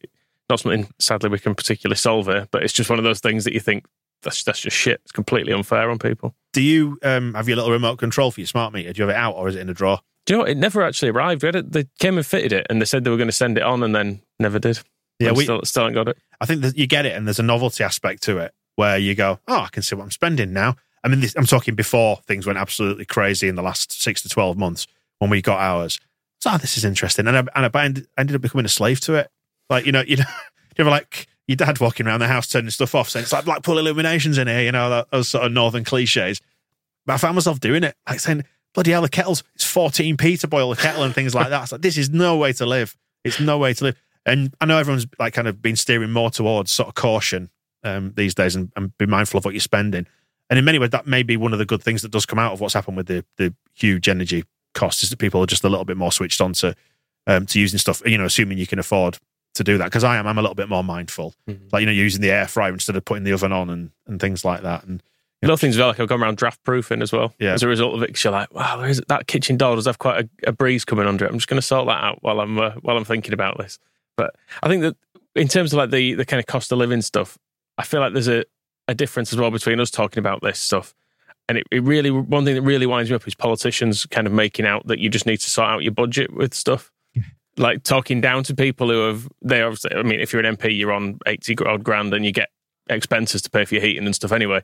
not 0.49 0.59
something 0.59 0.87
sadly 0.99 1.29
we 1.29 1.39
can 1.39 1.55
particularly 1.55 1.97
solve 1.97 2.27
here, 2.27 2.47
but 2.51 2.63
it's 2.63 2.73
just 2.73 2.89
one 2.89 2.99
of 2.99 3.05
those 3.05 3.19
things 3.19 3.43
that 3.43 3.53
you 3.53 3.59
think 3.59 3.85
that's 4.21 4.43
that's 4.43 4.59
just 4.59 4.75
shit. 4.75 5.01
It's 5.03 5.11
completely 5.11 5.53
unfair 5.53 5.89
on 5.89 5.99
people. 5.99 6.35
Do 6.53 6.61
you 6.61 6.97
um, 7.03 7.33
have 7.35 7.47
your 7.47 7.57
little 7.57 7.71
remote 7.71 7.97
control 7.97 8.31
for 8.31 8.41
your 8.41 8.47
smart 8.47 8.73
meter? 8.73 8.91
Do 8.93 9.01
you 9.01 9.07
have 9.07 9.15
it 9.15 9.19
out 9.19 9.35
or 9.35 9.47
is 9.47 9.55
it 9.55 9.61
in 9.61 9.69
a 9.69 9.73
drawer? 9.73 9.99
Do 10.25 10.33
you 10.33 10.37
know 10.37 10.43
what? 10.43 10.49
It 10.51 10.57
never 10.57 10.83
actually 10.83 11.09
arrived. 11.09 11.43
We 11.43 11.47
had 11.47 11.55
it, 11.55 11.71
they 11.71 11.87
came 11.99 12.17
and 12.17 12.25
fitted 12.25 12.51
it, 12.53 12.67
and 12.69 12.81
they 12.81 12.85
said 12.85 13.03
they 13.03 13.09
were 13.09 13.17
going 13.17 13.29
to 13.29 13.33
send 13.33 13.57
it 13.57 13.63
on, 13.63 13.81
and 13.83 13.95
then 13.95 14.21
never 14.39 14.59
did. 14.59 14.79
Yeah, 15.19 15.31
we, 15.31 15.43
still, 15.43 15.61
still 15.63 15.83
haven't 15.83 15.95
got 15.95 16.07
it. 16.07 16.17
I 16.39 16.45
think 16.45 16.61
that 16.61 16.77
you 16.77 16.87
get 16.87 17.05
it, 17.05 17.15
and 17.15 17.27
there's 17.27 17.39
a 17.39 17.43
novelty 17.43 17.83
aspect 17.83 18.23
to 18.23 18.37
it 18.37 18.53
where 18.75 18.97
you 18.97 19.15
go, 19.15 19.39
"Oh, 19.47 19.61
I 19.61 19.69
can 19.71 19.83
see 19.83 19.95
what 19.95 20.03
I'm 20.03 20.11
spending 20.11 20.53
now." 20.53 20.75
I 21.03 21.07
mean, 21.07 21.19
this, 21.21 21.35
I'm 21.35 21.45
talking 21.45 21.75
before 21.75 22.17
things 22.27 22.45
went 22.45 22.59
absolutely 22.59 23.05
crazy 23.05 23.47
in 23.47 23.55
the 23.55 23.61
last 23.61 23.91
six 23.91 24.21
to 24.21 24.29
twelve 24.29 24.57
months 24.57 24.87
when 25.19 25.29
we 25.29 25.41
got 25.41 25.59
ours. 25.59 25.99
So, 26.39 26.51
oh, 26.53 26.57
this 26.57 26.77
is 26.77 26.85
interesting, 26.85 27.27
and 27.27 27.35
I, 27.35 27.39
and 27.55 27.75
I 27.75 27.83
ended- 27.85 28.07
ended 28.17 28.35
up 28.35 28.41
becoming 28.41 28.65
a 28.65 28.69
slave 28.69 28.99
to 29.01 29.15
it. 29.15 29.29
Like 29.69 29.85
you 29.85 29.91
know, 29.91 30.01
you 30.01 30.17
know, 30.17 30.25
you 30.77 30.83
ever 30.83 30.89
like 30.89 31.27
your 31.49 31.55
dad 31.55 31.79
walking 31.79 32.05
around 32.05 32.19
the 32.19 32.27
house 32.27 32.47
turning 32.47 32.69
stuff 32.69 32.93
off, 32.93 33.09
saying 33.09 33.23
it's 33.23 33.33
like 33.33 33.43
Blackpool 33.43 33.79
Illuminations 33.79 34.37
in 34.37 34.47
here, 34.47 34.61
you 34.61 34.71
know, 34.71 35.03
those 35.11 35.29
sort 35.29 35.43
of 35.43 35.51
northern 35.51 35.83
cliches. 35.83 36.39
But 37.07 37.13
I 37.13 37.17
found 37.17 37.33
myself 37.33 37.59
doing 37.59 37.83
it, 37.83 37.95
like 38.07 38.19
saying, 38.19 38.43
"Bloody 38.75 38.91
hell, 38.91 39.01
the 39.01 39.09
kettle's 39.09 39.43
it's 39.55 39.65
14p 39.65 40.39
to 40.41 40.47
boil 40.47 40.71
a 40.71 40.75
kettle 40.75 41.01
and 41.01 41.15
things 41.15 41.33
like 41.33 41.49
that." 41.49 41.63
It's 41.63 41.71
like 41.71 41.81
this 41.81 41.97
is 41.97 42.11
no 42.11 42.37
way 42.37 42.53
to 42.53 42.67
live. 42.67 42.95
It's 43.23 43.39
no 43.39 43.57
way 43.57 43.73
to 43.73 43.85
live. 43.85 43.95
And 44.27 44.53
I 44.61 44.67
know 44.67 44.77
everyone's 44.77 45.07
like 45.17 45.33
kind 45.33 45.47
of 45.47 45.59
been 45.59 45.75
steering 45.75 46.11
more 46.11 46.29
towards 46.29 46.69
sort 46.69 46.87
of 46.87 46.93
caution 46.93 47.49
um, 47.83 48.13
these 48.15 48.35
days 48.35 48.55
and, 48.55 48.71
and 48.75 48.95
be 48.99 49.07
mindful 49.07 49.39
of 49.39 49.45
what 49.45 49.55
you're 49.55 49.59
spending. 49.59 50.05
And 50.51 50.59
in 50.59 50.65
many 50.65 50.77
ways, 50.77 50.91
that 50.91 51.07
may 51.07 51.23
be 51.23 51.35
one 51.35 51.51
of 51.51 51.57
the 51.57 51.65
good 51.65 51.81
things 51.81 52.03
that 52.03 52.11
does 52.11 52.27
come 52.27 52.37
out 52.37 52.53
of 52.53 52.61
what's 52.61 52.75
happened 52.75 52.97
with 52.97 53.07
the 53.07 53.25
the 53.37 53.55
huge 53.73 54.07
energy 54.07 54.43
costs 54.75 55.01
is 55.01 55.09
that 55.09 55.17
people 55.17 55.41
are 55.41 55.47
just 55.47 55.63
a 55.63 55.69
little 55.69 55.83
bit 55.83 55.97
more 55.97 56.11
switched 56.11 56.41
on 56.41 56.53
to 56.53 56.75
um, 57.25 57.47
to 57.47 57.59
using 57.59 57.79
stuff. 57.79 58.03
You 58.05 58.19
know, 58.19 58.25
assuming 58.25 58.59
you 58.59 58.67
can 58.67 58.77
afford 58.77 59.17
to 59.59 59.63
do 59.63 59.77
that. 59.77 59.85
Because 59.85 60.03
I 60.03 60.17
am, 60.17 60.25
I'm 60.27 60.37
a 60.37 60.41
little 60.41 60.55
bit 60.55 60.67
more 60.67 60.83
mindful. 60.83 61.35
Mhm. 61.47 61.71
Like 61.71 61.81
you 61.81 61.85
know, 61.85 61.91
using 61.91 62.21
the 62.21 62.31
air 62.31 62.47
fryer 62.47 62.73
instead 62.73 62.95
of 62.95 63.05
putting 63.05 63.23
the 63.23 63.31
oven 63.33 63.51
on 63.53 63.69
and 63.69 63.91
and 64.07 64.19
things 64.19 64.43
like 64.43 64.63
that. 64.63 64.83
And 64.83 65.01
Little 65.41 65.55
things 65.55 65.75
as 65.75 65.79
well, 65.79 65.87
like 65.89 65.99
I've 66.01 66.09
gone 66.09 66.21
around 66.21 66.35
draft 66.35 66.61
proofing 66.65 67.01
as 67.01 67.13
well. 67.13 67.33
Yeah. 67.39 67.53
As 67.53 67.63
a 67.63 67.67
result 67.69 67.93
of 67.95 68.03
it, 68.03 68.07
'cause 68.13 68.23
you're 68.25 68.33
like, 68.33 68.53
wow, 68.53 68.75
there 68.75 68.89
is, 68.89 69.01
that 69.07 69.27
kitchen 69.27 69.55
door 69.55 69.75
does 69.77 69.85
have 69.85 69.97
quite 69.99 70.25
a, 70.25 70.49
a 70.49 70.51
breeze 70.51 70.83
coming 70.83 71.07
under 71.07 71.23
it. 71.23 71.29
I'm 71.31 71.37
just 71.37 71.47
going 71.47 71.61
to 71.61 71.65
sort 71.65 71.85
that 71.87 72.03
out 72.03 72.17
while 72.21 72.41
I'm 72.41 72.59
uh, 72.59 72.71
while 72.81 72.97
I'm 72.97 73.05
thinking 73.05 73.31
about 73.33 73.57
this. 73.57 73.79
But 74.17 74.35
I 74.61 74.67
think 74.67 74.81
that 74.81 74.97
in 75.35 75.47
terms 75.47 75.71
of 75.71 75.77
like 75.77 75.91
the 75.91 76.15
the 76.15 76.25
kind 76.25 76.39
of 76.41 76.45
cost 76.47 76.71
of 76.73 76.77
living 76.77 77.01
stuff, 77.01 77.37
I 77.77 77.83
feel 77.85 78.01
like 78.01 78.11
there's 78.11 78.27
a, 78.27 78.43
a 78.89 78.93
difference 78.93 79.31
as 79.31 79.39
well 79.39 79.49
between 79.51 79.79
us 79.79 79.89
talking 79.91 80.19
about 80.19 80.41
this 80.41 80.59
stuff. 80.59 80.93
And 81.47 81.57
it, 81.57 81.67
it 81.71 81.83
really 81.83 82.11
one 82.11 82.43
thing 82.43 82.55
that 82.55 82.61
really 82.63 82.85
winds 82.85 83.09
me 83.09 83.15
up 83.15 83.25
is 83.25 83.33
politicians 83.33 84.05
kind 84.07 84.27
of 84.27 84.33
making 84.33 84.65
out 84.65 84.87
that 84.87 84.99
you 84.99 85.07
just 85.09 85.25
need 85.25 85.37
to 85.37 85.49
sort 85.49 85.69
out 85.69 85.83
your 85.83 85.93
budget 85.93 86.33
with 86.33 86.53
stuff. 86.53 86.91
Like 87.59 87.83
talking 87.83 88.21
down 88.21 88.43
to 88.45 88.55
people 88.55 88.89
who 88.89 89.07
have 89.07 89.27
they 89.43 89.61
obviously. 89.61 89.93
I 89.95 90.01
mean, 90.03 90.19
if 90.19 90.33
you're 90.33 90.43
an 90.43 90.55
MP, 90.57 90.75
you're 90.75 90.91
on 90.93 91.19
eighty 91.27 91.55
odd 91.65 91.83
grand, 91.83 92.13
and 92.13 92.25
you 92.25 92.31
get 92.31 92.49
expenses 92.89 93.41
to 93.43 93.49
pay 93.51 93.65
for 93.65 93.75
your 93.75 93.83
heating 93.83 94.05
and 94.05 94.15
stuff 94.15 94.31
anyway. 94.31 94.63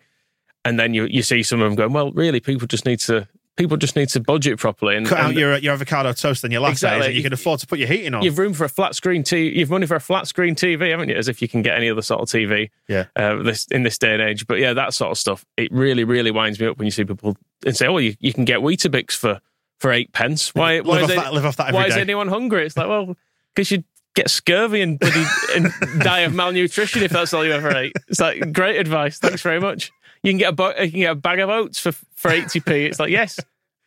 And 0.63 0.79
then 0.79 0.93
you 0.95 1.05
you 1.05 1.21
see 1.21 1.43
some 1.43 1.61
of 1.61 1.69
them 1.69 1.75
going, 1.75 1.93
well, 1.93 2.11
really, 2.13 2.39
people 2.39 2.67
just 2.67 2.85
need 2.85 2.99
to 3.01 3.27
people 3.57 3.77
just 3.77 3.95
need 3.95 4.09
to 4.09 4.19
budget 4.19 4.59
properly 4.59 4.97
and 4.97 5.07
Cut 5.07 5.17
out 5.17 5.29
and 5.29 5.37
your 5.39 5.55
your 5.57 5.73
avocado 5.73 6.11
toast 6.13 6.43
and 6.43 6.51
your 6.51 6.61
lattes, 6.61 6.71
Exactly. 6.71 7.07
and 7.07 7.15
you 7.15 7.23
can 7.23 7.31
afford 7.33 7.59
to 7.61 7.67
put 7.67 7.79
your 7.79 7.87
heating 7.87 8.13
on. 8.13 8.23
You've 8.23 8.37
room 8.37 8.53
for 8.53 8.65
a 8.65 8.69
flat 8.69 8.95
screen 8.95 9.23
TV. 9.23 9.55
You've 9.55 9.69
money 9.69 9.85
for 9.85 9.95
a 9.95 10.01
flat 10.01 10.27
screen 10.27 10.55
TV, 10.55 10.89
haven't 10.89 11.09
you? 11.09 11.15
As 11.15 11.27
if 11.27 11.41
you 11.41 11.47
can 11.47 11.61
get 11.61 11.77
any 11.77 11.89
other 11.89 12.01
sort 12.01 12.21
of 12.21 12.27
TV. 12.27 12.69
Yeah. 12.87 13.05
Uh, 13.15 13.43
this 13.43 13.67
in 13.67 13.83
this 13.83 13.97
day 13.97 14.13
and 14.13 14.21
age. 14.21 14.47
But 14.47 14.59
yeah, 14.59 14.73
that 14.73 14.93
sort 14.93 15.11
of 15.11 15.17
stuff. 15.17 15.45
It 15.55 15.71
really, 15.71 16.03
really 16.03 16.31
winds 16.31 16.59
me 16.59 16.67
up 16.67 16.77
when 16.77 16.85
you 16.85 16.91
see 16.91 17.05
people 17.05 17.37
and 17.65 17.75
say, 17.77 17.87
"Oh, 17.87 17.97
you, 17.97 18.15
you 18.19 18.33
can 18.33 18.43
get 18.45 18.59
Weetabix 18.59 19.11
for 19.11 19.39
for 19.79 19.91
eight 19.91 20.11
pence." 20.13 20.53
Why? 20.55 20.79
why 20.81 21.01
live, 21.01 21.03
is 21.11 21.17
off 21.17 21.17
it, 21.17 21.23
that, 21.23 21.33
live 21.33 21.45
off 21.45 21.57
that 21.57 21.73
why 21.73 21.87
is 21.87 21.95
anyone 21.97 22.27
hungry? 22.27 22.65
It's 22.65 22.77
like, 22.77 22.87
well, 22.87 23.15
because 23.53 23.71
you 23.71 23.83
get 24.15 24.29
scurvy 24.29 24.81
and, 24.81 24.97
bloody, 24.99 25.25
and 25.55 25.71
die 25.99 26.19
of 26.21 26.33
malnutrition 26.33 27.03
if 27.03 27.11
that's 27.11 27.33
all 27.33 27.45
you 27.45 27.51
ever 27.51 27.75
ate. 27.75 27.93
It's 28.07 28.19
like 28.19 28.53
great 28.53 28.77
advice. 28.79 29.19
Thanks 29.19 29.41
very 29.41 29.59
much. 29.59 29.91
You 30.23 30.31
can 30.31 30.37
get 30.37 30.49
a 30.49 30.53
bo- 30.53 30.81
you 30.81 30.91
can 30.91 30.99
get 31.01 31.11
a 31.11 31.15
bag 31.15 31.39
of 31.39 31.49
oats 31.49 31.79
for 31.79 31.91
for 31.91 32.31
eighty 32.31 32.59
p. 32.59 32.85
It's 32.85 32.99
like 32.99 33.11
yes, 33.11 33.39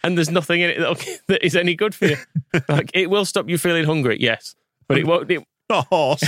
and 0.02 0.16
there's 0.16 0.30
nothing 0.30 0.60
in 0.60 0.70
it 0.70 0.78
that, 0.78 1.20
that 1.28 1.44
is 1.44 1.56
any 1.56 1.74
good 1.74 1.94
for 1.94 2.06
you. 2.06 2.16
Like 2.68 2.90
it 2.94 3.10
will 3.10 3.24
stop 3.24 3.48
you 3.48 3.58
feeling 3.58 3.84
hungry, 3.84 4.18
yes, 4.20 4.54
but 4.86 4.98
it 4.98 5.06
won't. 5.06 5.30
It, 5.30 5.42
Not 5.70 5.86
a 5.86 5.88
horse. 5.88 6.22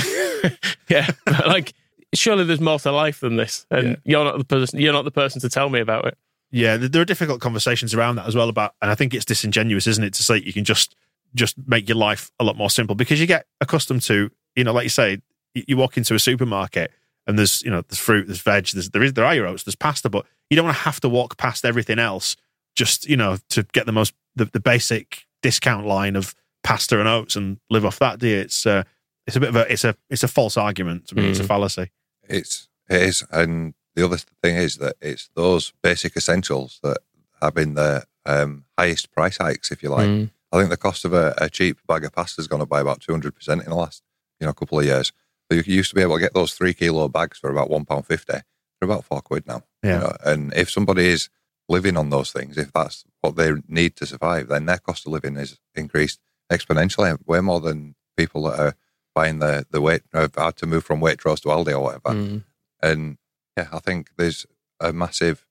yeah, 0.89 1.09
but 1.25 1.47
like 1.47 1.75
surely 2.13 2.43
there's 2.45 2.61
more 2.61 2.79
to 2.81 2.91
life 2.91 3.21
than 3.21 3.37
this, 3.37 3.67
and 3.71 3.89
Yeah. 3.89 3.97
you're 4.05 4.25
not 4.25 4.39
the 4.39 4.45
person. 4.45 4.81
You're 4.81 4.93
not 4.93 5.05
the 5.05 5.11
person 5.13 5.41
to 5.43 5.49
tell 5.49 5.69
me 5.69 5.79
about 5.81 6.07
it. 6.07 6.19
Yeah, 6.53 6.77
there 6.77 7.01
are 7.03 7.05
difficult 7.07 7.41
conversations 7.41 7.95
around 7.95 8.17
that 8.17 8.27
as 8.27 8.35
well. 8.35 8.49
About, 8.49 8.75
and 8.83 8.91
I 8.91 8.95
think 8.95 9.15
it's 9.15 9.25
disingenuous, 9.25 9.87
isn't 9.87 10.03
it, 10.03 10.15
to 10.15 10.23
say 10.23 10.39
you 10.39 10.53
can 10.53 10.65
just 10.65 10.97
just 11.35 11.57
make 11.67 11.89
your 11.89 11.97
life 11.97 12.31
a 12.41 12.45
lot 12.45 12.57
more 12.57 12.71
simple 12.71 12.97
because 12.97 13.21
you 13.21 13.27
get 13.27 13.47
accustomed 13.61 14.03
to, 14.03 14.31
you 14.57 14.65
know, 14.65 14.73
like 14.73 14.83
you 14.83 14.89
say, 14.91 15.21
you 15.55 15.77
walk 15.77 15.97
into 15.97 16.13
a 16.15 16.19
supermarket 16.19 16.91
and 17.29 17.39
there's, 17.39 17.63
you 17.63 17.71
know, 17.71 17.83
there's 17.83 18.01
fruit, 18.01 18.27
there's 18.27 18.41
veg, 18.43 18.67
there's 18.69 18.91
there 18.91 19.03
is 19.03 19.13
there 19.13 19.25
are 19.25 19.35
your 19.35 19.47
oats, 19.47 19.63
there's 19.63 19.77
pasta, 19.77 20.09
but 20.11 20.27
you 20.49 20.57
don't 20.57 20.65
want 20.65 20.77
to 20.77 20.83
have 20.83 21.01
to 21.01 21.09
walk 21.09 21.37
past 21.37 21.65
everything 21.65 21.99
else 22.01 22.35
just, 22.75 23.09
you 23.09 23.17
know, 23.17 23.37
to 23.51 23.63
get 23.73 23.87
the 23.87 23.93
most 23.93 24.13
the, 24.35 24.45
the 24.47 24.61
basic 24.61 25.27
discount 25.43 25.87
line 25.87 26.17
of 26.17 26.35
pasta 26.65 26.99
and 26.99 27.09
oats 27.09 27.37
and 27.37 27.59
live 27.71 27.85
off 27.85 27.99
that. 28.01 28.19
Do 28.19 28.27
you? 28.27 28.39
It's 28.39 28.67
uh, 28.67 28.83
it's 29.27 29.37
a 29.37 29.41
bit 29.41 29.51
of 29.51 29.57
a 29.57 29.73
it's 29.73 29.85
a 29.85 29.95
it's 30.09 30.25
a 30.25 30.29
false 30.29 30.57
argument 30.57 31.07
to 31.09 31.15
me. 31.15 31.29
It's 31.29 31.39
a 31.39 31.45
Mm. 31.45 31.49
fallacy. 31.49 31.91
It's 32.29 32.69
it 32.89 33.03
is, 33.03 33.25
and 33.31 33.75
the 33.97 34.05
other 34.05 34.19
thing 34.43 34.57
is 34.57 34.77
that 34.79 34.97
it's 35.01 35.29
those 35.35 35.73
basic 35.83 36.17
essentials 36.17 36.79
that 36.83 36.99
have 37.43 37.55
been 37.55 37.75
the 37.75 38.05
um, 38.27 38.65
highest 38.79 39.11
price 39.13 39.39
hikes, 39.39 39.71
if 39.71 39.83
you 39.83 39.89
like. 39.91 40.07
Mm. 40.09 40.31
I 40.53 40.59
think 40.59 40.71
the 40.71 40.77
cost 40.77 41.05
of 41.05 41.13
a, 41.13 41.35
a 41.39 41.49
cheap 41.49 41.79
bag 41.87 42.05
of 42.05 42.13
pasta 42.13 42.41
has 42.41 42.49
gone 42.49 42.61
up 42.61 42.69
by 42.69 42.81
about 42.81 43.01
two 43.01 43.13
hundred 43.13 43.35
percent 43.35 43.63
in 43.63 43.71
the 43.71 43.77
last 43.77 44.03
you 44.41 44.47
know 44.47 44.53
couple 44.53 44.79
of 44.79 44.85
years. 44.85 45.13
So 45.51 45.57
you 45.57 45.63
used 45.67 45.91
to 45.91 45.97
be 45.97 46.03
able 46.03 46.17
to 46.17 46.21
get 46.21 46.35
those 46.35 46.55
three 46.55 46.75
kilo 46.75 47.09
bags 47.09 47.39
for 47.39 47.51
about 47.51 47.71
one 47.71 47.85
pound 47.85 48.07
fifty. 48.07 48.33
They're 48.33 48.89
about 48.91 49.05
four 49.05 49.21
quid 49.21 49.47
now. 49.47 49.63
you 49.83 49.91
Yeah. 49.91 49.99
know. 50.01 50.17
and 50.25 50.53
if 50.55 50.71
somebody 50.71 51.07
is 51.09 51.29
living 51.69 51.97
on 51.97 52.11
those 52.11 52.33
things, 52.33 52.57
if 52.59 52.73
that's 52.73 53.05
what 53.21 53.37
they 53.37 53.53
need 53.69 53.95
to 53.97 54.07
survive, 54.07 54.49
then 54.49 54.67
their 54.67 54.79
cost 54.79 55.07
of 55.07 55.13
living 55.13 55.37
is 55.37 55.59
increased 55.75 56.19
exponentially, 56.51 57.17
way 57.27 57.41
more 57.41 57.61
than 57.61 57.95
people 58.17 58.43
that 58.45 58.59
are 58.59 58.75
buying 59.15 59.39
the 59.39 59.67
the 59.71 59.81
weight 59.81 60.03
have 60.13 60.35
had 60.35 60.57
to 60.57 60.67
move 60.67 60.85
from 60.85 61.01
Waitrose 61.01 61.41
to 61.43 61.49
Aldi 61.49 61.73
or 61.73 61.81
whatever. 61.81 62.11
Mm. 62.11 62.45
And 62.83 63.19
yeah, 63.57 63.69
I 63.73 63.79
think 63.79 64.11
there's 64.17 64.47
a 64.81 64.93
massive 64.93 65.47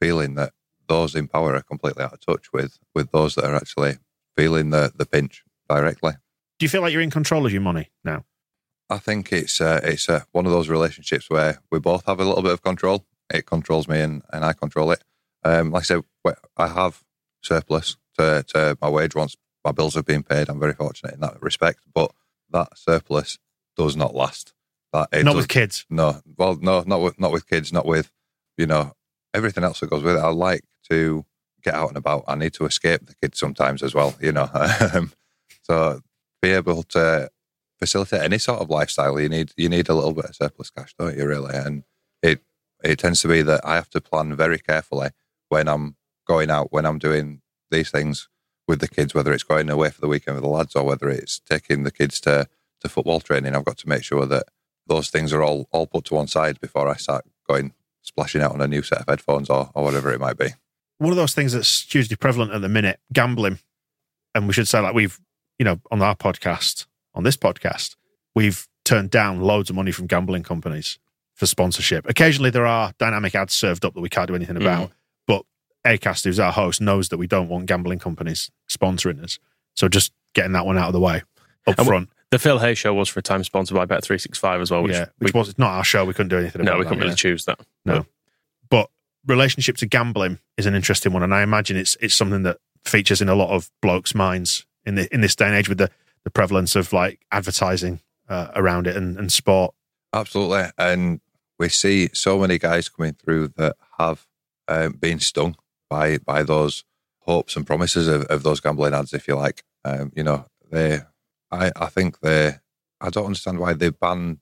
feeling 0.00 0.34
that 0.34 0.52
those 0.88 1.14
in 1.14 1.28
power 1.28 1.54
are 1.54 1.62
completely 1.62 2.02
out 2.02 2.12
of 2.12 2.20
touch 2.20 2.52
with 2.52 2.78
with 2.94 3.10
those 3.12 3.34
that 3.34 3.44
are 3.44 3.54
actually 3.54 3.98
feeling 4.36 4.70
the 4.70 4.92
the 4.94 5.06
pinch 5.06 5.44
directly. 5.68 6.12
Do 6.58 6.64
you 6.64 6.68
feel 6.68 6.82
like 6.82 6.92
you're 6.92 7.02
in 7.02 7.10
control 7.10 7.46
of 7.46 7.52
your 7.52 7.62
money 7.62 7.90
now? 8.04 8.24
I 8.90 8.98
think 8.98 9.32
it's 9.32 9.60
uh, 9.60 9.80
it's 9.84 10.08
uh, 10.08 10.24
one 10.32 10.46
of 10.46 10.52
those 10.52 10.68
relationships 10.68 11.30
where 11.30 11.60
we 11.70 11.78
both 11.78 12.04
have 12.06 12.20
a 12.20 12.24
little 12.24 12.42
bit 12.42 12.52
of 12.52 12.62
control. 12.62 13.06
It 13.32 13.46
controls 13.46 13.86
me, 13.86 14.00
and, 14.00 14.22
and 14.32 14.44
I 14.44 14.52
control 14.52 14.90
it. 14.90 15.04
Um, 15.44 15.70
like 15.70 15.82
I 15.82 15.84
said, 15.84 16.02
I 16.56 16.66
have 16.66 17.04
surplus 17.42 17.96
to, 18.18 18.44
to 18.48 18.76
my 18.80 18.88
wage 18.88 19.14
once 19.14 19.36
my 19.64 19.72
bills 19.72 19.94
have 19.94 20.04
been 20.04 20.24
paid. 20.24 20.48
I'm 20.48 20.58
very 20.58 20.74
fortunate 20.74 21.14
in 21.14 21.20
that 21.20 21.40
respect, 21.40 21.80
but 21.94 22.12
that 22.50 22.76
surplus 22.76 23.38
does 23.76 23.96
not 23.96 24.14
last. 24.14 24.52
That 24.92 25.08
Not 25.24 25.36
with 25.36 25.48
kids. 25.48 25.86
no, 25.88 26.20
well, 26.36 26.56
no, 26.60 26.82
not 26.86 27.00
with 27.00 27.18
not 27.20 27.32
with 27.32 27.48
kids, 27.48 27.72
not 27.72 27.86
with 27.86 28.10
you 28.56 28.66
know 28.66 28.92
everything 29.32 29.62
else 29.64 29.80
that 29.80 29.90
goes 29.90 30.02
with 30.02 30.16
it. 30.16 30.20
I 30.20 30.28
like 30.30 30.64
to 30.90 31.24
get 31.62 31.74
out 31.74 31.88
and 31.88 31.96
about. 31.96 32.24
I 32.26 32.34
need 32.34 32.54
to 32.54 32.64
escape 32.66 33.06
the 33.06 33.14
kids 33.22 33.38
sometimes 33.38 33.82
as 33.82 33.94
well, 33.94 34.14
you 34.20 34.32
know. 34.32 34.48
Um, 34.94 35.12
so 35.62 36.00
be 36.42 36.50
able 36.50 36.82
to 36.84 37.30
facilitate 37.78 38.22
any 38.22 38.38
sort 38.38 38.60
of 38.60 38.70
lifestyle, 38.70 39.20
you 39.20 39.28
need 39.28 39.52
you 39.56 39.68
need 39.68 39.88
a 39.88 39.94
little 39.94 40.12
bit 40.14 40.24
of 40.24 40.34
surplus 40.34 40.70
cash, 40.70 40.94
don't 40.98 41.16
you? 41.16 41.26
Really, 41.26 41.54
and 41.54 41.84
it 42.22 42.42
it 42.82 42.98
tends 42.98 43.20
to 43.22 43.28
be 43.28 43.42
that 43.42 43.60
I 43.64 43.76
have 43.76 43.90
to 43.90 44.00
plan 44.00 44.34
very 44.34 44.58
carefully 44.58 45.10
when 45.48 45.68
I'm 45.68 45.96
going 46.26 46.50
out, 46.50 46.72
when 46.72 46.86
I'm 46.86 46.98
doing 46.98 47.42
these 47.70 47.90
things 47.90 48.28
with 48.66 48.80
the 48.80 48.88
kids, 48.88 49.14
whether 49.14 49.32
it's 49.32 49.42
going 49.44 49.68
away 49.70 49.90
for 49.90 50.00
the 50.00 50.08
weekend 50.08 50.36
with 50.36 50.44
the 50.44 50.48
lads 50.50 50.74
or 50.74 50.84
whether 50.84 51.08
it's 51.08 51.38
taking 51.40 51.84
the 51.84 51.90
kids 51.92 52.20
to 52.22 52.48
to 52.80 52.88
football 52.88 53.20
training. 53.20 53.54
I've 53.54 53.64
got 53.64 53.78
to 53.78 53.88
make 53.88 54.02
sure 54.02 54.26
that 54.26 54.44
those 54.86 55.10
things 55.10 55.32
are 55.32 55.42
all 55.42 55.68
all 55.72 55.86
put 55.86 56.04
to 56.06 56.14
one 56.14 56.26
side 56.26 56.60
before 56.60 56.88
I 56.88 56.96
start 56.96 57.24
going 57.48 57.72
splashing 58.02 58.40
out 58.42 58.52
on 58.52 58.60
a 58.60 58.68
new 58.68 58.82
set 58.82 59.00
of 59.00 59.06
headphones 59.08 59.50
or, 59.50 59.70
or 59.74 59.84
whatever 59.84 60.12
it 60.12 60.20
might 60.20 60.38
be. 60.38 60.48
one 60.98 61.10
of 61.10 61.16
those 61.16 61.34
things 61.34 61.52
that's 61.52 61.82
hugely 61.82 62.16
prevalent 62.16 62.52
at 62.52 62.60
the 62.60 62.68
minute 62.68 62.98
gambling. 63.12 63.58
And 64.34 64.46
we 64.46 64.52
should 64.52 64.68
say 64.68 64.80
like 64.80 64.94
we've 64.94 65.18
you 65.58 65.64
know 65.64 65.80
on 65.90 66.00
our 66.02 66.14
podcast 66.16 66.86
on 67.14 67.24
this 67.24 67.36
podcast 67.36 67.96
we've 68.34 68.66
turned 68.84 69.10
down 69.10 69.40
loads 69.40 69.70
of 69.70 69.76
money 69.76 69.92
from 69.92 70.06
gambling 70.06 70.42
companies 70.42 70.98
for 71.34 71.46
sponsorship. 71.46 72.08
Occasionally 72.08 72.50
there 72.50 72.66
are 72.66 72.92
dynamic 72.98 73.34
ads 73.34 73.54
served 73.54 73.84
up 73.84 73.94
that 73.94 74.00
we 74.00 74.08
can't 74.08 74.28
do 74.28 74.34
anything 74.34 74.56
mm. 74.56 74.62
about 74.62 74.90
but 75.26 75.44
acast 75.86 76.24
who's 76.24 76.40
our 76.40 76.52
host 76.52 76.80
knows 76.80 77.08
that 77.08 77.18
we 77.18 77.26
don't 77.26 77.48
want 77.48 77.66
gambling 77.66 77.98
companies 77.98 78.50
sponsoring 78.68 79.22
us. 79.22 79.38
So 79.74 79.88
just 79.88 80.12
getting 80.34 80.52
that 80.52 80.66
one 80.66 80.78
out 80.78 80.88
of 80.88 80.92
the 80.92 81.00
way 81.00 81.22
up 81.66 81.78
And 81.78 81.80
we- 81.80 81.84
front 81.86 82.08
The 82.30 82.38
Phil 82.38 82.58
Hay 82.60 82.74
show 82.74 82.94
was 82.94 83.08
for 83.08 83.18
a 83.18 83.22
time 83.22 83.42
sponsored 83.42 83.76
by 83.76 83.84
Bet 83.84 84.04
three 84.04 84.18
six 84.18 84.38
five 84.38 84.60
as 84.60 84.70
well. 84.70 84.82
Which 84.82 84.92
yeah 84.92 85.06
which 85.18 85.34
we, 85.34 85.38
was 85.38 85.58
not 85.58 85.70
our 85.70 85.84
show 85.84 86.04
we 86.04 86.14
couldn't 86.14 86.28
do 86.28 86.38
anything 86.38 86.62
about 86.62 86.72
it. 86.72 86.74
no, 86.74 86.78
we 86.78 86.84
couldn't 86.84 86.98
really 86.98 87.10
yeah. 87.10 87.16
choose 87.16 87.44
that. 87.46 87.60
No. 87.84 88.06
But 88.68 88.88
relationship 89.26 89.76
to 89.78 89.86
gambling 89.86 90.38
is 90.56 90.66
an 90.66 90.74
interesting 90.74 91.12
one, 91.12 91.22
and 91.22 91.34
I 91.34 91.42
imagine 91.42 91.76
it's 91.76 91.96
it's 92.00 92.14
something 92.14 92.42
that 92.44 92.58
features 92.84 93.20
in 93.20 93.28
a 93.28 93.34
lot 93.34 93.50
of 93.50 93.70
blokes' 93.82 94.14
minds 94.14 94.64
in 94.84 94.94
the 94.94 95.12
in 95.12 95.20
this 95.20 95.34
day 95.34 95.46
and 95.46 95.54
age 95.54 95.68
with 95.68 95.78
the 95.78 95.90
the 96.24 96.30
prevalence 96.30 96.76
of 96.76 96.92
like 96.92 97.20
advertising 97.32 98.00
uh, 98.28 98.48
around 98.54 98.86
it 98.86 98.96
and, 98.96 99.18
and 99.18 99.32
sport. 99.32 99.74
Absolutely. 100.12 100.64
And 100.78 101.20
we 101.58 101.68
see 101.68 102.10
so 102.12 102.38
many 102.38 102.58
guys 102.58 102.88
coming 102.88 103.14
through 103.14 103.48
that 103.56 103.76
have 103.98 104.26
um, 104.68 104.92
been 104.92 105.20
stung 105.20 105.56
by 105.88 106.18
by 106.18 106.42
those 106.42 106.84
hopes 107.20 107.56
and 107.56 107.66
promises 107.66 108.08
of, 108.08 108.22
of 108.24 108.42
those 108.42 108.60
gambling 108.60 108.94
ads, 108.94 109.12
if 109.12 109.28
you 109.28 109.34
like. 109.34 109.64
Um, 109.84 110.12
you 110.14 110.22
know, 110.22 110.46
they, 110.70 111.00
I, 111.50 111.72
I 111.76 111.86
think 111.86 112.20
they, 112.20 112.54
I 113.00 113.10
don't 113.10 113.26
understand 113.26 113.58
why 113.58 113.72
they 113.74 113.90
ban 113.90 114.40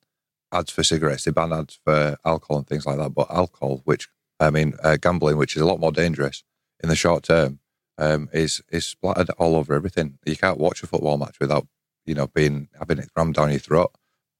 ads 0.53 0.71
for 0.71 0.83
cigarettes, 0.83 1.25
they 1.25 1.31
ban 1.31 1.53
ads 1.53 1.79
for 1.85 2.17
alcohol 2.25 2.59
and 2.59 2.67
things 2.67 2.87
like 2.87 2.99
that. 2.99 3.11
But 3.11 3.31
alcohol, 3.31 3.83
which, 3.85 4.09
I 4.41 4.51
mean, 4.51 4.75
uh, 4.83 4.97
gambling, 4.97 5.37
which 5.37 5.57
is 5.57 5.63
a 5.63 5.67
lot 5.67 5.81
more 5.81 5.93
dangerous 5.93 6.45
in 6.83 6.89
the 6.89 6.97
short 6.97 7.25
term, 7.25 7.61
um, 7.99 8.29
is 8.33 8.63
is 8.71 8.87
splattered 8.87 9.31
all 9.39 9.57
over 9.57 9.75
everything. 9.75 10.19
You 10.25 10.37
can't 10.37 10.59
watch 10.59 10.83
a 10.83 10.87
football 10.87 11.19
match 11.19 11.39
without, 11.41 11.67
you 12.07 12.15
know, 12.15 12.29
being 12.29 12.69
having 12.79 12.99
it 12.99 13.11
rammed 13.17 13.35
down 13.35 13.51
your 13.51 13.59
throat. 13.59 13.93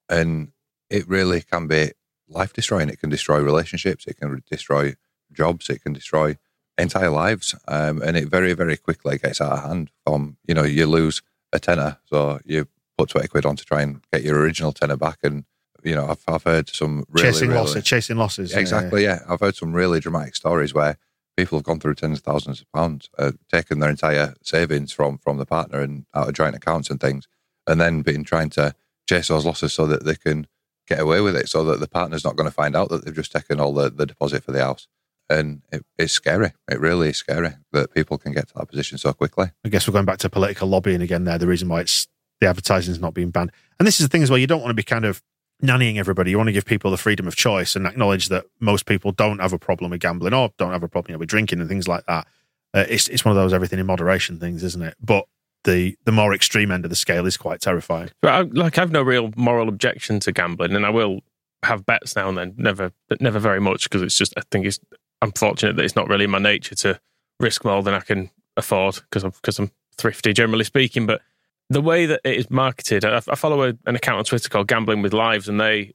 And 0.09 0.53
it 0.89 1.09
really 1.09 1.43
can 1.43 1.67
be 1.67 1.93
life 2.29 2.53
destroying. 2.53 2.89
It 2.89 3.01
can 3.01 3.11
destroy 3.11 3.41
relationships. 3.41 4.07
It 4.07 4.19
can 4.19 4.43
destroy 4.49 4.95
jobs. 5.33 5.69
It 5.69 5.83
can 5.83 5.93
destroy 5.93 6.37
entire 6.79 7.11
lives. 7.11 7.55
Um, 7.67 8.01
and 8.01 8.17
it 8.17 8.29
very, 8.29 8.53
very 8.53 8.77
quickly 8.77 9.19
gets 9.19 9.41
out 9.41 9.53
of 9.53 9.65
hand. 9.65 9.91
From 10.07 10.37
you 10.47 10.55
know, 10.55 10.63
you 10.63 10.87
lose 10.87 11.23
a 11.53 11.59
tenner, 11.59 11.99
so 12.07 12.41
you 12.45 12.69
put 12.97 13.11
twenty 13.11 13.29
quid 13.29 13.47
on 13.47 13.57
to 13.57 13.65
try 13.65 13.83
and 13.83 14.03
get 14.13 14.23
your 14.23 14.39
original 14.39 14.73
tenner 14.73 14.97
back. 14.97 15.19
And 15.23 15.45
you 15.83 15.95
know, 15.95 16.09
I've, 16.09 16.23
I've 16.27 16.43
heard 16.43 16.69
some 16.69 17.05
really, 17.11 17.29
chasing 17.29 17.49
really, 17.49 17.61
losses, 17.61 17.85
chasing 17.85 18.17
losses. 18.17 18.53
yeah. 18.53 18.59
Exactly, 18.59 19.05
yeah. 19.05 19.21
I've 19.29 19.41
heard 19.41 19.57
some 19.57 19.73
really 19.73 20.01
dramatic 20.01 20.37
stories 20.37 20.75
where 20.75 20.99
people 21.37 21.59
have 21.59 21.65
gone 21.65 21.79
through 21.79 21.95
tens 21.95 22.19
of 22.19 22.25
thousands 22.25 22.61
of 22.61 22.73
pounds, 22.73 23.09
uh, 23.17 23.33
taken 23.53 23.79
their 23.79 23.91
entire 23.91 24.35
savings 24.43 24.93
from 24.93 25.19
from 25.19 25.39
the 25.39 25.47
partner 25.47 25.81
and 25.81 26.05
out 26.15 26.29
of 26.29 26.35
joint 26.35 26.57
accounts 26.57 26.91
and 26.91 27.01
things, 27.01 27.29
and 27.67 27.81
then 27.81 28.03
been 28.03 28.25
trying 28.25 28.51
to 28.51 28.75
chase 29.09 29.29
those 29.29 29.47
losses 29.47 29.73
so 29.73 29.87
that 29.87 30.05
they 30.05 30.17
can 30.17 30.47
get 30.87 31.01
away 31.01 31.21
with 31.21 31.37
it, 31.37 31.49
so 31.49 31.65
that 31.65 31.81
the 31.81 31.89
partner's 31.89 32.25
not 32.25 32.37
going 32.37 32.49
to 32.49 32.55
find 32.55 32.75
out 32.75 32.89
that 32.89 33.05
they've 33.05 33.15
just 33.15 33.33
taken 33.33 33.61
all 33.61 33.73
the, 33.73 33.91
the 33.91 34.07
deposit 34.07 34.43
for 34.43 34.53
the 34.53 34.65
house. 34.65 34.89
And 35.31 35.63
it, 35.73 35.85
it's 35.99 36.13
scary. 36.13 36.53
It 36.71 36.81
really 36.81 37.11
is 37.11 37.19
scary 37.19 37.51
that 37.73 37.93
people 37.95 38.19
can 38.19 38.33
get 38.33 38.49
to 38.49 38.55
that 38.57 38.69
position 38.69 38.99
so 38.99 39.13
quickly. 39.13 39.51
I 39.65 39.69
guess 39.69 39.87
we're 39.87 39.93
going 39.93 40.07
back 40.07 40.19
to 40.19 40.31
political 40.31 40.69
lobbying 40.69 41.03
again. 41.03 41.25
There, 41.25 41.39
the 41.39 41.47
reason 41.47 41.69
why 41.69 41.81
it's 41.81 42.07
the 42.41 42.47
advertising 42.47 42.93
is 42.93 43.01
not 43.01 43.15
being 43.15 43.31
banned, 43.31 43.53
and 43.79 43.87
this 43.87 44.01
is 44.01 44.07
the 44.07 44.11
thing 44.11 44.23
as 44.23 44.31
well. 44.31 44.39
You 44.39 44.47
don't 44.47 44.61
want 44.61 44.71
to 44.71 44.75
be 44.75 44.83
kind 44.83 45.05
of 45.05 45.23
nannying 45.63 45.97
everybody. 45.97 46.31
You 46.31 46.37
want 46.37 46.49
to 46.49 46.53
give 46.53 46.65
people 46.65 46.91
the 46.91 46.97
freedom 46.97 47.27
of 47.27 47.37
choice 47.37 47.75
and 47.75 47.87
acknowledge 47.87 48.29
that 48.29 48.47
most 48.61 48.87
people 48.87 49.13
don't 49.13 49.41
have 49.41 49.53
a 49.53 49.59
problem 49.59 49.91
with 49.91 50.01
gambling 50.01 50.35
or 50.35 50.51
don't 50.57 50.73
have 50.73 50.83
a 50.83 50.89
problem 50.89 51.13
you 51.13 51.15
know, 51.15 51.19
with 51.19 51.29
drinking 51.29 51.61
and 51.61 51.69
things 51.69 51.89
like 51.89 52.07
that. 52.07 52.27
Uh, 52.75 52.85
it's 52.89 53.09
it's 53.09 53.25
one 53.25 53.37
of 53.37 53.43
those 53.43 53.53
everything 53.53 53.79
in 53.79 53.87
moderation 53.87 54.39
things, 54.39 54.63
isn't 54.63 54.83
it? 54.83 54.95
But 55.01 55.25
the 55.65 55.97
the 56.05 56.13
more 56.13 56.35
extreme 56.35 56.71
end 56.71 56.85
of 56.85 56.91
the 56.91 56.97
scale 56.97 57.27
is 57.27 57.37
quite 57.37 57.61
terrifying. 57.61 58.11
But 58.23 58.33
I, 58.33 58.41
like 58.43 58.79
I've 58.79 58.93
no 58.93 59.03
real 59.03 59.33
moral 59.37 59.69
objection 59.69 60.21
to 60.21 60.33
gambling, 60.33 60.75
and 60.75 60.87
I 60.87 60.91
will 60.91 61.21
have 61.65 61.87
bets 61.87 62.15
now 62.15 62.29
and 62.29 62.39
then. 62.39 62.55
Never, 62.57 62.93
but 63.09 63.21
never 63.21 63.39
very 63.39 63.61
much 63.61 63.85
because 63.85 64.03
it's 64.03 64.17
just 64.17 64.35
I 64.37 64.43
think 64.51 64.67
it's. 64.67 64.79
I'm 65.23 65.33
fortunate 65.33 65.77
that 65.77 65.85
it's 65.85 65.97
not 65.97 66.09
really 66.09 66.27
my 66.27 66.39
nature 66.39 66.75
to 66.77 67.01
risk 67.41 67.65
more 67.65 67.83
than 67.83 67.95
I 67.95 68.01
can 68.01 68.31
afford 68.57 68.97
because 68.97 69.25
I'm 69.25 69.31
because 69.31 69.59
I'm 69.59 69.71
thrifty 69.97 70.33
generally 70.33 70.65
speaking. 70.65 71.07
But 71.07 71.23
the 71.71 71.81
way 71.81 72.07
that 72.07 72.21
it 72.25 72.37
is 72.37 72.51
marketed, 72.51 73.05
I, 73.05 73.17
I 73.29 73.35
follow 73.35 73.63
a, 73.63 73.75
an 73.87 73.97
account 73.97 74.19
on 74.19 74.25
Twitter 74.25 74.49
called 74.49 74.69
Gambling 74.69 75.03
with 75.03 75.13
Lives, 75.13 75.49
and 75.49 75.61
they 75.61 75.95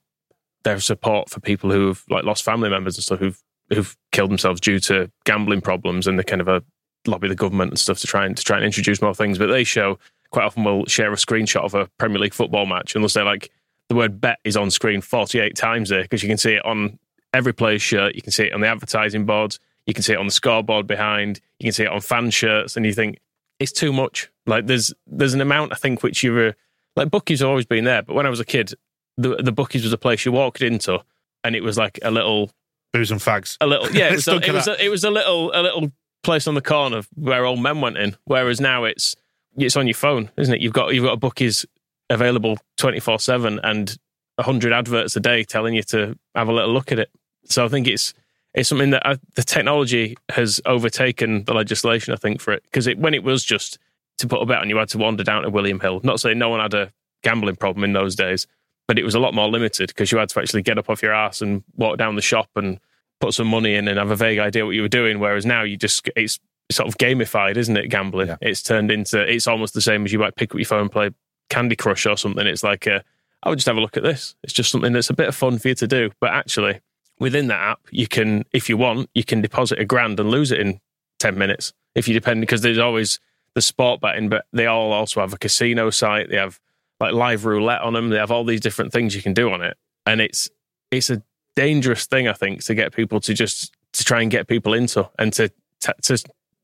their 0.64 0.80
support 0.80 1.30
for 1.30 1.40
people 1.40 1.72
who've 1.72 2.04
like 2.10 2.24
lost 2.24 2.44
family 2.44 2.70
members 2.70 2.96
and 2.96 3.04
stuff 3.04 3.20
who've 3.20 3.42
who've 3.70 3.96
killed 4.12 4.30
themselves 4.30 4.62
due 4.62 4.80
to 4.80 5.12
gambling 5.26 5.62
problems, 5.62 6.08
and 6.08 6.20
they 6.20 6.24
kind 6.24 6.42
of 6.42 6.48
a 6.48 6.64
lobby 7.06 7.28
the 7.28 7.36
government 7.36 7.72
and 7.72 7.80
stuff 7.80 8.00
to 8.00 8.08
try 8.08 8.26
and 8.26 8.38
to 8.38 8.44
try 8.44 8.58
and 8.58 8.66
introduce 8.66 9.02
more 9.02 9.16
things. 9.16 9.38
But 9.38 9.48
they 9.48 9.64
show 9.64 10.00
quite 10.32 10.46
often 10.46 10.64
will 10.64 10.86
share 10.86 11.12
a 11.12 11.16
screenshot 11.16 11.64
of 11.64 11.76
a 11.76 11.88
Premier 12.00 12.20
League 12.20 12.34
football 12.34 12.66
match, 12.66 12.96
and 12.96 13.04
they'll 13.04 13.10
say 13.10 13.24
like 13.24 13.52
the 13.90 13.96
word 13.96 14.22
bet 14.22 14.40
is 14.44 14.58
on 14.58 14.72
screen 14.72 15.02
48 15.02 15.56
times 15.56 15.90
there 15.90 16.04
because 16.04 16.24
you 16.24 16.30
can 16.30 16.38
see 16.38 16.54
it 16.54 16.66
on 16.66 16.98
every 17.34 17.54
player's 17.54 17.82
shirt, 17.82 18.16
you 18.16 18.22
can 18.22 18.32
see 18.32 18.44
it 18.44 18.54
on 18.54 18.62
the 18.62 18.68
advertising 18.68 19.26
boards, 19.26 19.60
you 19.86 19.94
can 19.94 20.04
see 20.04 20.14
it 20.14 20.20
on 20.20 20.26
the 20.26 20.32
scoreboard 20.32 20.88
behind, 20.88 21.42
you 21.60 21.66
can 21.66 21.74
see 21.74 21.84
it 21.84 21.90
on 21.90 22.02
fan 22.02 22.30
shirts, 22.30 22.78
and 22.78 22.86
you 22.86 22.94
think 22.94 23.20
it's 23.60 23.72
too 23.72 23.92
much. 23.92 24.30
Like 24.46 24.68
there's 24.68 24.94
there's 25.08 25.34
an 25.34 25.42
amount 25.42 25.72
I 25.72 25.76
think 25.76 26.04
which 26.04 26.24
you 26.24 26.34
were 26.34 26.56
like 26.96 27.10
bookies 27.10 27.40
have 27.40 27.50
always 27.50 27.66
been 27.66 27.84
there, 27.84 28.02
but 28.02 28.14
when 28.14 28.26
I 28.26 28.30
was 28.30 28.40
a 28.40 28.46
kid, 28.46 28.74
the 29.18 29.36
the 29.38 29.52
bookies 29.52 29.84
was 29.84 29.94
a 29.94 29.98
place 29.98 30.26
you 30.26 30.32
walked 30.32 30.62
into, 30.62 31.00
and 31.44 31.56
it 31.56 31.64
was 31.64 31.78
like 31.78 32.00
a 32.04 32.12
little 32.12 32.52
Booze 32.94 33.10
and 33.10 33.20
fags. 33.20 33.58
a 33.60 33.66
little 33.66 33.90
yeah, 33.92 34.10
it 34.10 34.16
was 34.16 34.28
a, 34.28 34.36
it 34.36 34.52
was 34.54 34.68
a, 34.68 34.86
it 34.86 34.90
was 34.90 35.04
a 35.04 35.10
little 35.10 35.52
a 35.54 35.62
little 35.62 35.92
place 36.24 36.48
on 36.48 36.54
the 36.54 36.62
corner 36.62 37.02
where 37.16 37.46
old 37.46 37.60
men 37.60 37.82
went 37.82 37.98
in. 37.98 38.16
Whereas 38.26 38.62
now 38.62 38.84
it's 38.84 39.16
it's 39.58 39.76
on 39.76 39.88
your 39.88 39.96
phone, 39.96 40.30
isn't 40.38 40.54
it? 40.54 40.62
You've 40.62 40.74
got 40.74 40.94
you've 40.94 41.04
got 41.04 41.14
a 41.14 41.18
bookies 41.18 41.66
available 42.10 42.58
twenty 42.78 43.00
four 43.00 43.20
seven 43.20 43.60
and 43.64 43.98
hundred 44.40 44.74
adverts 44.74 45.16
a 45.16 45.20
day 45.20 45.44
telling 45.44 45.74
you 45.74 45.84
to 45.84 46.18
have 46.36 46.50
a 46.50 46.54
little 46.54 46.72
look 46.74 46.92
at 46.92 47.00
it. 47.00 47.10
So 47.46 47.66
I 47.66 47.68
think 47.68 47.88
it's 47.88 48.14
it's 48.54 48.70
something 48.70 48.92
that 48.92 49.06
I, 49.06 49.18
the 49.36 49.44
technology 49.44 50.16
has 50.30 50.62
overtaken 50.66 51.46
the 51.46 51.54
legislation. 51.54 52.14
I 52.14 52.18
think 52.18 52.40
for 52.42 52.54
it 52.54 52.64
because 52.64 52.88
it, 52.88 52.98
when 52.98 53.14
it 53.14 53.24
was 53.24 53.44
just 53.44 53.80
to 54.20 54.28
put 54.28 54.42
a 54.42 54.46
bet 54.46 54.60
on, 54.60 54.70
you 54.70 54.78
had 54.78 54.90
to 54.90 54.98
wander 54.98 55.24
down 55.24 55.44
to 55.44 55.50
William 55.50 55.80
Hill. 55.80 56.02
Not 56.04 56.20
saying 56.20 56.38
no 56.38 56.50
one 56.50 56.60
had 56.60 56.74
a 56.74 56.92
gambling 57.24 57.56
problem 57.56 57.84
in 57.84 57.94
those 57.94 58.16
days, 58.16 58.48
but 58.88 59.00
it 59.00 59.04
was 59.04 59.16
a 59.16 59.20
lot 59.20 59.34
more 59.34 59.48
limited 59.48 59.88
because 59.88 60.12
you 60.12 60.18
had 60.18 60.30
to 60.30 60.40
actually 60.40 60.62
get 60.62 60.78
up 60.78 60.90
off 60.90 61.02
your 61.02 61.14
ass 61.14 61.42
and 61.42 61.64
walk 61.76 61.98
down 61.98 62.16
the 62.16 62.22
shop 62.22 62.50
and 62.56 62.80
put 63.20 63.34
some 63.34 63.48
money 63.48 63.76
in 63.76 63.88
and 63.88 63.98
have 63.98 64.12
a 64.12 64.16
vague 64.16 64.40
idea 64.40 64.66
what 64.66 64.76
you 64.76 64.82
were 64.82 64.88
doing. 64.88 65.20
Whereas 65.20 65.46
now 65.46 65.64
you 65.64 65.78
just 65.78 66.10
it's 66.16 66.40
sort 66.72 66.88
of 66.88 66.98
gamified, 66.98 67.58
isn't 67.58 67.78
it? 67.78 67.88
Gambling. 67.88 68.28
Yeah. 68.28 68.38
It's 68.42 68.62
turned 68.62 68.92
into 68.92 69.20
it's 69.20 69.48
almost 69.48 69.74
the 69.74 69.82
same 69.82 70.06
as 70.06 70.14
you 70.14 70.20
might 70.20 70.36
pick 70.36 70.52
up 70.52 70.60
your 70.60 70.66
phone 70.66 70.82
and 70.82 70.92
play 70.92 71.10
Candy 71.50 71.76
Crush 71.76 72.06
or 72.06 72.18
something. 72.18 72.46
It's 72.46 72.64
like 72.64 72.86
a, 72.88 73.04
I 73.44 73.50
would 73.50 73.58
just 73.58 73.68
have 73.68 73.78
a 73.78 73.82
look 73.82 73.98
at 73.98 74.04
this. 74.04 74.36
It's 74.44 74.54
just 74.54 74.72
something 74.72 74.94
that's 74.94 75.10
a 75.10 75.14
bit 75.14 75.28
of 75.28 75.36
fun 75.36 75.58
for 75.60 75.70
you 75.70 75.76
to 75.76 75.88
do. 75.88 76.12
But 76.20 76.32
actually, 76.32 76.82
within 77.24 77.48
that 77.48 77.60
app, 77.60 77.80
you 77.90 78.08
can, 78.08 78.46
if 78.52 78.70
you 78.70 78.78
want, 78.78 79.10
you 79.16 79.24
can 79.24 79.42
deposit 79.42 79.80
a 79.80 79.86
grand 79.86 80.20
and 80.20 80.30
lose 80.30 80.52
it 80.52 80.60
in 80.60 80.80
ten 81.20 81.38
minutes 81.38 81.74
if 81.96 82.08
you 82.08 82.14
depend 82.14 82.42
because 82.42 82.62
there's 82.62 82.78
always 82.78 83.20
the 83.56 83.62
sport 83.62 84.02
betting, 84.02 84.30
but 84.30 84.46
they 84.52 84.68
all 84.68 84.92
also 84.92 85.22
have 85.22 85.34
a 85.34 85.38
casino 85.38 85.90
site. 85.90 86.30
They 86.30 86.38
have 86.38 86.60
like 87.00 87.14
live 87.14 87.46
roulette 87.46 87.82
on 87.82 87.94
them. 87.94 88.10
They 88.10 88.18
have 88.18 88.32
all 88.32 88.44
these 88.44 88.62
different 88.62 88.92
things 88.92 89.16
you 89.16 89.22
can 89.22 89.34
do 89.34 89.52
on 89.52 89.62
it, 89.62 89.78
and 90.06 90.22
it's 90.22 90.50
it's 90.92 91.10
a 91.10 91.24
dangerous 91.56 92.06
thing 92.06 92.28
I 92.28 92.34
think 92.34 92.64
to 92.66 92.76
get 92.76 92.94
people 92.94 93.20
to 93.22 93.34
just 93.34 93.74
to 93.94 94.04
try 94.04 94.22
and 94.22 94.30
get 94.30 94.48
people 94.48 94.74
into 94.74 95.10
and 95.18 95.32
to 95.34 95.50
to, 95.82 95.96
to 96.02 96.24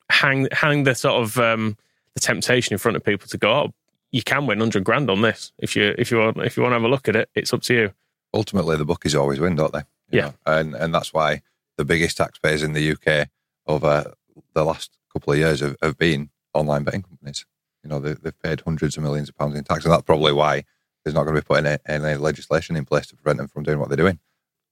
hang 0.10 0.48
hang 0.52 0.84
the 0.84 0.95
sort 0.95 1.22
of 1.24 1.38
um, 1.38 1.78
the 2.15 2.19
temptation 2.19 2.74
in 2.74 2.80
front 2.80 2.98
of 2.98 3.04
people 3.04 3.28
to 3.28 3.38
go, 3.38 3.52
oh, 3.52 3.74
you 4.12 4.24
can 4.24 4.45
win 4.45 4.60
hundred 4.60 4.84
grand 4.84 5.10
on 5.10 5.22
this 5.22 5.52
if 5.60 5.76
you 5.76 5.95
if 5.98 6.12
you 6.12 6.17
want 6.17 6.38
if 6.38 6.58
you 6.58 6.63
want 6.63 6.72
to 6.72 6.76
have 6.76 6.84
a 6.84 6.88
look 6.89 7.08
at 7.08 7.15
it. 7.15 7.30
It's 7.36 7.54
up 7.54 7.62
to 7.63 7.74
you. 7.74 7.93
ultimately 8.34 8.76
the 8.78 8.86
bookies 8.86 9.15
always 9.15 9.39
win, 9.39 9.56
don't 9.56 9.74
they? 9.74 9.84
Yeah. 10.12 10.22
know, 10.26 10.34
and 10.45 10.76
and 10.76 10.93
that's 10.93 11.13
why 11.13 11.41
the 11.78 11.86
biggest 11.86 12.17
taxpayers 12.17 12.63
in 12.63 12.74
the 12.74 12.91
UK 12.91 13.30
over 13.67 14.13
the 14.54 14.65
last 14.65 14.98
couple 15.12 15.34
of 15.34 15.39
years 15.39 15.62
have, 15.62 15.76
have 15.82 15.98
been 15.98 16.30
online 16.54 16.84
betting 16.84 17.04
companies. 17.04 17.45
You 17.84 17.89
know, 17.89 18.00
they, 18.00 18.13
they've 18.13 18.39
paid 18.41 18.62
hundreds 18.62 18.98
of 18.98 19.04
millions 19.04 19.30
of 19.30 19.38
pounds 19.38 19.56
in 19.56 19.63
tax, 19.63 19.86
and 19.86 19.93
that's 19.93 20.04
probably 20.04 20.34
why 20.34 20.63
there's 21.04 21.15
not 21.15 21.24
going 21.24 21.36
to 21.36 21.41
be 21.41 21.45
putting 21.45 21.65
any, 21.65 21.78
any 21.88 22.15
legislation 22.17 22.76
in 22.76 22.86
place 22.86 23.08
to 23.08 23.15
prevent 23.15 23.38
them 23.38 23.48
from 23.48 23.63
doing 23.63 23.80
what 23.80 23.89
they're 23.89 23.98
doing. 23.98 24.19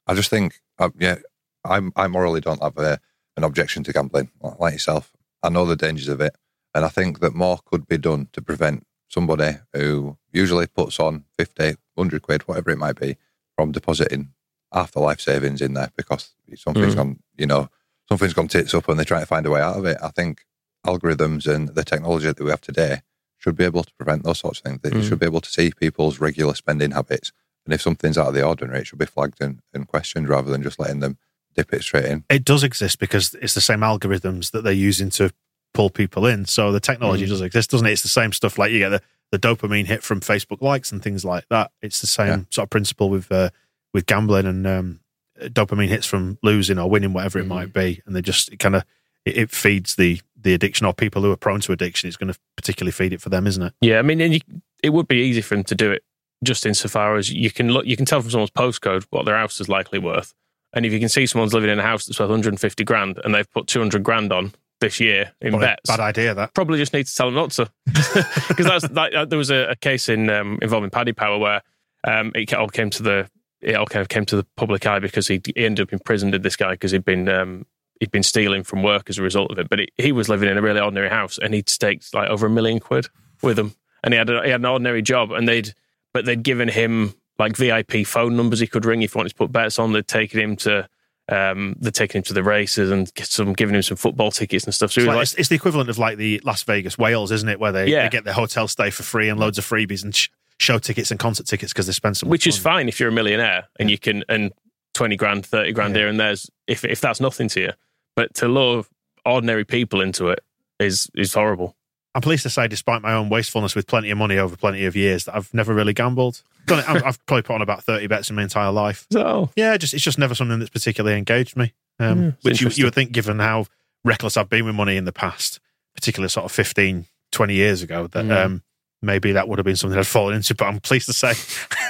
I 0.05 0.13
just 0.13 0.29
think, 0.29 0.59
uh, 0.79 0.89
yeah, 0.99 1.17
I'm, 1.63 1.91
I 1.95 2.07
morally 2.07 2.41
don't 2.41 2.61
have 2.61 2.77
a, 2.77 2.99
an 3.35 3.43
objection 3.43 3.83
to 3.83 3.93
gambling 3.93 4.31
like 4.41 4.59
like 4.59 4.73
yourself. 4.73 5.13
I 5.43 5.49
know 5.49 5.65
the 5.65 5.75
dangers 5.75 6.07
of 6.09 6.19
it, 6.21 6.35
and 6.73 6.83
I 6.83 6.89
think 6.89 7.19
that 7.19 7.33
more 7.33 7.59
could 7.65 7.87
be 7.87 7.97
done 7.97 8.27
to 8.33 8.41
prevent 8.41 8.85
somebody 9.07 9.57
who 9.73 10.17
usually 10.33 10.67
puts 10.67 10.99
on 10.99 11.23
50, 11.37 11.75
100 11.95 12.21
quid, 12.21 12.41
whatever 12.43 12.71
it 12.71 12.77
might 12.77 12.99
be, 12.99 13.15
from 13.55 13.71
depositing 13.71 14.33
half 14.73 14.91
the 14.91 14.99
life 14.99 15.19
savings 15.21 15.61
in 15.61 15.73
there 15.73 15.89
because 15.95 16.31
something's 16.55 16.93
Mm. 16.93 16.97
gone, 16.97 17.19
you 17.37 17.45
know, 17.45 17.69
something's 18.09 18.33
gone 18.33 18.47
tits 18.47 18.73
up 18.73 18.87
and 18.89 18.97
they're 18.99 19.05
trying 19.05 19.21
to 19.21 19.25
find 19.27 19.45
a 19.45 19.49
way 19.51 19.61
out 19.61 19.77
of 19.77 19.85
it. 19.85 19.97
I 20.01 20.09
think 20.09 20.45
algorithms 20.85 21.47
and 21.53 21.69
the 21.69 21.83
technology 21.83 22.27
that 22.27 22.39
we 22.39 22.49
have 22.49 22.61
today 22.61 23.01
should 23.37 23.55
be 23.55 23.63
able 23.65 23.83
to 23.83 23.93
prevent 23.95 24.23
those 24.23 24.39
sorts 24.39 24.59
of 24.59 24.63
things. 24.65 24.79
They 24.81 24.89
Mm. 24.89 25.07
should 25.07 25.19
be 25.19 25.25
able 25.25 25.41
to 25.41 25.49
see 25.49 25.71
people's 25.71 26.19
regular 26.19 26.55
spending 26.55 26.91
habits. 26.91 27.31
And 27.65 27.73
if 27.73 27.81
something's 27.81 28.17
out 28.17 28.27
of 28.27 28.33
the 28.33 28.43
ordinary, 28.43 28.79
it 28.81 28.87
should 28.87 28.99
be 28.99 29.05
flagged 29.05 29.41
and, 29.41 29.59
and 29.73 29.87
questioned 29.87 30.29
rather 30.29 30.49
than 30.51 30.63
just 30.63 30.79
letting 30.79 31.01
them 31.01 31.17
dip 31.55 31.73
it 31.73 31.83
straight 31.83 32.05
in. 32.05 32.23
It 32.29 32.45
does 32.45 32.63
exist 32.63 32.99
because 32.99 33.35
it's 33.41 33.53
the 33.53 33.61
same 33.61 33.81
algorithms 33.81 34.51
that 34.51 34.63
they're 34.63 34.71
using 34.73 35.09
to 35.11 35.31
pull 35.73 35.89
people 35.89 36.25
in. 36.25 36.45
So 36.45 36.71
the 36.71 36.79
technology 36.79 37.25
Mm. 37.25 37.29
does 37.29 37.41
exist, 37.41 37.71
doesn't 37.71 37.85
it? 37.87 37.91
It's 37.91 38.01
the 38.03 38.07
same 38.07 38.31
stuff 38.31 38.57
like 38.57 38.71
you 38.71 38.79
get 38.79 38.89
the, 38.89 39.01
the 39.31 39.39
dopamine 39.39 39.85
hit 39.85 40.01
from 40.03 40.21
Facebook 40.21 40.61
likes 40.61 40.91
and 40.91 41.03
things 41.03 41.25
like 41.25 41.45
that. 41.49 41.71
It's 41.81 41.99
the 42.01 42.07
same 42.07 42.27
Yeah. 42.27 42.39
sort 42.49 42.65
of 42.67 42.69
principle 42.69 43.09
with 43.09 43.29
uh, 43.31 43.49
with 43.97 44.05
gambling 44.05 44.45
and 44.45 44.67
um, 44.67 44.99
dopamine 45.39 45.87
hits 45.87 46.05
from 46.05 46.37
losing 46.43 46.77
or 46.77 46.87
winning, 46.87 47.13
whatever 47.13 47.39
it 47.39 47.45
Mm. 47.45 47.49
might 47.49 47.73
be, 47.73 47.99
and 48.05 48.15
they 48.15 48.21
just 48.21 48.49
it 48.53 48.59
kind 48.59 48.75
of 48.75 48.83
it, 49.25 49.37
it 49.37 49.49
feeds 49.51 49.95
the 49.95 50.21
the 50.39 50.53
addiction 50.53 50.85
or 50.85 50.93
people 50.93 51.23
who 51.23 51.31
are 51.31 51.35
prone 51.37 51.59
to 51.61 51.71
addiction. 51.71 52.07
It's 52.07 52.15
going 52.17 52.31
to 52.31 52.39
particularly 52.55 52.91
feed 52.91 53.11
it 53.13 53.21
for 53.21 53.29
them, 53.29 53.47
isn't 53.47 53.63
it? 53.63 53.73
Yeah, 53.81 53.97
I 53.97 54.03
mean, 54.03 54.21
and 54.21 54.33
you, 54.35 54.39
it 54.83 54.91
would 54.91 55.07
be 55.07 55.17
easy 55.17 55.41
for 55.41 55.55
them 55.55 55.63
to 55.65 55.75
do 55.75 55.91
it 55.91 56.03
just 56.43 56.67
insofar 56.67 57.15
as 57.15 57.31
you 57.33 57.49
can 57.49 57.69
look, 57.69 57.87
you 57.87 57.97
can 57.97 58.05
tell 58.05 58.21
from 58.21 58.29
someone's 58.29 58.51
postcode 58.51 59.03
what 59.09 59.25
their 59.25 59.35
house 59.35 59.59
is 59.59 59.67
likely 59.67 59.97
worth, 59.97 60.35
and 60.73 60.85
if 60.85 60.93
you 60.93 60.99
can 60.99 61.09
see 61.09 61.25
someone's 61.25 61.53
living 61.55 61.71
in 61.71 61.79
a 61.79 61.83
house 61.83 62.05
that's 62.05 62.19
worth 62.19 62.29
150 62.29 62.83
grand 62.83 63.19
and 63.23 63.33
they've 63.33 63.49
put 63.51 63.65
200 63.65 64.03
grand 64.03 64.31
on 64.31 64.53
this 64.79 64.99
year 64.99 65.31
in 65.41 65.59
bets, 65.59 65.89
Bad 65.89 65.99
idea 65.99 66.35
that. 66.35 66.53
probably 66.53 66.77
just 66.77 66.93
need 66.93 67.07
to 67.07 67.15
tell 67.15 67.25
them 67.31 67.33
not 67.35 67.49
to. 67.51 67.67
Because 68.47 68.65
that's 68.67 68.89
like, 68.91 69.15
uh, 69.15 69.25
there 69.25 69.39
was 69.39 69.49
a, 69.49 69.69
a 69.71 69.75
case 69.75 70.07
in 70.09 70.29
um, 70.29 70.59
involving 70.61 70.91
Paddy 70.91 71.13
Power 71.13 71.39
where 71.39 71.61
um, 72.07 72.31
it 72.35 72.53
all 72.53 72.67
came 72.69 72.91
to 72.91 73.01
the 73.01 73.27
it 73.61 73.75
all 73.75 73.85
kind 73.85 74.01
of 74.01 74.09
came 74.09 74.25
to 74.25 74.35
the 74.35 74.43
public 74.55 74.85
eye 74.85 74.99
because 74.99 75.27
he, 75.27 75.41
he 75.45 75.65
ended 75.65 75.83
up 75.87 75.93
in 75.93 75.99
prison. 75.99 76.31
Did 76.31 76.43
this 76.43 76.55
guy 76.55 76.71
because 76.71 76.91
he'd 76.91 77.05
been 77.05 77.27
um, 77.29 77.65
he'd 77.99 78.11
been 78.11 78.23
stealing 78.23 78.63
from 78.63 78.83
work 78.83 79.09
as 79.09 79.17
a 79.17 79.23
result 79.23 79.51
of 79.51 79.57
it. 79.59 79.69
But 79.69 79.79
he, 79.79 79.87
he 79.97 80.11
was 80.11 80.29
living 80.29 80.49
in 80.49 80.57
a 80.57 80.61
really 80.61 80.79
ordinary 80.79 81.09
house 81.09 81.37
and 81.37 81.53
he'd 81.53 81.69
staked 81.69 82.13
like 82.13 82.29
over 82.29 82.45
a 82.47 82.49
million 82.49 82.79
quid 82.79 83.07
with 83.41 83.57
him, 83.57 83.73
and 84.03 84.13
he 84.13 84.17
had 84.17 84.29
a, 84.29 84.43
he 84.43 84.49
had 84.51 84.61
an 84.61 84.65
ordinary 84.65 85.01
job, 85.01 85.31
and 85.31 85.47
they'd 85.47 85.73
but 86.13 86.25
they'd 86.25 86.43
given 86.43 86.67
him 86.69 87.13
like 87.39 87.55
VIP 87.55 88.05
phone 88.05 88.35
numbers 88.35 88.59
he 88.59 88.67
could 88.67 88.85
ring 88.85 89.01
if 89.03 89.13
he 89.13 89.17
wanted 89.17 89.29
to 89.29 89.35
put 89.35 89.51
bets 89.51 89.77
on. 89.79 89.93
They'd 89.93 90.07
taken 90.07 90.39
him 90.39 90.55
to. 90.57 90.87
Um, 91.29 91.75
they're 91.81 91.91
taking 91.91 92.19
him 92.19 92.23
to 92.23 92.33
the 92.33 92.41
races 92.41 92.89
and 92.89 93.13
get 93.13 93.27
some, 93.27 93.51
giving 93.51 93.75
him 93.75 93.81
some 93.81 93.97
football 93.97 94.31
tickets 94.31 94.63
and 94.63 94.73
stuff. 94.73 94.93
So 94.93 95.01
It's, 95.01 95.07
like, 95.07 95.15
like, 95.15 95.23
it's, 95.23 95.33
it's 95.33 95.49
the 95.49 95.55
equivalent 95.55 95.89
of 95.89 95.97
like 95.97 96.15
the 96.17 96.39
Las 96.45 96.63
Vegas 96.63 96.97
whales, 96.97 97.33
isn't 97.33 97.49
it? 97.49 97.59
Where 97.59 97.73
they, 97.73 97.87
Yeah. 97.89 98.03
they 98.03 98.09
get 98.09 98.23
their 98.23 98.33
hotel 98.33 98.69
stay 98.69 98.91
for 98.91 99.03
free 99.03 99.27
and 99.27 99.37
loads 99.37 99.57
of 99.57 99.65
freebies 99.65 100.05
and 100.05 100.15
sh- 100.15 100.29
show 100.59 100.79
tickets 100.79 101.11
and 101.11 101.19
concert 101.19 101.45
tickets 101.45 101.71
because 101.71 101.85
they 101.87 101.93
spend 101.93 102.17
so 102.17 102.25
much 102.25 102.31
which 102.31 102.47
is 102.47 102.57
fine 102.57 102.87
if 102.89 102.99
you're 102.99 103.09
a 103.09 103.11
millionaire 103.11 103.67
and 103.79 103.91
you 103.91 103.97
can 103.97 104.23
and 104.27 104.51
20 104.95 105.15
grand 105.15 105.45
30 105.45 105.71
grand 105.71 105.93
Yeah. 105.95 106.01
here 106.01 106.07
and 106.09 106.19
there's 106.19 106.49
if 106.67 106.83
if 106.83 106.99
that's 106.99 107.19
nothing 107.21 107.47
to 107.49 107.61
you 107.61 107.71
but 108.15 108.33
to 108.35 108.47
lure 108.47 108.83
ordinary 109.25 109.65
people 109.65 110.01
into 110.01 110.29
it 110.29 110.39
is 110.79 111.09
is 111.15 111.33
horrible 111.33 111.75
I'm 112.15 112.21
pleased 112.21 112.41
to 112.43 112.49
say, 112.49 112.67
despite 112.67 113.03
my 113.03 113.13
own 113.13 113.29
wastefulness 113.29 113.75
with 113.75 113.85
plenty 113.85 114.09
of 114.09 114.17
money 114.17 114.39
over 114.39 114.55
plenty 114.57 114.85
of 114.85 114.95
years, 114.95 115.25
that 115.25 115.35
I've 115.35 115.53
never 115.53 115.71
really 115.71 115.93
gambled. 115.93 116.41
Done 116.65 116.79
it, 116.79 116.89
I've, 116.89 117.23
probably 117.27 117.43
put 117.43 117.53
on 117.53 117.61
about 117.61 117.83
30 117.83 118.07
bets 118.07 118.31
in 118.31 118.35
my 118.35 118.41
entire 118.41 118.71
life. 118.71 119.05
so 119.13 119.51
Yeah, 119.55 119.77
just 119.77 119.93
it's 119.93 120.01
just 120.03 120.17
never 120.17 120.33
something 120.33 120.57
that's 120.57 120.71
particularly 120.71 121.15
engaged 121.15 121.55
me. 121.55 121.73
Um, 121.99 122.23
Yeah, 122.23 122.31
which 122.41 122.61
you, 122.61 122.69
you 122.73 122.85
would 122.85 122.95
think, 122.95 123.11
given 123.11 123.37
how 123.37 123.65
reckless 124.03 124.35
I've 124.35 124.49
been 124.49 124.65
with 124.65 124.73
money 124.73 124.97
in 124.97 125.05
the 125.05 125.11
past, 125.11 125.59
particularly 125.93 126.29
sort 126.29 126.45
of 126.45 126.51
15, 126.51 127.05
20 127.33 127.53
years 127.53 127.83
ago, 127.83 128.07
that 128.07 128.25
Mm. 128.25 128.45
um, 128.45 128.63
maybe 129.01 129.31
that 129.33 129.47
would 129.47 129.59
have 129.59 129.65
been 129.65 129.75
something 129.75 129.97
I'd 129.97 130.07
fallen 130.07 130.35
into. 130.35 130.55
But 130.55 130.65
I'm 130.65 130.79
pleased 130.79 131.05
to 131.07 131.13
say 131.13 131.33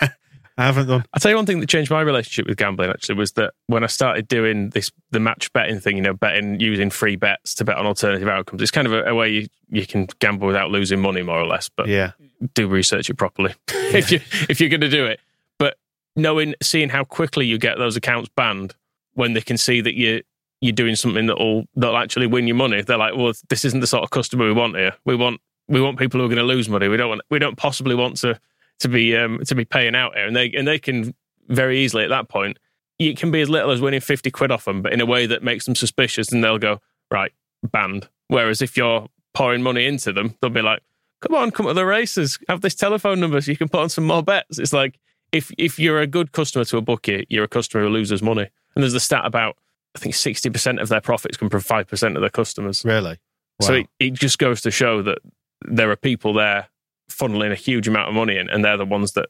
I 0.58 0.66
haven't 0.66 0.88
done. 0.88 1.06
I'll 1.14 1.20
tell 1.20 1.30
you 1.30 1.38
one 1.38 1.46
thing 1.46 1.60
that 1.60 1.70
changed 1.70 1.92
my 1.92 2.02
relationship 2.02 2.48
with 2.48 2.58
gambling 2.58 2.90
actually 2.90 3.16
was 3.16 3.34
that 3.34 3.54
when 3.68 3.84
I 3.84 3.88
started 3.88 4.28
doing 4.28 4.72
this 4.72 4.92
the 5.12 5.20
match 5.20 5.54
betting 5.54 5.80
thing, 5.80 5.98
you 5.98 6.02
know, 6.02 6.14
betting 6.14 6.60
using 6.60 6.90
free 6.90 7.16
bets 7.16 7.54
to 7.56 7.66
bet 7.66 7.78
on 7.78 7.86
alternative 7.86 8.28
outcomes. 8.28 8.62
It's 8.64 8.72
kind 8.72 8.88
of 8.88 8.94
a, 8.94 9.04
a 9.04 9.16
way 9.16 9.30
you, 9.30 9.48
you 9.70 9.86
can 9.86 10.08
gamble 10.20 10.48
without 10.48 10.72
losing 10.72 11.00
money 11.00 11.22
more 11.22 11.40
or 11.40 11.46
less, 11.46 11.70
but 11.70 11.88
Yeah, 11.88 12.14
do 12.56 12.68
research 12.68 13.10
it 13.10 13.18
properly 13.18 13.54
if 13.68 14.12
you 14.12 14.20
if 14.50 14.60
you're 14.60 14.70
going 14.70 14.82
to 14.82 14.90
do 14.90 15.06
it. 15.06 15.20
But 15.60 15.78
knowing, 16.16 16.56
seeing 16.62 16.90
how 16.90 17.04
quickly 17.04 17.46
you 17.46 17.60
get 17.60 17.78
those 17.78 17.96
accounts 17.96 18.30
banned 18.36 18.74
when 19.14 19.34
they 19.34 19.42
can 19.42 19.58
see 19.58 19.82
that 19.82 19.94
you 19.94 20.24
you're 20.60 20.74
doing 20.74 20.96
something 20.96 21.28
that'll 21.28 21.66
that'll 21.76 21.98
actually 21.98 22.26
win 22.26 22.48
you 22.48 22.56
money, 22.56 22.82
they're 22.82 22.98
like, 22.98 23.16
well, 23.16 23.32
this 23.50 23.64
isn't 23.64 23.82
the 23.82 23.88
sort 23.88 24.04
of 24.04 24.10
customer 24.10 24.46
we 24.46 24.54
want 24.54 24.76
here. 24.76 24.94
We 25.06 25.16
want 25.16 25.40
we 25.68 25.82
want 25.82 25.98
people 26.00 26.20
who 26.20 26.26
are 26.26 26.30
going 26.30 26.38
to 26.38 26.44
lose 26.44 26.70
money. 26.70 26.88
We 26.88 26.98
don't 26.98 27.10
want 27.10 27.22
we 27.30 27.40
don't 27.40 27.58
possibly 27.58 27.96
want 27.96 28.18
to 28.18 28.40
to 28.80 28.88
be 28.88 29.16
um, 29.18 29.40
to 29.46 29.56
be 29.56 29.66
paying 29.66 29.96
out 29.96 30.16
here, 30.16 30.26
and 30.26 30.36
they 30.36 30.52
and 30.52 30.68
they 30.68 30.80
can 30.80 31.14
very 31.48 31.80
easily 31.80 32.04
at 32.04 32.10
that 32.10 32.30
point. 32.30 32.58
It 33.00 33.18
can 33.18 33.30
be 33.32 33.42
as 33.42 33.50
little 33.50 33.72
as 33.72 33.82
winning 33.82 34.02
fifty 34.02 34.32
quid 34.32 34.52
off 34.52 34.66
them, 34.66 34.82
but 34.82 34.94
in 34.94 35.02
a 35.02 35.06
way 35.06 35.26
that 35.28 35.44
makes 35.44 35.66
them 35.66 35.76
suspicious, 35.76 36.32
and 36.32 36.44
they'll 36.44 36.58
go 36.58 36.80
right 37.12 37.32
banned. 37.72 38.10
Whereas 38.28 38.62
if 38.62 38.76
you're 38.78 39.08
pouring 39.34 39.62
money 39.62 39.86
into 39.86 40.12
them, 40.14 40.36
they'll 40.42 40.50
be 40.50 40.62
like, 40.62 40.82
"Come 41.22 41.36
on, 41.36 41.52
come 41.52 41.68
to 41.68 41.74
the 41.74 41.86
races. 41.86 42.40
Have 42.50 42.62
this 42.62 42.76
telephone 42.76 43.20
number 43.20 43.40
so 43.42 43.52
you 43.52 43.58
can 43.58 43.70
put 43.70 43.82
on 43.82 43.90
some 43.90 44.06
more 44.06 44.24
bets." 44.24 44.58
It's 44.60 44.74
like 44.74 45.00
if 45.32 45.52
if 45.58 45.78
you're 45.80 46.00
a 46.02 46.08
good 46.08 46.32
customer 46.32 46.66
to 46.66 46.78
a 46.78 46.82
bookie, 46.82 47.26
you're 47.30 47.44
a 47.44 47.48
customer 47.50 47.84
who 47.84 47.90
loses 47.90 48.22
money. 48.22 48.48
And 48.76 48.84
there's 48.84 48.94
the 48.94 49.00
stat 49.00 49.26
about 49.26 49.58
I 49.96 50.00
think 50.00 50.16
sixty 50.16 50.50
percent 50.50 50.80
of 50.80 50.90
their 50.90 51.02
profits 51.02 51.38
come 51.38 51.50
from 51.50 51.62
five 51.62 51.88
percent 51.88 52.16
of 52.16 52.22
their 52.22 52.30
customers. 52.30 52.84
Really? 52.86 53.18
So 53.62 53.74
Wow. 53.74 53.80
it, 53.80 53.88
it 54.00 54.14
just 54.14 54.38
goes 54.40 54.62
to 54.62 54.72
show 54.72 55.02
that 55.04 55.18
there 55.66 55.90
are 55.92 55.96
people 55.96 56.34
there 56.34 56.68
funneling 57.12 57.52
a 57.52 57.56
huge 57.56 57.88
amount 57.88 58.10
of 58.10 58.16
money 58.16 58.38
in, 58.38 58.50
and 58.50 58.64
they're 58.64 58.78
the 58.78 58.86
ones 58.86 59.14
that 59.14 59.28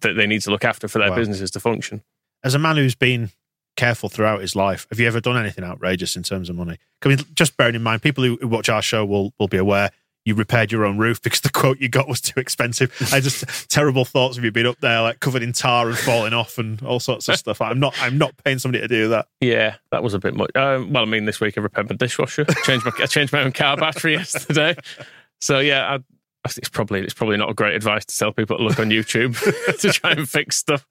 that 0.00 0.14
they 0.14 0.26
need 0.26 0.42
to 0.42 0.50
look 0.50 0.64
after 0.64 0.88
for 0.88 0.98
their 0.98 1.10
Wow. 1.10 1.16
businesses 1.16 1.50
to 1.52 1.60
function. 1.60 2.02
As 2.42 2.54
a 2.54 2.58
man 2.58 2.76
who's 2.76 2.94
been 2.96 3.30
careful 3.76 4.08
throughout 4.08 4.40
his 4.40 4.56
life, 4.56 4.86
have 4.90 4.98
you 4.98 5.06
ever 5.06 5.20
done 5.20 5.36
anything 5.36 5.62
outrageous 5.64 6.16
in 6.16 6.22
terms 6.22 6.48
of 6.50 6.56
money? 6.56 6.78
I 7.04 7.08
mean, 7.08 7.18
just 7.34 7.56
bearing 7.56 7.74
in 7.76 7.82
mind, 7.82 8.02
people 8.02 8.24
who, 8.24 8.36
who 8.40 8.48
watch 8.48 8.68
our 8.68 8.82
show 8.82 9.04
will 9.04 9.32
will 9.38 9.48
be 9.48 9.58
aware 9.58 9.90
you 10.24 10.34
repaired 10.34 10.72
your 10.72 10.84
own 10.84 10.98
roof 10.98 11.22
because 11.22 11.40
the 11.42 11.50
quote 11.50 11.78
you 11.78 11.88
got 11.88 12.08
was 12.08 12.20
too 12.20 12.40
expensive. 12.40 12.92
I 13.12 13.20
just 13.20 13.70
terrible 13.70 14.04
thoughts 14.04 14.36
of 14.36 14.42
you 14.42 14.50
being 14.50 14.66
up 14.66 14.80
there 14.80 15.00
like 15.02 15.20
covered 15.20 15.44
in 15.44 15.52
tar 15.52 15.88
and 15.88 15.96
falling 15.96 16.32
off 16.34 16.58
and 16.58 16.82
all 16.82 16.98
sorts 16.98 17.28
of 17.28 17.36
stuff. 17.38 17.60
I'm 17.60 17.78
not 17.78 17.94
I'm 18.00 18.18
not 18.18 18.32
paying 18.44 18.58
somebody 18.58 18.82
to 18.82 18.88
do 18.88 19.08
that. 19.10 19.28
Yeah, 19.40 19.76
that 19.92 20.02
was 20.02 20.14
a 20.14 20.18
bit 20.18 20.34
much. 20.34 20.50
Um, 20.56 20.92
well, 20.92 21.04
I 21.04 21.06
mean, 21.06 21.26
this 21.26 21.38
week 21.40 21.56
I 21.56 21.60
repaired 21.60 21.88
my 21.88 21.94
dishwasher. 21.94 22.44
changed 22.64 22.84
my 22.84 22.90
I 22.98 23.06
changed 23.06 23.32
my 23.32 23.42
own 23.42 23.52
car 23.52 23.76
battery 23.76 24.14
yesterday. 24.16 24.74
So 25.40 25.58
yeah, 25.58 25.86
I, 25.86 25.94
I 26.44 26.48
think 26.48 26.58
it's 26.58 26.68
probably 26.68 27.00
it's 27.00 27.14
probably 27.14 27.36
not 27.36 27.50
a 27.50 27.54
great 27.54 27.74
advice 27.74 28.04
to 28.06 28.16
tell 28.16 28.32
people 28.32 28.56
to 28.58 28.62
look 28.62 28.78
on 28.78 28.90
YouTube 28.90 29.36
to 29.80 29.92
try 29.92 30.12
and 30.12 30.28
fix 30.28 30.56
stuff. 30.56 30.86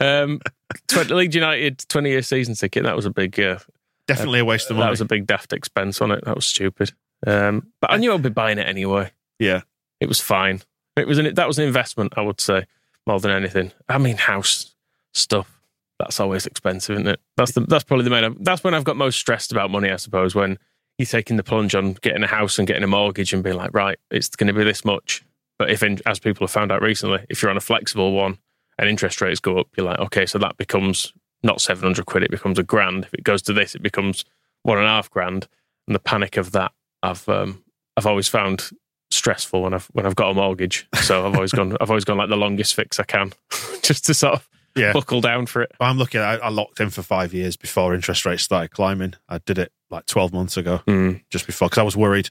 Um, 0.00 0.40
20, 0.88 1.14
Leeds 1.14 1.34
United 1.34 1.84
twenty 1.88 2.10
year 2.10 2.22
season 2.22 2.54
ticket. 2.54 2.84
That 2.84 2.96
was 2.96 3.06
a 3.06 3.10
big. 3.10 3.38
Uh, 3.38 3.58
Definitely 4.06 4.40
a 4.40 4.44
waste 4.44 4.68
of 4.70 4.76
money. 4.76 4.86
that 4.86 4.90
was 4.90 5.00
a 5.00 5.04
big 5.04 5.26
daft 5.26 5.52
expense 5.52 6.00
on 6.00 6.10
it. 6.10 6.24
That 6.24 6.34
was 6.34 6.44
stupid. 6.44 6.92
Um, 7.26 7.68
but 7.80 7.92
I 7.92 7.96
knew 7.96 8.12
I'd 8.12 8.22
be 8.22 8.28
buying 8.28 8.58
it 8.58 8.66
anyway. 8.66 9.12
yeah. 9.38 9.60
It 10.00 10.08
was 10.08 10.18
fine. 10.18 10.62
It 10.96 11.06
was 11.06 11.18
an 11.18 11.34
that 11.34 11.46
was 11.46 11.58
an 11.58 11.66
investment, 11.66 12.14
I 12.16 12.22
would 12.22 12.40
say, 12.40 12.64
more 13.06 13.20
than 13.20 13.30
anything. 13.30 13.70
I 13.88 13.98
mean, 13.98 14.16
house 14.16 14.74
stuff. 15.12 15.60
That's 15.98 16.18
always 16.18 16.46
expensive, 16.46 16.94
isn't 16.96 17.06
it? 17.06 17.20
That's 17.36 17.52
the 17.52 17.60
that's 17.60 17.84
probably 17.84 18.04
the 18.04 18.10
main. 18.10 18.36
That's 18.42 18.64
when 18.64 18.74
I've 18.74 18.84
got 18.84 18.96
most 18.96 19.18
stressed 19.18 19.52
about 19.52 19.70
money, 19.70 19.90
I 19.90 19.96
suppose. 19.96 20.34
When 20.34 20.58
you're 21.00 21.06
taking 21.06 21.38
the 21.38 21.42
plunge 21.42 21.74
on 21.74 21.94
getting 21.94 22.22
a 22.22 22.26
house 22.26 22.58
and 22.58 22.68
getting 22.68 22.82
a 22.82 22.86
mortgage 22.86 23.32
and 23.32 23.42
being 23.42 23.56
like, 23.56 23.72
right, 23.72 23.98
it's 24.10 24.28
going 24.28 24.48
to 24.48 24.52
be 24.52 24.64
this 24.64 24.84
much. 24.84 25.24
But 25.58 25.70
if, 25.70 25.82
as 25.82 26.18
people 26.18 26.46
have 26.46 26.52
found 26.52 26.70
out 26.70 26.82
recently, 26.82 27.24
if 27.30 27.40
you're 27.40 27.50
on 27.50 27.56
a 27.56 27.62
flexible 27.62 28.12
one 28.12 28.36
and 28.78 28.86
interest 28.86 29.22
rates 29.22 29.40
go 29.40 29.58
up, 29.58 29.68
you're 29.78 29.86
like, 29.86 29.98
okay, 29.98 30.26
so 30.26 30.38
that 30.38 30.58
becomes 30.58 31.14
not 31.42 31.62
700 31.62 32.04
quid, 32.04 32.22
it 32.22 32.30
becomes 32.30 32.58
a 32.58 32.62
grand. 32.62 33.06
If 33.06 33.14
it 33.14 33.24
goes 33.24 33.40
to 33.42 33.54
this, 33.54 33.74
it 33.74 33.82
becomes 33.82 34.26
one 34.62 34.76
and 34.76 34.86
a 34.86 34.90
half 34.90 35.08
grand. 35.08 35.48
And 35.86 35.94
the 35.94 36.00
panic 36.00 36.36
of 36.36 36.52
that, 36.52 36.72
I've 37.02 37.26
um, 37.30 37.64
I've 37.96 38.06
always 38.06 38.28
found 38.28 38.68
stressful 39.10 39.62
when 39.62 39.72
I've 39.72 39.86
when 39.92 40.04
I've 40.04 40.16
got 40.16 40.32
a 40.32 40.34
mortgage. 40.34 40.86
So 40.96 41.26
I've 41.26 41.34
always 41.34 41.52
gone 41.52 41.78
I've 41.80 41.90
always 41.90 42.04
gone 42.04 42.18
like 42.18 42.28
the 42.28 42.36
longest 42.36 42.74
fix 42.74 43.00
I 43.00 43.04
can, 43.04 43.32
just 43.82 44.04
to 44.04 44.12
sort 44.12 44.34
of 44.34 44.48
Yeah. 44.80 44.92
buckle 44.92 45.20
down 45.20 45.46
for 45.46 45.62
it. 45.62 45.72
I'm 45.80 45.98
looking 45.98 46.20
at 46.20 46.42
I 46.42 46.48
locked 46.48 46.80
in 46.80 46.90
for 46.90 47.02
five 47.02 47.32
years 47.34 47.56
before 47.56 47.94
interest 47.94 48.24
rates 48.26 48.42
started 48.42 48.70
climbing. 48.70 49.14
I 49.28 49.38
did 49.38 49.58
it 49.58 49.72
like 49.90 50.06
12 50.06 50.32
months 50.32 50.56
ago, 50.56 50.80
Mm. 50.86 51.22
just 51.30 51.46
before, 51.46 51.68
because 51.68 51.78
I 51.78 51.82
was 51.84 51.96
worried. 51.96 52.30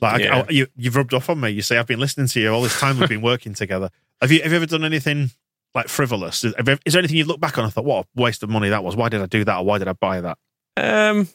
Like, 0.00 0.22
Yeah. 0.22 0.44
I- 0.48 0.50
you, 0.52 0.66
you've 0.76 0.94
rubbed 0.96 1.14
off 1.14 1.28
on 1.30 1.40
me. 1.40 1.50
You 1.50 1.62
say, 1.62 1.78
I've 1.78 1.86
been 1.86 2.00
listening 2.00 2.26
to 2.28 2.40
you 2.40 2.50
all 2.52 2.62
this 2.62 2.78
time 2.78 2.98
we've 2.98 3.08
been 3.08 3.22
working 3.22 3.54
together. 3.54 3.90
Have 4.20 4.30
you, 4.32 4.42
have 4.42 4.50
you 4.52 4.56
ever 4.56 4.66
done 4.66 4.84
anything 4.84 5.30
like 5.74 5.88
frivolous? 5.88 6.44
Is, 6.44 6.54
have 6.56 6.68
is 6.84 6.92
there 6.92 7.00
anything 7.00 7.16
you 7.16 7.24
look 7.24 7.40
back 7.40 7.58
on 7.58 7.64
and 7.64 7.72
thought, 7.72 7.84
what 7.84 8.06
a 8.16 8.20
waste 8.20 8.42
of 8.42 8.50
money 8.50 8.68
that 8.68 8.82
was? 8.84 8.94
Why 8.96 9.08
did 9.08 9.20
I 9.22 9.26
do 9.26 9.44
that? 9.44 9.56
Or 9.58 9.64
why 9.64 9.78
did 9.78 9.88
I 9.88 9.92
buy 9.94 10.20
that? 10.20 10.38
Um, 10.76 11.28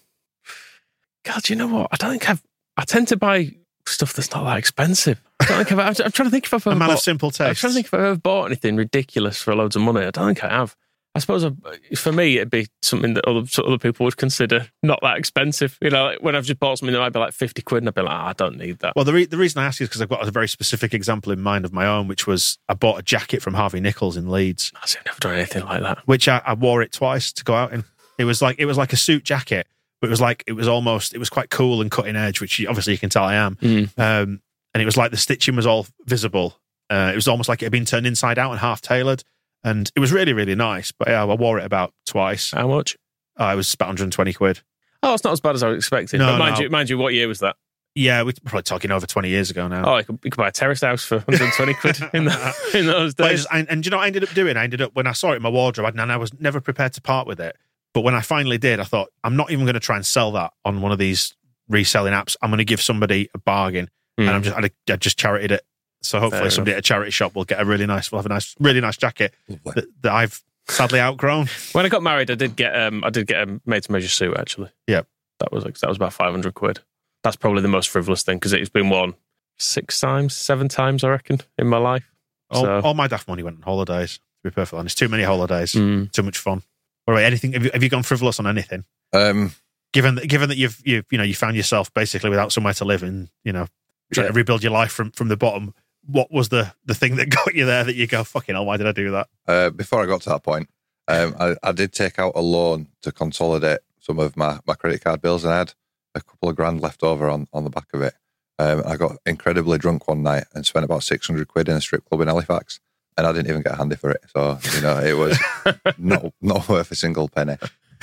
God, 1.23 1.49
you 1.49 1.55
know 1.55 1.67
what? 1.67 1.87
I 1.91 1.97
don't 1.97 2.11
think 2.11 2.29
I've. 2.29 2.41
I 2.77 2.83
tend 2.85 3.07
to 3.09 3.17
buy 3.17 3.51
stuff 3.87 4.13
that's 4.13 4.31
not 4.31 4.43
that 4.45 4.57
expensive. 4.57 5.21
I 5.39 5.45
don't 5.45 5.67
think 5.67 5.79
I've, 5.79 5.99
I'm, 6.01 6.11
trying 6.11 6.27
to 6.27 6.31
think 6.31 6.45
if 6.45 6.53
I've 6.53 6.65
A 6.67 6.71
ever 6.71 6.79
man 6.79 6.89
bought, 6.89 6.93
of 6.95 6.99
simple 6.99 7.27
I'm 7.39 7.55
trying 7.55 7.55
to 7.55 7.73
think 7.73 7.87
if 7.87 7.93
I've 7.93 7.99
ever 8.01 8.15
bought 8.15 8.45
anything 8.45 8.75
ridiculous 8.75 9.41
for 9.41 9.55
loads 9.55 9.75
of 9.75 9.81
money. 9.81 10.05
I 10.05 10.11
don't 10.11 10.27
think 10.27 10.43
I 10.43 10.49
have. 10.49 10.75
I 11.13 11.19
suppose 11.19 11.43
I, 11.43 11.51
for 11.95 12.13
me 12.13 12.37
it'd 12.37 12.49
be 12.49 12.67
something 12.81 13.15
that 13.15 13.25
other 13.27 13.45
other 13.65 13.77
people 13.77 14.05
would 14.05 14.15
consider 14.15 14.67
not 14.81 14.99
that 15.01 15.17
expensive. 15.17 15.77
You 15.81 15.89
know, 15.89 16.05
like 16.05 16.23
when 16.23 16.37
I've 16.37 16.45
just 16.45 16.59
bought 16.59 16.77
something 16.77 16.93
that 16.93 16.99
might 16.99 17.11
be 17.11 17.19
like 17.19 17.33
fifty 17.33 17.61
quid, 17.61 17.83
and 17.83 17.89
I'd 17.89 17.95
be 17.95 18.01
like, 18.01 18.11
"Ah, 18.11 18.27
I 18.29 18.33
don't 18.33 18.57
need 18.57 18.79
that. 18.79 18.95
Well, 18.95 19.03
the, 19.03 19.11
re- 19.11 19.25
the 19.25 19.35
reason 19.37 19.61
I 19.61 19.65
ask 19.65 19.81
you 19.81 19.83
is 19.83 19.89
because 19.89 20.01
I've 20.01 20.07
got 20.07 20.25
a 20.25 20.31
very 20.31 20.47
specific 20.47 20.93
example 20.93 21.33
in 21.33 21.41
mind 21.41 21.65
of 21.65 21.73
my 21.73 21.85
own, 21.85 22.07
which 22.07 22.27
was 22.27 22.59
I 22.69 22.75
bought 22.75 22.97
a 22.97 23.03
jacket 23.03 23.41
from 23.41 23.55
Harvey 23.55 23.81
Nichols 23.81 24.15
in 24.15 24.29
Leeds. 24.29 24.71
I've 24.81 24.95
never 25.05 25.19
done 25.19 25.35
anything 25.35 25.65
like 25.65 25.81
that. 25.81 25.97
which 26.07 26.29
I, 26.29 26.41
I 26.45 26.53
wore 26.53 26.81
it 26.81 26.93
twice 26.93 27.33
to 27.33 27.43
go 27.43 27.55
out 27.55 27.73
in. 27.73 27.83
It 28.17 28.23
was 28.23 28.41
like 28.41 28.55
it 28.57 28.65
was 28.65 28.77
like 28.77 28.93
a 28.93 28.97
suit 28.97 29.25
jacket, 29.25 29.67
but 30.01 30.07
it 30.07 30.09
was 30.09 30.19
like 30.21 30.43
it 30.47 30.53
was 30.53 30.67
almost 30.67 31.13
it 31.13 31.19
was 31.19 31.29
quite 31.29 31.49
cool 31.49 31.81
and 31.81 31.89
cutting 31.89 32.15
edge, 32.15 32.41
which 32.41 32.63
obviously 32.65 32.93
you 32.93 32.99
can 32.99 33.09
tell 33.09 33.23
I 33.23 33.35
am. 33.35 33.55
Mm. 33.57 33.97
Um, 33.97 34.41
and 34.73 34.81
it 34.81 34.85
was 34.85 34.97
like 34.97 35.11
the 35.11 35.17
stitching 35.17 35.55
was 35.55 35.65
all 35.65 35.85
visible. 36.05 36.57
Uh, 36.89 37.11
it 37.13 37.15
was 37.15 37.27
almost 37.27 37.47
like 37.47 37.61
it 37.61 37.65
had 37.65 37.71
been 37.71 37.85
turned 37.85 38.07
inside 38.07 38.37
out 38.37 38.51
and 38.51 38.59
half 38.59 38.81
tailored, 38.81 39.23
and 39.63 39.89
it 39.95 39.99
was 39.99 40.11
really 40.11 40.33
really 40.33 40.55
nice. 40.55 40.91
But 40.91 41.09
yeah, 41.09 41.23
I 41.23 41.33
wore 41.35 41.59
it 41.59 41.63
about 41.65 41.93
twice. 42.05 42.51
How 42.51 42.67
much? 42.67 42.97
Uh, 43.39 43.51
it 43.53 43.55
was 43.55 43.73
about 43.73 43.85
120 43.87 44.33
quid. 44.33 44.61
Oh, 45.03 45.13
it's 45.13 45.23
not 45.23 45.33
as 45.33 45.39
bad 45.39 45.55
as 45.55 45.63
I 45.63 45.69
was 45.69 45.77
expecting. 45.77 46.19
No, 46.19 46.27
but 46.27 46.37
mind 46.39 46.55
no. 46.55 46.61
you, 46.61 46.69
mind 46.69 46.89
you, 46.89 46.97
what 46.97 47.13
year 47.13 47.27
was 47.27 47.39
that? 47.39 47.55
Yeah, 47.95 48.21
we're 48.23 48.33
probably 48.45 48.63
talking 48.63 48.91
over 48.91 49.05
20 49.05 49.29
years 49.29 49.49
ago 49.49 49.67
now. 49.67 49.83
Oh, 49.85 49.97
you 49.97 50.03
could, 50.05 50.19
you 50.23 50.31
could 50.31 50.37
buy 50.37 50.47
a 50.47 50.51
terrace 50.51 50.81
house 50.81 51.03
for 51.03 51.17
120 51.17 51.73
quid 51.73 51.97
in, 52.13 52.25
the, 52.25 52.55
in 52.73 52.85
those 52.85 53.15
I 53.19 53.29
days. 53.29 53.39
just- 53.41 53.53
and, 53.53 53.69
and 53.69 53.83
do 53.83 53.87
you 53.87 53.91
know 53.91 53.97
what 53.97 54.03
I 54.03 54.07
ended 54.07 54.23
up 54.23 54.33
doing? 54.33 54.55
I 54.57 54.63
ended 54.63 54.81
up 54.81 54.95
when 54.95 55.07
I 55.07 55.11
saw 55.11 55.33
it 55.33 55.37
in 55.37 55.41
my 55.41 55.49
wardrobe, 55.49 55.93
and 55.97 56.11
I 56.11 56.17
was 56.17 56.31
never 56.39 56.61
prepared 56.61 56.93
to 56.93 57.01
part 57.01 57.27
with 57.27 57.39
it. 57.39 57.57
But 57.93 58.01
when 58.01 58.15
I 58.15 58.21
finally 58.21 58.57
did, 58.57 58.79
I 58.79 58.83
thought 58.85 59.09
I'm 59.23 59.35
not 59.35 59.51
even 59.51 59.65
going 59.65 59.73
to 59.73 59.79
try 59.81 59.95
and 59.97 60.05
sell 60.05 60.31
that 60.33 60.53
on 60.63 60.81
one 60.81 60.91
of 60.91 60.97
these 60.97 61.33
reselling 61.67 62.13
apps. 62.13 62.35
I'm 62.41 62.49
going 62.49 62.59
to 62.59 62.65
give 62.65 62.81
somebody 62.81 63.29
a 63.33 63.37
bargain, 63.37 63.89
Mm. 64.19 64.27
and 64.27 64.29
I'm 64.31 64.43
just 64.43 64.57
I, 64.57 64.93
I 64.93 64.95
just 64.97 65.17
charitied 65.17 65.51
it. 65.51 65.65
So 66.01 66.19
hopefully 66.19 66.41
Fair 66.43 66.49
somebody 66.51 66.73
at 66.73 66.79
a 66.79 66.81
charity 66.81 67.11
shop 67.11 67.33
will 67.35 67.45
get 67.45 67.61
a 67.61 67.65
really 67.65 67.85
nice, 67.85 68.11
will 68.11 68.19
have 68.19 68.25
a 68.25 68.29
nice, 68.29 68.55
really 68.59 68.81
nice 68.81 68.97
jacket 68.97 69.33
that, 69.47 69.85
that 70.01 70.11
I've 70.11 70.43
sadly 70.67 70.99
outgrown. 70.99 71.47
When 71.73 71.85
I 71.85 71.89
got 71.89 72.03
married, 72.03 72.29
I 72.31 72.35
did 72.35 72.55
get 72.57 72.75
um, 72.75 73.03
I 73.05 73.09
did 73.09 73.27
get 73.27 73.47
a 73.47 73.61
made 73.65 73.83
to 73.83 73.91
measure 73.91 74.09
suit 74.09 74.35
actually. 74.37 74.69
Yep. 74.87 75.07
that 75.39 75.51
was 75.53 75.63
like, 75.63 75.77
that 75.79 75.87
was 75.87 75.97
about 75.97 76.11
500 76.13 76.53
quid. 76.53 76.79
That's 77.23 77.35
probably 77.37 77.61
the 77.61 77.67
most 77.69 77.87
frivolous 77.89 78.23
thing 78.23 78.37
because 78.37 78.51
it's 78.53 78.69
been 78.69 78.89
worn 78.89 79.13
six 79.59 79.99
times, 79.99 80.35
seven 80.35 80.67
times, 80.67 81.03
I 81.03 81.09
reckon, 81.09 81.39
in 81.57 81.67
my 81.67 81.77
life. 81.77 82.03
All, 82.49 82.63
So- 82.63 82.79
all 82.81 82.93
my 82.95 83.07
daft 83.07 83.27
money 83.27 83.43
went 83.43 83.57
on 83.57 83.61
holidays. 83.63 84.15
To 84.43 84.49
be 84.49 84.53
perfectly 84.55 84.79
honest, 84.79 84.97
too 84.97 85.07
many 85.07 85.21
holidays, 85.23 85.73
Mm. 85.73 86.11
too 86.11 86.23
much 86.23 86.37
fun. 86.39 86.63
All 87.07 87.13
right, 87.13 87.23
anything? 87.23 87.53
Have 87.53 87.65
you, 87.65 87.71
have 87.73 87.83
you 87.83 87.89
gone 87.89 88.03
frivolous 88.03 88.39
on 88.39 88.47
anything? 88.47 88.85
Um, 89.13 89.53
given 89.93 90.15
that 90.15 90.27
given 90.27 90.49
that 90.49 90.57
you've 90.57 90.81
you 90.85 91.03
you 91.11 91.17
know 91.17 91.23
you 91.23 91.33
found 91.33 91.55
yourself 91.55 91.93
basically 91.93 92.29
without 92.29 92.51
somewhere 92.51 92.73
to 92.73 92.85
live 92.85 93.03
and 93.03 93.29
you 93.43 93.51
know 93.51 93.67
trying 94.13 94.27
to 94.27 94.33
rebuild 94.33 94.63
your 94.63 94.71
life 94.71 94.91
from 94.91 95.11
from 95.11 95.27
the 95.27 95.35
bottom 95.35 95.73
what 96.05 96.31
was 96.31 96.49
the 96.49 96.73
the 96.85 96.95
thing 96.95 97.17
that 97.17 97.29
got 97.45 97.53
you 97.53 97.65
there 97.65 97.83
that 97.83 97.95
you 97.95 98.07
go 98.07 98.23
fucking 98.23 98.55
hell 98.55 98.65
why 98.65 98.77
did 98.77 98.87
i 98.87 98.91
do 98.91 99.11
that 99.11 99.27
uh, 99.47 99.69
before 99.69 100.01
I 100.01 100.05
got 100.05 100.21
to 100.21 100.29
that 100.29 100.43
point, 100.43 100.69
um, 101.07 101.35
I, 101.39 101.55
I 101.61 101.71
did 101.71 101.91
take 101.91 102.19
out 102.19 102.33
a 102.35 102.41
loan 102.41 102.87
to 103.01 103.11
consolidate 103.11 103.79
some 103.99 104.19
of 104.19 104.37
my, 104.37 104.59
my 104.65 104.75
credit 104.75 105.03
card 105.03 105.21
bills, 105.21 105.43
and 105.43 105.53
I 105.53 105.59
had 105.59 105.73
a 106.15 106.21
couple 106.21 106.49
of 106.49 106.55
grand 106.55 106.81
left 106.81 107.03
over 107.03 107.29
on, 107.29 107.47
on 107.53 107.63
the 107.63 107.69
back 107.69 107.87
of 107.93 108.01
it. 108.01 108.13
Um, 108.59 108.83
I 108.85 108.95
got 108.95 109.17
incredibly 109.25 109.77
drunk 109.77 110.07
one 110.07 110.23
night 110.23 110.45
and 110.53 110.65
spent 110.65 110.85
about 110.85 111.03
600 111.03 111.47
quid 111.47 111.67
in 111.67 111.75
a 111.75 111.81
strip 111.81 112.05
club 112.05 112.21
in 112.21 112.27
Halifax, 112.27 112.79
and 113.21 113.27
I 113.27 113.33
didn't 113.33 113.49
even 113.49 113.61
get 113.61 113.73
a 113.73 113.75
handy 113.75 113.95
for 113.95 114.09
it. 114.09 114.23
So, 114.35 114.57
you 114.73 114.81
know, 114.81 114.97
it 114.97 115.13
was 115.13 115.37
not, 115.99 116.33
not 116.41 116.67
worth 116.67 116.89
a 116.89 116.95
single 116.95 117.29
penny. 117.29 117.55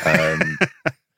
Um, 0.06 0.58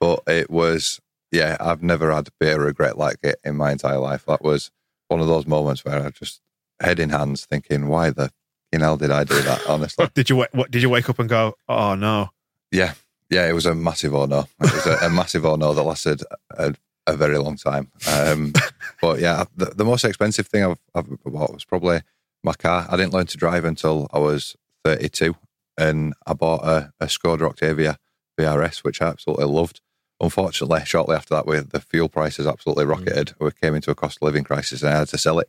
but 0.00 0.22
it 0.26 0.48
was, 0.48 1.02
yeah, 1.30 1.58
I've 1.60 1.82
never 1.82 2.10
had 2.10 2.28
a 2.28 2.32
bit 2.40 2.56
of 2.56 2.62
regret 2.62 2.96
like 2.96 3.18
it 3.22 3.38
in 3.44 3.56
my 3.56 3.72
entire 3.72 3.98
life. 3.98 4.24
That 4.24 4.40
was 4.40 4.70
one 5.08 5.20
of 5.20 5.26
those 5.26 5.46
moments 5.46 5.84
where 5.84 6.02
I 6.02 6.08
just 6.08 6.40
head 6.80 6.98
in 6.98 7.10
hands 7.10 7.44
thinking, 7.44 7.88
why 7.88 8.08
the 8.08 8.30
you 8.72 8.78
hell 8.78 8.96
did 8.96 9.10
I 9.10 9.24
do 9.24 9.38
that? 9.42 9.66
Honestly. 9.68 10.08
did 10.14 10.30
you 10.30 10.46
what 10.52 10.70
did 10.70 10.80
you 10.80 10.88
wake 10.88 11.10
up 11.10 11.18
and 11.18 11.28
go 11.28 11.56
oh 11.68 11.94
no 11.94 12.30
Yeah, 12.70 12.94
yeah, 13.28 13.48
it 13.48 13.52
was 13.52 13.66
a 13.66 13.74
massive 13.74 14.14
oh 14.14 14.24
no. 14.24 14.46
It 14.60 14.72
was 14.72 14.86
a, 14.86 15.06
a 15.06 15.10
massive 15.10 15.44
oh 15.44 15.56
no 15.56 15.74
that 15.74 15.82
lasted 15.82 16.22
a, 16.52 16.74
a 17.06 17.16
very 17.16 17.36
long 17.36 17.56
time. 17.56 17.90
Um, 18.10 18.54
but 19.02 19.20
yeah, 19.20 19.44
the, 19.56 19.66
the 19.66 19.84
most 19.84 20.04
expensive 20.06 20.46
thing 20.46 20.64
I've, 20.64 20.78
I've 20.94 21.22
bought 21.24 21.52
was 21.52 21.64
probably 21.64 22.00
my 22.42 22.54
car. 22.54 22.86
I 22.88 22.96
didn't 22.96 23.12
learn 23.12 23.26
to 23.26 23.36
drive 23.36 23.64
until 23.64 24.08
I 24.12 24.18
was 24.18 24.56
32, 24.84 25.36
and 25.76 26.14
I 26.26 26.32
bought 26.32 26.64
a, 26.64 26.92
a 27.00 27.06
Skoda 27.06 27.42
Octavia 27.42 27.98
VRS, 28.38 28.78
which 28.78 29.02
I 29.02 29.08
absolutely 29.08 29.46
loved. 29.46 29.80
Unfortunately, 30.20 30.82
shortly 30.84 31.16
after 31.16 31.34
that, 31.34 31.46
with 31.46 31.70
the 31.70 31.80
fuel 31.80 32.08
prices 32.08 32.46
absolutely 32.46 32.84
rocketed, 32.84 33.34
we 33.40 33.50
came 33.52 33.74
into 33.74 33.90
a 33.90 33.94
cost 33.94 34.18
of 34.18 34.26
living 34.26 34.44
crisis, 34.44 34.82
and 34.82 34.92
I 34.92 34.98
had 34.98 35.08
to 35.08 35.18
sell 35.18 35.38
it. 35.38 35.48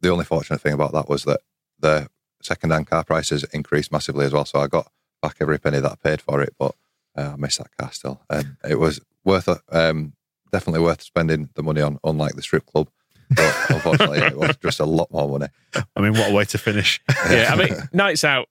The 0.00 0.10
only 0.10 0.24
fortunate 0.24 0.60
thing 0.60 0.72
about 0.72 0.92
that 0.92 1.08
was 1.08 1.24
that 1.24 1.40
the 1.78 2.08
second-hand 2.42 2.88
car 2.88 3.04
prices 3.04 3.44
increased 3.52 3.92
massively 3.92 4.26
as 4.26 4.32
well. 4.32 4.44
So 4.44 4.60
I 4.60 4.66
got 4.66 4.90
back 5.22 5.36
every 5.40 5.58
penny 5.58 5.80
that 5.80 5.92
I 5.92 5.96
paid 5.96 6.20
for 6.20 6.40
it, 6.42 6.54
but 6.58 6.74
uh, 7.16 7.32
I 7.32 7.36
miss 7.36 7.58
that 7.58 7.76
car 7.76 7.92
still. 7.92 8.20
And 8.30 8.56
it 8.68 8.78
was 8.78 9.00
worth 9.24 9.48
it, 9.48 9.58
um, 9.70 10.14
definitely 10.52 10.80
worth 10.80 11.02
spending 11.02 11.50
the 11.54 11.62
money 11.62 11.80
on, 11.80 11.98
unlike 12.04 12.34
the 12.34 12.42
strip 12.42 12.66
club. 12.66 12.90
But 13.30 13.70
unfortunately, 13.70 14.18
it 14.18 14.36
was 14.36 14.56
just 14.56 14.80
a 14.80 14.84
lot 14.84 15.10
more 15.10 15.28
money. 15.28 15.50
I 15.96 16.00
mean, 16.00 16.12
what 16.12 16.30
a 16.30 16.34
way 16.34 16.44
to 16.46 16.58
finish. 16.58 17.00
yeah, 17.30 17.50
I 17.52 17.56
mean, 17.56 17.76
nights 17.92 18.24
out. 18.24 18.48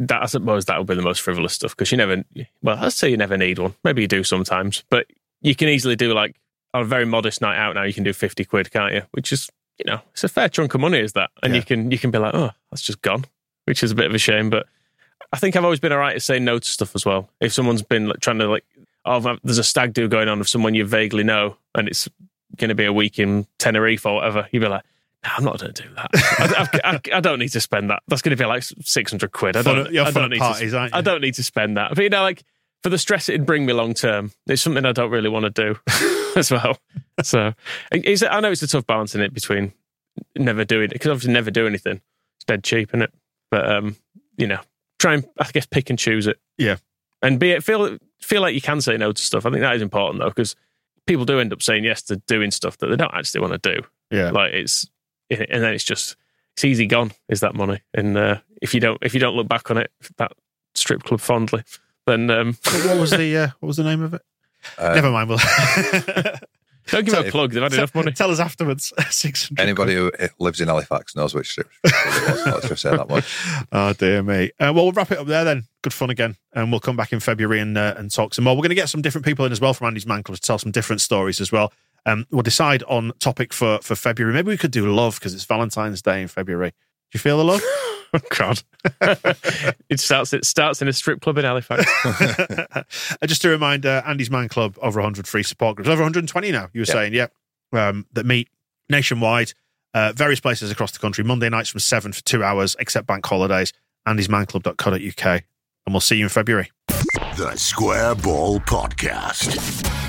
That 0.00 0.22
I 0.22 0.26
suppose 0.26 0.64
that 0.64 0.78
would 0.78 0.86
be 0.88 0.94
the 0.96 1.02
most 1.02 1.20
frivolous 1.20 1.52
stuff 1.52 1.76
because 1.76 1.92
you 1.92 1.96
never. 1.98 2.24
Well, 2.62 2.76
I'd 2.78 2.92
say 2.92 3.08
you 3.08 3.16
never 3.16 3.36
need 3.36 3.58
one. 3.60 3.74
Maybe 3.84 4.02
you 4.02 4.08
do 4.08 4.24
sometimes, 4.24 4.82
but 4.90 5.06
you 5.42 5.54
can 5.54 5.68
easily 5.68 5.94
do 5.94 6.12
like 6.12 6.40
on 6.74 6.82
a 6.82 6.84
very 6.84 7.04
modest 7.06 7.40
night 7.40 7.56
out 7.56 7.74
now. 7.76 7.84
You 7.84 7.94
can 7.94 8.02
do 8.02 8.12
fifty 8.12 8.44
quid, 8.44 8.72
can't 8.72 8.92
you? 8.94 9.02
Which 9.12 9.32
is 9.32 9.48
you 9.78 9.84
know 9.86 10.00
it's 10.12 10.24
a 10.24 10.28
fair 10.28 10.48
chunk 10.48 10.74
of 10.74 10.80
money, 10.80 10.98
is 10.98 11.12
that? 11.12 11.30
And 11.42 11.52
Yeah. 11.52 11.60
you 11.60 11.64
can 11.64 11.90
you 11.92 11.98
can 11.98 12.10
be 12.10 12.18
like, 12.18 12.34
oh, 12.34 12.50
that's 12.70 12.82
just 12.82 13.00
gone, 13.02 13.24
which 13.66 13.82
is 13.84 13.92
a 13.92 13.94
bit 13.94 14.06
of 14.06 14.14
a 14.14 14.18
shame. 14.18 14.50
But 14.50 14.66
I 15.32 15.38
think 15.38 15.54
I've 15.54 15.62
always 15.64 15.78
been 15.80 15.92
alright 15.92 16.14
to 16.16 16.20
say 16.20 16.40
no 16.40 16.58
to 16.58 16.66
stuff 16.68 16.96
as 16.96 17.06
well. 17.06 17.30
If 17.40 17.52
someone's 17.52 17.82
been 17.82 18.08
like, 18.08 18.18
trying 18.20 18.38
to 18.40 18.48
like, 18.48 18.64
oh, 19.04 19.36
there's 19.44 19.58
a 19.58 19.64
stag 19.64 19.92
do 19.92 20.08
going 20.08 20.28
on 20.28 20.40
of 20.40 20.48
someone 20.48 20.74
you 20.74 20.84
vaguely 20.84 21.22
know, 21.22 21.56
and 21.76 21.86
it's 21.86 22.08
going 22.56 22.68
to 22.68 22.74
be 22.74 22.84
a 22.84 22.92
week 22.92 23.18
in 23.18 23.46
Tenerife 23.58 24.06
or 24.06 24.16
whatever, 24.16 24.48
you'd 24.52 24.60
be 24.60 24.68
like. 24.68 24.84
No, 25.24 25.30
I'm 25.36 25.44
not 25.44 25.60
going 25.60 25.72
to 25.72 25.82
do 25.84 25.88
that. 25.94 26.10
I, 26.82 26.90
I, 26.90 26.94
I, 26.94 27.18
I 27.18 27.20
don't 27.20 27.38
need 27.38 27.50
to 27.50 27.60
spend 27.60 27.90
that. 27.90 28.02
That's 28.08 28.22
going 28.22 28.36
to 28.36 28.42
be 28.42 28.44
like 28.44 28.64
six 28.64 29.12
hundred 29.12 29.30
quid. 29.30 29.56
I 29.56 29.62
don't. 29.62 29.96
I 29.96 30.10
don't 30.10 30.30
need 30.30 30.40
parties, 30.40 30.72
to. 30.72 30.90
I 30.92 31.00
don't 31.00 31.20
need 31.20 31.34
to 31.34 31.44
spend 31.44 31.76
that. 31.76 31.94
But 31.94 32.02
you 32.02 32.10
know, 32.10 32.22
like 32.22 32.42
for 32.82 32.88
the 32.88 32.98
stress 32.98 33.28
it'd 33.28 33.46
bring 33.46 33.64
me 33.64 33.72
long 33.72 33.94
term, 33.94 34.32
it's 34.46 34.62
something 34.62 34.84
I 34.84 34.90
don't 34.90 35.10
really 35.10 35.28
want 35.28 35.44
to 35.44 35.50
do 35.50 35.78
as 36.36 36.50
well. 36.50 36.76
So 37.22 37.54
I 37.92 38.40
know 38.40 38.50
it's 38.50 38.62
a 38.62 38.66
tough 38.66 38.86
balance 38.86 39.14
in 39.14 39.20
it 39.20 39.32
between 39.32 39.72
never 40.36 40.64
doing 40.64 40.86
it 40.86 40.94
because 40.94 41.10
obviously 41.10 41.32
never 41.32 41.50
do 41.50 41.66
anything. 41.66 42.00
It's 42.36 42.44
dead 42.44 42.64
cheap, 42.64 42.90
isn't 42.90 43.02
it? 43.02 43.14
But 43.50 43.70
um, 43.70 43.96
you 44.36 44.46
know, 44.46 44.58
try 44.98 45.14
and 45.14 45.28
I 45.38 45.48
guess 45.52 45.66
pick 45.66 45.90
and 45.90 45.98
choose 45.98 46.26
it. 46.26 46.38
Yeah. 46.58 46.76
and 47.22 47.38
be 47.38 47.52
it 47.52 47.62
feel 47.62 47.96
feel 48.20 48.42
like 48.42 48.54
you 48.54 48.60
can 48.60 48.80
say 48.80 48.96
no 48.96 49.12
to 49.12 49.22
stuff. 49.22 49.46
I 49.46 49.50
think 49.50 49.60
that 49.60 49.76
is 49.76 49.82
important 49.82 50.20
though 50.20 50.30
because 50.30 50.56
people 51.06 51.24
do 51.24 51.40
end 51.40 51.52
up 51.52 51.62
saying 51.62 51.84
yes 51.84 52.02
to 52.02 52.16
doing 52.16 52.50
stuff 52.50 52.78
that 52.78 52.88
they 52.88 52.96
don't 52.96 53.14
actually 53.14 53.40
want 53.40 53.62
to 53.62 53.74
do. 53.74 53.82
Yeah. 54.10 54.30
Like 54.30 54.52
it's 54.52 54.88
and 55.30 55.62
then 55.62 55.74
it's 55.74 55.84
just 55.84 56.16
it's 56.54 56.64
easy 56.64 56.86
gone 56.86 57.12
is 57.28 57.40
that 57.40 57.54
money 57.54 57.80
and 57.94 58.16
uh, 58.16 58.38
if 58.60 58.74
you 58.74 58.80
don't 58.80 58.98
if 59.02 59.14
you 59.14 59.20
don't 59.20 59.34
look 59.34 59.48
back 59.48 59.70
on 59.70 59.78
it 59.78 59.90
that 60.18 60.32
strip 60.74 61.02
club 61.02 61.20
fondly 61.20 61.64
then 62.06 62.30
um, 62.30 62.58
what 62.64 62.98
was 62.98 63.10
the 63.10 63.36
uh, 63.44 63.48
what 63.60 63.66
was 63.68 63.76
the 63.76 63.84
name 63.84 64.02
of 64.02 64.14
it? 64.14 64.22
Uh, 64.78 64.94
Never 64.94 65.10
mind. 65.10 65.28
We'll 65.28 65.38
don't 66.86 67.04
give 67.04 67.14
it 67.14 67.16
Tell- 67.16 67.26
a 67.26 67.30
plug 67.30 67.52
they've 67.52 67.62
had 67.62 67.72
enough 67.74 67.94
money 67.94 68.12
Tell 68.12 68.30
us 68.30 68.40
afterwards. 68.40 68.92
Six 69.10 69.48
hundred. 69.48 69.62
Anybody 69.62 69.94
who 69.94 70.10
lives 70.38 70.60
in 70.60 70.68
Halifax 70.68 71.14
knows 71.16 71.34
which 71.34 71.50
strip 71.50 71.68
it. 71.84 71.92
Let's 72.46 72.68
just 72.68 72.82
say 72.82 72.90
that 72.96 73.08
much. 73.08 73.24
Oh 73.72 73.92
dear 73.94 74.22
me. 74.22 74.46
Uh, 74.60 74.72
well, 74.74 74.84
we'll 74.84 74.92
wrap 74.92 75.10
it 75.10 75.18
up 75.18 75.26
there 75.26 75.44
then. 75.44 75.64
Good 75.82 75.92
fun 75.92 76.10
again, 76.10 76.36
and 76.52 76.70
we'll 76.70 76.80
come 76.80 76.96
back 76.96 77.12
in 77.12 77.20
February 77.20 77.60
and 77.60 77.76
uh, 77.78 77.94
and 77.96 78.10
talk 78.10 78.34
some 78.34 78.44
more. 78.44 78.54
We're 78.54 78.62
going 78.62 78.68
to 78.70 78.74
get 78.74 78.88
some 78.88 79.02
different 79.02 79.24
people 79.24 79.44
in 79.44 79.52
as 79.52 79.60
well 79.60 79.74
from 79.74 79.86
Andy's 79.88 80.06
Man 80.06 80.22
Club 80.22 80.36
to 80.36 80.42
tell 80.42 80.58
some 80.58 80.70
different 80.72 81.00
stories 81.00 81.40
as 81.40 81.50
well. 81.50 81.72
Um, 82.04 82.26
we'll 82.30 82.42
decide 82.42 82.82
on 82.84 83.12
topic 83.18 83.52
for 83.52 83.78
for 83.82 83.94
February. 83.94 84.34
Maybe 84.34 84.48
we 84.48 84.56
could 84.56 84.70
do 84.72 84.92
love 84.92 85.14
because 85.18 85.34
it's 85.34 85.44
Valentine's 85.44 86.02
Day 86.02 86.20
in 86.22 86.28
February. 86.28 86.72
Do 87.12 87.16
you 87.16 87.20
feel 87.20 87.36
the 87.38 87.44
love? 87.44 87.60
oh 88.14 88.20
god 88.36 88.62
it 89.88 89.98
starts 90.00 90.34
it 90.34 90.44
starts 90.44 90.82
in 90.82 90.88
a 90.88 90.92
strip 90.92 91.20
club 91.22 91.38
in 91.38 91.44
Halifax 91.46 91.84
Uh, 93.22 93.26
just 93.26 93.40
to 93.42 93.48
remind, 93.48 93.86
uh, 93.86 94.02
Andy's 94.06 94.30
Man 94.30 94.48
Club 94.48 94.76
over 94.82 95.00
100 95.00 95.26
free 95.26 95.42
support 95.42 95.76
groups, 95.76 95.88
over 95.88 96.02
120 96.02 96.50
now. 96.52 96.68
You 96.72 96.80
were 96.80 96.84
Yeah. 96.86 96.92
saying, 96.92 97.14
yeah, 97.14 97.26
um, 97.72 98.06
that 98.12 98.26
meet 98.26 98.48
nationwide, 98.90 99.52
uh, 99.94 100.12
various 100.14 100.40
places 100.40 100.70
across 100.70 100.90
the 100.92 100.98
country. 100.98 101.22
Monday 101.24 101.48
nights 101.48 101.68
from 101.70 101.80
seven 101.80 102.12
for 102.12 102.22
two 102.22 102.42
hours, 102.42 102.74
except 102.80 103.06
bank 103.06 103.24
holidays. 103.24 103.72
AndysManClub.co.uk, 104.08 105.26
and 105.26 105.42
we'll 105.94 106.00
see 106.00 106.16
you 106.16 106.24
in 106.24 106.28
February. 106.28 106.70
The 107.36 107.54
Square 107.56 108.16
Ball 108.16 108.58
Podcast. 108.60 110.01